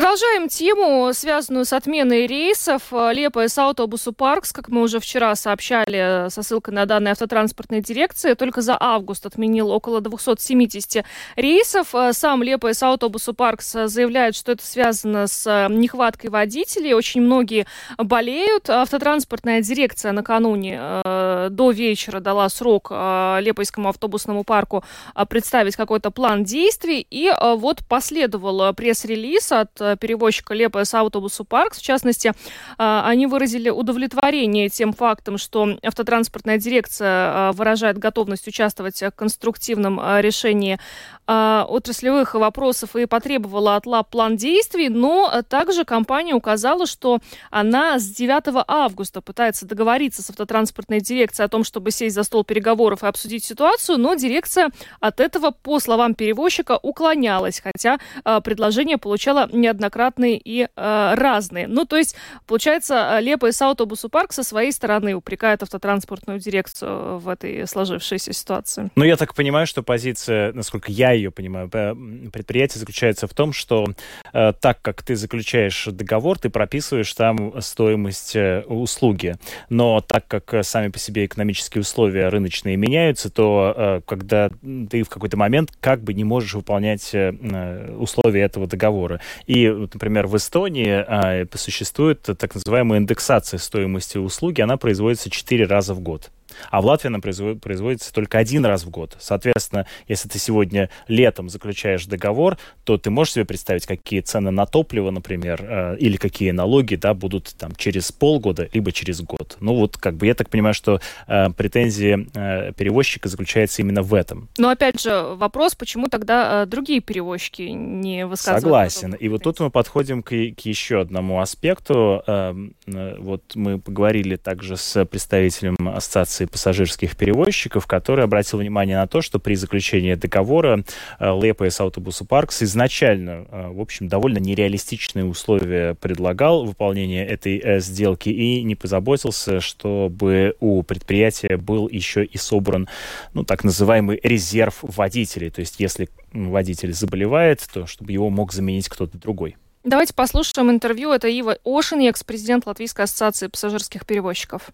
Продолжаем 0.06 0.48
тему, 0.48 1.10
связанную 1.12 1.64
с 1.64 1.72
отменой 1.72 2.28
рейсов. 2.28 2.92
Лепо 2.92 3.48
с 3.48 3.58
автобусу 3.58 4.12
Паркс, 4.12 4.52
как 4.52 4.68
мы 4.68 4.82
уже 4.82 5.00
вчера 5.00 5.34
сообщали 5.34 6.30
со 6.30 6.44
ссылкой 6.44 6.74
на 6.74 6.86
данные 6.86 7.10
автотранспортной 7.10 7.80
дирекции, 7.80 8.34
только 8.34 8.62
за 8.62 8.76
август 8.78 9.26
отменил 9.26 9.72
около 9.72 10.00
270 10.00 11.04
рейсов. 11.34 11.92
Сам 12.12 12.44
Лепо 12.44 12.72
с 12.72 12.84
автобусу 12.84 13.34
Паркс 13.34 13.72
заявляет, 13.72 14.36
что 14.36 14.52
это 14.52 14.64
связано 14.64 15.26
с 15.26 15.66
нехваткой 15.70 16.30
водителей. 16.30 16.94
Очень 16.94 17.22
многие 17.22 17.66
болеют. 17.98 18.70
Автотранспортная 18.70 19.60
дирекция 19.60 20.12
накануне 20.12 20.78
э, 20.78 21.48
до 21.50 21.72
вечера 21.72 22.20
дала 22.20 22.48
срок 22.48 22.92
э, 22.92 23.38
Лепойскому 23.40 23.88
автобусному 23.88 24.44
парку 24.44 24.84
э, 25.16 25.26
представить 25.26 25.74
какой-то 25.74 26.12
план 26.12 26.44
действий. 26.44 27.04
И 27.10 27.28
вот 27.40 27.80
последовал 27.88 28.72
пресс-релиз 28.72 29.50
от 29.50 29.95
Э, 29.95 29.95
перевозчика 29.96 30.54
Лепес 30.54 30.94
Автобусу 30.94 31.44
Паркс. 31.44 31.78
В 31.78 31.82
частности, 31.82 32.28
э, 32.28 32.32
они 32.78 33.26
выразили 33.26 33.70
удовлетворение 33.70 34.68
тем 34.68 34.92
фактом, 34.92 35.38
что 35.38 35.78
автотранспортная 35.82 36.58
дирекция 36.58 37.50
э, 37.50 37.52
выражает 37.52 37.98
готовность 37.98 38.46
участвовать 38.48 39.00
в 39.02 39.10
конструктивном 39.12 40.00
решении 40.20 40.78
отраслевых 41.26 42.34
вопросов 42.34 42.94
и 42.94 43.06
потребовала 43.06 43.74
от 43.74 43.86
ЛАП 43.86 44.10
план 44.10 44.36
действий, 44.36 44.88
но 44.88 45.42
также 45.48 45.84
компания 45.84 46.34
указала, 46.34 46.86
что 46.86 47.18
она 47.50 47.98
с 47.98 48.04
9 48.04 48.64
августа 48.68 49.20
пытается 49.20 49.66
договориться 49.66 50.22
с 50.22 50.30
автотранспортной 50.30 51.00
дирекцией 51.00 51.46
о 51.46 51.48
том, 51.48 51.64
чтобы 51.64 51.90
сесть 51.90 52.14
за 52.14 52.22
стол 52.22 52.44
переговоров 52.44 53.02
и 53.02 53.06
обсудить 53.06 53.44
ситуацию, 53.44 53.98
но 53.98 54.14
дирекция 54.14 54.70
от 55.00 55.18
этого, 55.18 55.50
по 55.50 55.80
словам 55.80 56.14
перевозчика, 56.14 56.78
уклонялась, 56.80 57.60
хотя 57.60 57.98
предложение 58.42 58.98
получало 58.98 59.48
неоднократно 59.52 59.85
неоднократные 59.86 60.40
и 60.42 60.68
э, 60.74 61.14
разные. 61.16 61.66
Ну, 61.68 61.84
то 61.84 61.96
есть, 61.96 62.16
получается, 62.46 63.18
Лепа 63.20 63.46
и 63.46 63.52
Саутобусу 63.52 64.08
Парк 64.08 64.32
со 64.32 64.42
своей 64.42 64.72
стороны 64.72 65.14
упрекают 65.14 65.62
автотранспортную 65.62 66.38
дирекцию 66.38 67.18
в 67.18 67.28
этой 67.28 67.66
сложившейся 67.66 68.32
ситуации. 68.32 68.90
Ну, 68.96 69.04
я 69.04 69.16
так 69.16 69.34
понимаю, 69.34 69.66
что 69.66 69.82
позиция, 69.82 70.52
насколько 70.52 70.90
я 70.90 71.12
ее 71.12 71.30
понимаю, 71.30 71.68
предприятия 71.68 72.78
заключается 72.78 73.26
в 73.26 73.34
том, 73.34 73.52
что 73.52 73.86
э, 74.32 74.52
так 74.60 74.82
как 74.82 75.02
ты 75.02 75.16
заключаешь 75.16 75.86
договор, 75.86 76.38
ты 76.38 76.50
прописываешь 76.50 77.12
там 77.14 77.60
стоимость 77.60 78.36
э, 78.36 78.62
услуги. 78.66 79.36
Но 79.68 80.00
так 80.00 80.26
как 80.26 80.54
э, 80.54 80.62
сами 80.62 80.88
по 80.88 80.98
себе 80.98 81.26
экономические 81.26 81.82
условия 81.82 82.28
рыночные 82.28 82.76
меняются, 82.76 83.30
то 83.30 83.74
э, 83.76 84.00
когда 84.06 84.50
ты 84.90 85.02
в 85.02 85.08
какой-то 85.08 85.36
момент 85.36 85.70
как 85.80 86.02
бы 86.02 86.14
не 86.14 86.24
можешь 86.24 86.54
выполнять 86.54 87.14
э, 87.14 87.32
э 87.40 87.96
условия 87.96 88.42
этого 88.42 88.66
договора. 88.66 89.20
И 89.46 89.65
например, 89.72 90.26
в 90.26 90.36
Эстонии 90.36 91.04
а, 91.06 91.46
существует 91.54 92.22
так 92.22 92.54
называемая 92.54 92.98
индексация 92.98 93.58
стоимости 93.58 94.18
услуги, 94.18 94.60
она 94.60 94.76
производится 94.76 95.30
4 95.30 95.64
раза 95.66 95.94
в 95.94 96.00
год 96.00 96.30
а 96.70 96.80
в 96.80 96.86
Латвии 96.86 97.08
она 97.08 97.20
производится 97.20 98.12
только 98.12 98.38
один 98.38 98.64
раз 98.64 98.84
в 98.84 98.90
год. 98.90 99.16
Соответственно, 99.18 99.86
если 100.08 100.28
ты 100.28 100.38
сегодня 100.38 100.90
летом 101.08 101.48
заключаешь 101.48 102.06
договор, 102.06 102.58
то 102.84 102.98
ты 102.98 103.10
можешь 103.10 103.34
себе 103.34 103.44
представить, 103.44 103.86
какие 103.86 104.20
цены 104.20 104.50
на 104.50 104.66
топливо, 104.66 105.10
например, 105.10 105.60
э, 105.62 105.96
или 105.98 106.16
какие 106.16 106.50
налоги 106.50 106.96
да, 106.96 107.14
будут 107.14 107.54
там 107.58 107.74
через 107.76 108.12
полгода, 108.12 108.68
либо 108.72 108.92
через 108.92 109.20
год. 109.20 109.56
Ну 109.60 109.74
вот, 109.74 109.96
как 109.96 110.16
бы 110.16 110.26
я 110.26 110.34
так 110.34 110.50
понимаю, 110.50 110.74
что 110.74 111.00
э, 111.26 111.50
претензии 111.50 112.28
э, 112.34 112.72
перевозчика 112.72 113.28
заключается 113.28 113.82
именно 113.82 114.02
в 114.02 114.14
этом. 114.14 114.48
Но 114.58 114.68
опять 114.68 115.00
же, 115.00 115.34
вопрос, 115.34 115.74
почему 115.74 116.08
тогда 116.08 116.62
э, 116.62 116.66
другие 116.66 117.00
перевозчики 117.00 117.62
не 117.62 118.26
высказывают? 118.26 118.62
Согласен. 118.62 119.14
И 119.14 119.28
вот 119.28 119.42
тут 119.42 119.60
мы 119.60 119.70
подходим 119.70 120.22
к, 120.22 120.28
к 120.28 120.60
еще 120.60 121.00
одному 121.00 121.40
аспекту. 121.40 122.22
Э, 122.26 122.54
э, 122.86 123.16
вот 123.18 123.42
мы 123.54 123.78
поговорили 123.78 124.36
также 124.36 124.76
с 124.76 125.04
представителем 125.04 125.76
ассоциации 125.88 126.45
Ассоциации 126.46 126.46
пассажирских 126.46 127.16
перевозчиков, 127.16 127.86
который 127.86 128.24
обратил 128.24 128.58
внимание 128.58 128.96
на 128.96 129.06
то, 129.06 129.22
что 129.22 129.38
при 129.38 129.54
заключении 129.54 130.14
договора 130.14 130.84
э, 131.18 131.28
ЛПС 131.28 131.80
Автобусу 131.80 132.24
Паркс 132.24 132.62
изначально, 132.62 133.46
э, 133.50 133.68
в 133.68 133.80
общем, 133.80 134.08
довольно 134.08 134.38
нереалистичные 134.38 135.24
условия 135.24 135.94
предлагал 135.94 136.64
выполнение 136.64 137.26
этой 137.26 137.58
э, 137.58 137.80
сделки 137.80 138.28
и 138.28 138.62
не 138.62 138.74
позаботился, 138.74 139.60
чтобы 139.60 140.56
у 140.60 140.82
предприятия 140.82 141.56
был 141.56 141.88
еще 141.88 142.24
и 142.24 142.38
собран, 142.38 142.88
ну, 143.34 143.44
так 143.44 143.64
называемый 143.64 144.20
резерв 144.22 144.78
водителей. 144.82 145.50
То 145.50 145.60
есть, 145.60 145.80
если 145.80 146.08
водитель 146.32 146.92
заболевает, 146.92 147.66
то 147.72 147.86
чтобы 147.86 148.12
его 148.12 148.30
мог 148.30 148.52
заменить 148.52 148.88
кто-то 148.88 149.18
другой. 149.18 149.56
Давайте 149.84 150.14
послушаем 150.14 150.70
интервью. 150.70 151.12
Это 151.12 151.28
Ива 151.28 151.58
Ошин, 151.64 152.00
экс-президент 152.00 152.66
Латвийской 152.66 153.02
ассоциации 153.02 153.46
пассажирских 153.46 154.04
перевозчиков. 154.04 154.72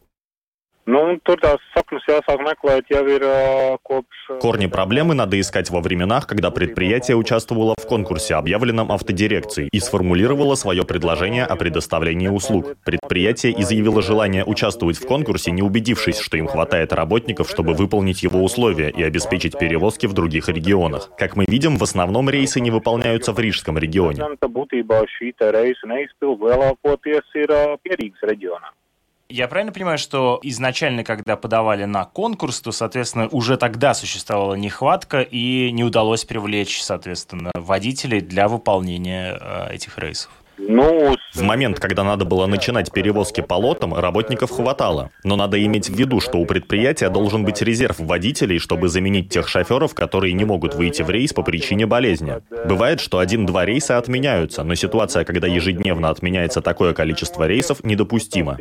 Ну, 0.84 0.98
tur 1.22 1.38
tās 1.38 1.62
saknes 1.76 2.02
jāsāk 2.10 2.40
meklēt 2.42 2.88
jau 2.90 3.02
ir 3.06 3.22
kopš... 3.86 4.40
Корни 4.42 4.66
проблемы 4.66 5.14
надо 5.14 5.38
искать 5.38 5.70
во 5.70 5.80
временах, 5.80 6.26
когда 6.26 6.50
предприятие 6.50 7.16
участвовало 7.16 7.76
в 7.78 7.86
конкурсе, 7.86 8.34
объявленном 8.34 8.90
автодирекцией, 8.90 9.68
и 9.70 9.78
сформулировало 9.78 10.56
свое 10.56 10.84
предложение 10.84 11.44
о 11.44 11.54
предоставлении 11.54 12.26
услуг. 12.26 12.74
Предприятие 12.84 13.60
изъявило 13.60 14.02
желание 14.02 14.44
участвовать 14.44 14.96
в 14.96 15.06
конкурсе, 15.06 15.52
не 15.52 15.62
убедившись, 15.62 16.18
что 16.18 16.36
им 16.36 16.48
хватает 16.48 16.92
работников, 16.92 17.48
чтобы 17.48 17.74
выполнить 17.74 18.24
его 18.24 18.42
условия 18.42 18.90
и 18.90 19.04
обеспечить 19.04 19.56
перевозки 19.56 20.06
в 20.06 20.14
других 20.14 20.48
регионах. 20.48 21.10
Как 21.16 21.36
мы 21.36 21.44
видим, 21.46 21.76
в 21.76 21.82
основном 21.84 22.28
рейсы 22.28 22.60
не 22.60 22.72
выполняются 22.72 23.32
в 23.32 23.38
Рижском 23.38 23.78
регионе. 23.78 24.24
Я 29.32 29.48
правильно 29.48 29.72
понимаю, 29.72 29.96
что 29.96 30.38
изначально, 30.42 31.04
когда 31.04 31.36
подавали 31.36 31.86
на 31.86 32.04
конкурс, 32.04 32.60
то, 32.60 32.70
соответственно, 32.70 33.28
уже 33.28 33.56
тогда 33.56 33.94
существовала 33.94 34.56
нехватка 34.56 35.22
и 35.22 35.70
не 35.72 35.84
удалось 35.84 36.26
привлечь, 36.26 36.82
соответственно, 36.82 37.50
водителей 37.54 38.20
для 38.20 38.46
выполнения 38.46 39.38
э, 39.40 39.72
этих 39.72 39.96
рейсов? 39.96 40.30
Ну, 40.68 41.16
в 41.34 41.42
момент, 41.42 41.80
когда 41.80 42.04
надо 42.04 42.24
было 42.24 42.46
начинать 42.46 42.92
перевозки 42.92 43.40
по 43.40 43.54
лотам, 43.54 43.94
работников 43.94 44.50
хватало. 44.50 45.10
Но 45.24 45.36
надо 45.36 45.62
иметь 45.64 45.88
в 45.88 45.94
виду, 45.94 46.20
что 46.20 46.38
у 46.38 46.46
предприятия 46.46 47.08
должен 47.08 47.44
быть 47.44 47.62
резерв 47.62 47.98
водителей, 47.98 48.58
чтобы 48.58 48.88
заменить 48.88 49.30
тех 49.30 49.48
шоферов, 49.48 49.94
которые 49.94 50.32
не 50.34 50.44
могут 50.44 50.74
выйти 50.74 51.02
в 51.02 51.10
рейс 51.10 51.32
по 51.32 51.42
причине 51.42 51.86
болезни. 51.86 52.34
Бывает, 52.66 53.00
что 53.00 53.18
один-два 53.18 53.64
рейса 53.64 53.98
отменяются, 53.98 54.62
но 54.62 54.74
ситуация, 54.74 55.24
когда 55.24 55.46
ежедневно 55.46 56.10
отменяется 56.10 56.60
такое 56.60 56.92
количество 56.92 57.46
рейсов, 57.46 57.82
недопустима. 57.84 58.58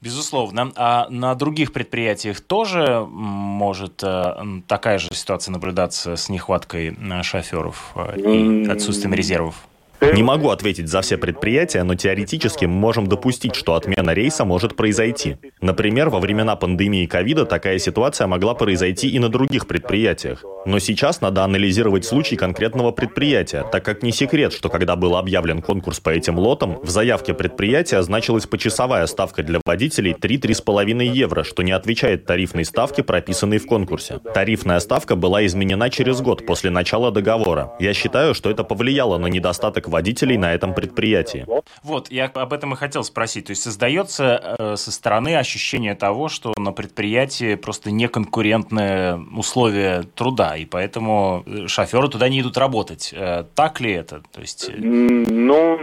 Безусловно. 0.00 0.72
А 0.76 1.08
на 1.10 1.34
других 1.34 1.72
предприятиях 1.72 2.40
тоже 2.40 3.06
может 3.08 4.02
э, 4.02 4.34
такая 4.66 4.98
же 4.98 5.08
ситуация 5.12 5.52
наблюдаться 5.52 6.16
с 6.16 6.28
нехваткой 6.28 6.96
э, 6.96 7.22
шоферов 7.22 7.92
э, 7.94 8.18
и 8.18 8.68
отсутствием 8.68 9.14
резервов? 9.14 9.66
Не 10.00 10.22
могу 10.22 10.48
ответить 10.48 10.88
за 10.88 11.02
все 11.02 11.18
предприятия, 11.18 11.82
но 11.82 11.94
теоретически 11.94 12.64
мы 12.64 12.72
можем 12.72 13.06
допустить, 13.06 13.54
что 13.54 13.74
отмена 13.74 14.12
рейса 14.12 14.46
может 14.46 14.74
произойти. 14.74 15.36
Например, 15.60 16.08
во 16.08 16.20
времена 16.20 16.56
пандемии 16.56 17.04
ковида 17.04 17.44
такая 17.44 17.78
ситуация 17.78 18.26
могла 18.26 18.54
произойти 18.54 19.08
и 19.08 19.18
на 19.18 19.28
других 19.28 19.66
предприятиях. 19.66 20.42
Но 20.66 20.78
сейчас 20.78 21.20
надо 21.20 21.44
анализировать 21.44 22.04
случай 22.04 22.36
конкретного 22.36 22.92
предприятия, 22.92 23.64
так 23.70 23.84
как 23.84 24.02
не 24.02 24.12
секрет, 24.12 24.52
что 24.52 24.68
когда 24.68 24.96
был 24.96 25.16
объявлен 25.16 25.60
конкурс 25.62 26.00
по 26.00 26.10
этим 26.10 26.38
лотам, 26.38 26.78
в 26.82 26.88
заявке 26.88 27.34
предприятия 27.34 28.02
значилась 28.02 28.46
почасовая 28.46 29.06
ставка 29.06 29.42
для 29.42 29.60
водителей 29.64 30.12
3-3,5 30.12 31.04
евро, 31.04 31.44
что 31.44 31.62
не 31.62 31.72
отвечает 31.72 32.24
тарифной 32.24 32.64
ставке, 32.64 33.02
прописанной 33.02 33.58
в 33.58 33.66
конкурсе. 33.66 34.18
Тарифная 34.34 34.80
ставка 34.80 35.14
была 35.14 35.44
изменена 35.46 35.90
через 35.90 36.20
год 36.20 36.46
после 36.46 36.70
начала 36.70 37.10
договора. 37.10 37.72
Я 37.80 37.92
считаю, 37.94 38.34
что 38.34 38.50
это 38.50 38.64
повлияло 38.64 39.18
на 39.18 39.26
недостаток 39.26 39.89
водителей 39.90 40.38
на 40.38 40.54
этом 40.54 40.74
предприятии. 40.74 41.46
Вот, 41.82 42.10
я 42.10 42.26
об 42.26 42.52
этом 42.52 42.72
и 42.72 42.76
хотел 42.76 43.04
спросить. 43.04 43.46
То 43.46 43.50
есть 43.50 43.62
создается 43.62 44.56
э, 44.58 44.76
со 44.76 44.90
стороны 44.90 45.36
ощущение 45.36 45.94
того, 45.94 46.28
что 46.28 46.54
на 46.56 46.72
предприятии 46.72 47.56
просто 47.56 47.90
неконкурентные 47.90 49.16
условия 49.36 50.04
труда 50.14 50.56
и 50.56 50.64
поэтому 50.64 51.44
шоферы 51.66 52.08
туда 52.08 52.28
не 52.28 52.40
идут 52.40 52.56
работать. 52.56 53.14
Так 53.54 53.80
ли 53.80 53.92
это? 53.92 54.22
То 54.32 54.40
есть... 54.40 54.70
Ну, 54.74 55.78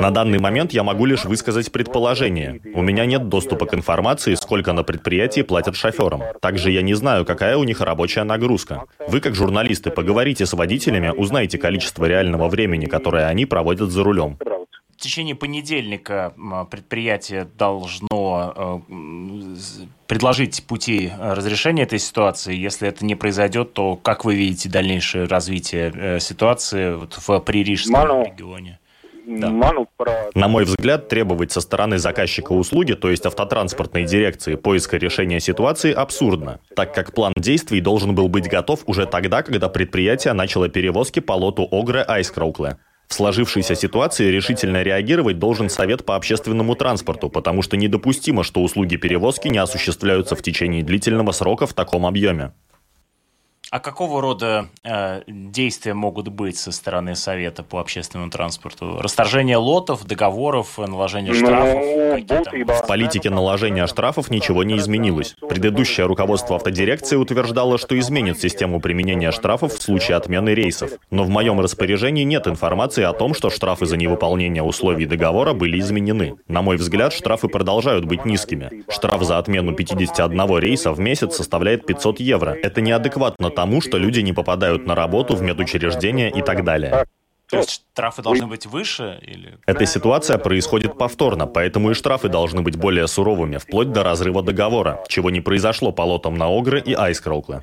на 0.00 0.10
данный 0.10 0.38
момент 0.38 0.72
я 0.72 0.82
могу 0.82 1.06
лишь 1.06 1.24
высказать 1.24 1.72
предположение. 1.72 2.60
У 2.74 2.82
меня 2.82 3.06
нет 3.06 3.28
доступа 3.28 3.66
к 3.66 3.74
информации, 3.74 4.34
сколько 4.34 4.72
на 4.72 4.82
предприятии 4.82 5.42
платят 5.42 5.76
шоферам. 5.76 6.22
Также 6.40 6.70
я 6.70 6.82
не 6.82 6.94
знаю, 6.94 7.24
какая 7.24 7.56
у 7.56 7.64
них 7.64 7.80
рабочая 7.80 8.24
нагрузка. 8.24 8.84
Вы, 9.08 9.20
как 9.20 9.34
журналисты, 9.34 9.90
поговорите 9.90 10.46
с 10.46 10.52
водителями, 10.52 11.08
узнайте 11.08 11.58
количество 11.58 12.04
реального 12.04 12.48
времени, 12.48 12.86
которое 12.86 13.21
они 13.28 13.46
проводят 13.46 13.90
за 13.90 14.02
рулем. 14.02 14.38
В 14.90 14.96
течение 15.02 15.34
понедельника 15.34 16.32
предприятие 16.70 17.48
должно 17.58 18.82
э, 18.88 19.84
предложить 20.06 20.64
пути 20.64 21.10
разрешения 21.18 21.82
этой 21.82 21.98
ситуации. 21.98 22.54
Если 22.54 22.86
это 22.86 23.04
не 23.04 23.16
произойдет, 23.16 23.72
то 23.72 23.96
как 23.96 24.24
вы 24.24 24.36
видите 24.36 24.68
дальнейшее 24.68 25.24
развитие 25.24 25.92
э, 25.92 26.20
ситуации 26.20 26.94
в 26.94 27.40
Пририжском 27.40 28.22
регионе? 28.22 28.78
Да. 29.26 29.50
На 30.34 30.48
мой 30.48 30.64
взгляд, 30.64 31.08
требовать 31.08 31.52
со 31.52 31.60
стороны 31.60 31.98
заказчика 31.98 32.52
услуги, 32.52 32.94
то 32.94 33.08
есть 33.08 33.24
автотранспортной 33.24 34.04
дирекции, 34.04 34.56
поиска 34.56 34.96
решения 34.96 35.38
ситуации 35.38 35.92
абсурдно, 35.92 36.58
так 36.74 36.92
как 36.92 37.12
план 37.12 37.32
действий 37.36 37.80
должен 37.80 38.14
был 38.14 38.28
быть 38.28 38.48
готов 38.48 38.80
уже 38.86 39.06
тогда, 39.06 39.42
когда 39.42 39.68
предприятие 39.68 40.32
начало 40.32 40.68
перевозки 40.68 41.20
по 41.20 41.34
лоту 41.34 41.68
Огре 41.70 42.02
Айскроукле. 42.02 42.78
В 43.08 43.14
сложившейся 43.14 43.74
ситуации 43.74 44.30
решительно 44.30 44.82
реагировать 44.82 45.38
должен 45.38 45.68
Совет 45.68 46.04
по 46.04 46.16
общественному 46.16 46.74
транспорту, 46.74 47.28
потому 47.28 47.62
что 47.62 47.76
недопустимо, 47.76 48.42
что 48.42 48.62
услуги 48.62 48.96
перевозки 48.96 49.48
не 49.48 49.58
осуществляются 49.58 50.34
в 50.34 50.42
течение 50.42 50.82
длительного 50.82 51.32
срока 51.32 51.66
в 51.66 51.74
таком 51.74 52.06
объеме. 52.06 52.52
А 53.72 53.80
какого 53.80 54.20
рода 54.20 54.66
э, 54.84 55.22
действия 55.26 55.94
могут 55.94 56.28
быть 56.28 56.58
со 56.58 56.72
стороны 56.72 57.16
Совета 57.16 57.62
по 57.62 57.80
общественному 57.80 58.30
транспорту? 58.30 58.98
Расторжение 59.00 59.56
лотов, 59.56 60.04
договоров, 60.04 60.76
наложение 60.76 61.32
штрафов? 61.32 61.82
Ну, 62.28 62.74
в 62.74 62.86
политике 62.86 63.30
наложения 63.30 63.86
штрафов 63.86 64.30
ничего 64.30 64.62
не 64.62 64.76
изменилось. 64.76 65.36
Предыдущее 65.48 66.04
руководство 66.04 66.56
автодирекции 66.56 67.16
утверждало, 67.16 67.78
что 67.78 67.98
изменит 67.98 68.38
систему 68.38 68.78
применения 68.78 69.30
штрафов 69.30 69.72
в 69.72 69.80
случае 69.80 70.18
отмены 70.18 70.50
рейсов. 70.50 70.90
Но 71.10 71.24
в 71.24 71.30
моем 71.30 71.58
распоряжении 71.58 72.24
нет 72.24 72.46
информации 72.46 73.04
о 73.04 73.14
том, 73.14 73.32
что 73.32 73.48
штрафы 73.48 73.86
за 73.86 73.96
невыполнение 73.96 74.62
условий 74.62 75.06
договора 75.06 75.54
были 75.54 75.80
изменены. 75.80 76.34
На 76.46 76.60
мой 76.60 76.76
взгляд, 76.76 77.14
штрафы 77.14 77.48
продолжают 77.48 78.04
быть 78.04 78.26
низкими. 78.26 78.84
Штраф 78.90 79.22
за 79.22 79.38
отмену 79.38 79.72
51 79.74 80.58
рейса 80.58 80.92
в 80.92 81.00
месяц 81.00 81.36
составляет 81.36 81.86
500 81.86 82.20
евро. 82.20 82.50
Это 82.50 82.82
неадекватно 82.82 83.48
тому, 83.48 83.61
что 83.80 83.98
люди 83.98 84.20
не 84.20 84.32
попадают 84.32 84.86
на 84.86 84.94
работу 84.94 85.34
в 85.36 85.42
медучреждения 85.42 86.30
и 86.30 86.42
так 86.42 86.64
далее. 86.64 87.06
То 87.52 87.58
есть 87.58 87.70
штрафы 87.92 88.22
должны 88.22 88.46
быть 88.46 88.64
выше? 88.64 89.18
Или... 89.20 89.58
Эта 89.66 89.84
ситуация 89.84 90.38
происходит 90.38 90.96
повторно, 90.96 91.46
поэтому 91.46 91.90
и 91.90 91.94
штрафы 91.94 92.28
должны 92.28 92.62
быть 92.62 92.76
более 92.76 93.06
суровыми, 93.06 93.58
вплоть 93.58 93.92
до 93.92 94.02
разрыва 94.02 94.42
договора, 94.42 95.04
чего 95.06 95.28
не 95.30 95.42
произошло 95.42 95.92
по 95.92 96.00
лотам 96.02 96.34
на 96.34 96.46
Огры 96.46 96.80
и 96.80 96.94
Айскроукле. 96.94 97.62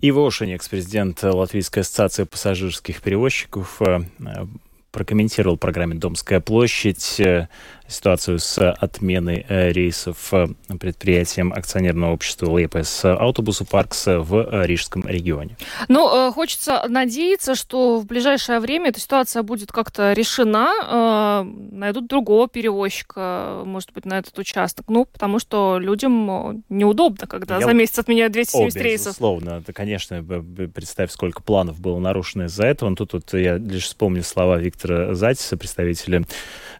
Иво 0.00 0.26
Ошень, 0.26 0.52
экс-президент 0.52 1.22
Латвийской 1.22 1.80
ассоциации 1.80 2.24
пассажирских 2.24 3.00
перевозчиков, 3.00 3.80
э, 3.80 4.00
прокомментировал 4.92 5.56
в 5.56 5.60
программе 5.60 5.94
«Домская 5.94 6.40
площадь» 6.40 7.18
э, 7.20 7.48
ситуацию 7.88 8.38
с 8.38 8.70
отменой 8.72 9.44
э, 9.48 9.72
рейсов 9.72 10.32
э, 10.32 10.48
предприятием 10.78 11.52
акционерного 11.52 12.12
общества 12.12 12.50
ЛЭПС 12.50 13.04
Автобусу 13.04 13.64
Паркс 13.64 14.06
в 14.06 14.64
Рижском 14.66 15.06
регионе. 15.06 15.56
Ну, 15.88 16.32
хочется 16.32 16.84
надеяться, 16.88 17.54
что 17.54 17.98
в 17.98 18.06
ближайшее 18.06 18.60
время 18.60 18.90
эта 18.90 19.00
ситуация 19.00 19.42
будет 19.42 19.72
как-то 19.72 20.12
решена, 20.12 21.44
найдут 21.44 22.06
другого 22.06 22.48
перевозчика, 22.48 23.62
может 23.64 23.92
быть, 23.92 24.04
на 24.04 24.18
этот 24.18 24.38
участок. 24.38 24.86
Ну, 24.88 25.04
потому 25.04 25.38
что 25.38 25.78
людям 25.78 26.64
неудобно, 26.68 27.26
когда 27.26 27.58
Я... 27.58 27.66
за 27.66 27.72
месяц 27.72 27.98
отменяют 27.98 28.32
270 28.32 28.76
О, 28.76 28.84
рейсов. 28.84 29.06
Безусловно, 29.08 29.50
это, 29.62 29.72
конечно, 29.72 30.22
представь, 30.74 31.10
сколько 31.10 31.42
планов 31.42 31.80
было 31.80 31.98
нарушено 31.98 32.44
из-за 32.44 32.66
этого. 32.66 32.90
Но 32.90 32.96
тут 32.96 33.12
вот 33.14 33.32
я 33.34 33.56
лишь 33.56 33.84
вспомню 33.84 34.22
слова 34.22 34.58
Виктора 34.58 35.14
Затиса, 35.14 35.56
представителя 35.56 36.24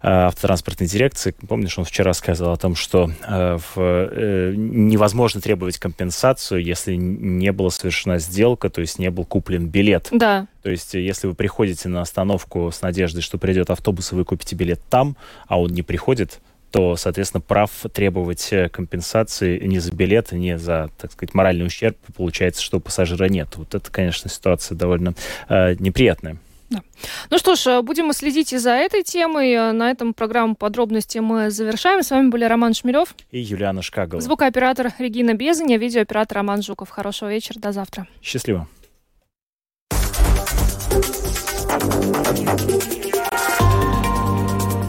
автотранспортной 0.00 0.88
дирекции. 0.98 1.32
Помнишь, 1.46 1.78
он 1.78 1.84
вчера 1.84 2.12
сказал 2.12 2.52
о 2.52 2.56
том, 2.56 2.74
что 2.74 3.10
э, 3.26 3.56
в, 3.56 3.76
э, 3.76 4.52
невозможно 4.56 5.40
требовать 5.40 5.78
компенсацию, 5.78 6.62
если 6.62 6.96
не 6.96 7.52
была 7.52 7.70
совершена 7.70 8.18
сделка, 8.18 8.68
то 8.68 8.80
есть 8.80 8.98
не 8.98 9.10
был 9.10 9.24
куплен 9.24 9.68
билет. 9.68 10.08
Да. 10.10 10.48
То 10.62 10.70
есть, 10.70 10.94
если 10.94 11.28
вы 11.28 11.34
приходите 11.34 11.88
на 11.88 12.00
остановку 12.00 12.70
с 12.72 12.82
надеждой, 12.82 13.22
что 13.22 13.38
придет 13.38 13.70
автобус, 13.70 14.12
и 14.12 14.16
вы 14.16 14.24
купите 14.24 14.56
билет 14.56 14.80
там, 14.90 15.16
а 15.46 15.60
он 15.60 15.70
не 15.70 15.82
приходит, 15.82 16.40
то, 16.72 16.96
соответственно, 16.96 17.40
прав 17.40 17.70
требовать 17.92 18.52
э, 18.52 18.68
компенсации 18.68 19.64
не 19.64 19.78
за 19.78 19.92
билет, 19.92 20.32
не 20.32 20.58
за, 20.58 20.90
так 20.98 21.12
сказать, 21.12 21.32
моральный 21.32 21.64
ущерб. 21.64 21.96
Получается, 22.16 22.60
что 22.60 22.78
у 22.78 22.80
пассажира 22.80 23.26
нет. 23.28 23.50
Вот 23.54 23.74
это, 23.74 23.88
конечно, 23.90 24.28
ситуация 24.28 24.76
довольно 24.76 25.14
э, 25.48 25.76
неприятная. 25.78 26.38
Да. 26.70 26.82
Ну 27.30 27.38
что 27.38 27.54
ж, 27.54 27.66
э, 27.66 27.82
будем 27.82 28.12
следить 28.12 28.52
и 28.52 28.58
за 28.58 28.72
этой 28.72 29.02
темой. 29.02 29.52
Э, 29.52 29.72
на 29.72 29.90
этом 29.90 30.12
программу 30.12 30.54
подробности 30.54 31.18
мы 31.18 31.50
завершаем. 31.50 32.02
С 32.02 32.10
вами 32.10 32.28
были 32.28 32.44
Роман 32.44 32.74
Шмелев 32.74 33.14
и 33.30 33.40
Юлиана 33.40 33.82
Шкагова. 33.82 34.20
Звукооператор 34.20 34.92
Регина 34.98 35.34
Безаня, 35.34 35.78
видеооператор 35.78 36.36
Роман 36.36 36.62
Жуков. 36.62 36.90
Хорошего 36.90 37.30
вечера, 37.30 37.58
до 37.58 37.72
завтра. 37.72 38.06
Счастливо. 38.22 38.68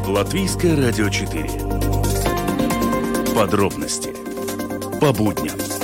Латвийское 0.07 0.75
радио 0.75 1.07
4. 1.07 1.49
Подробности 3.35 4.09
по 4.99 5.13
будням. 5.13 5.78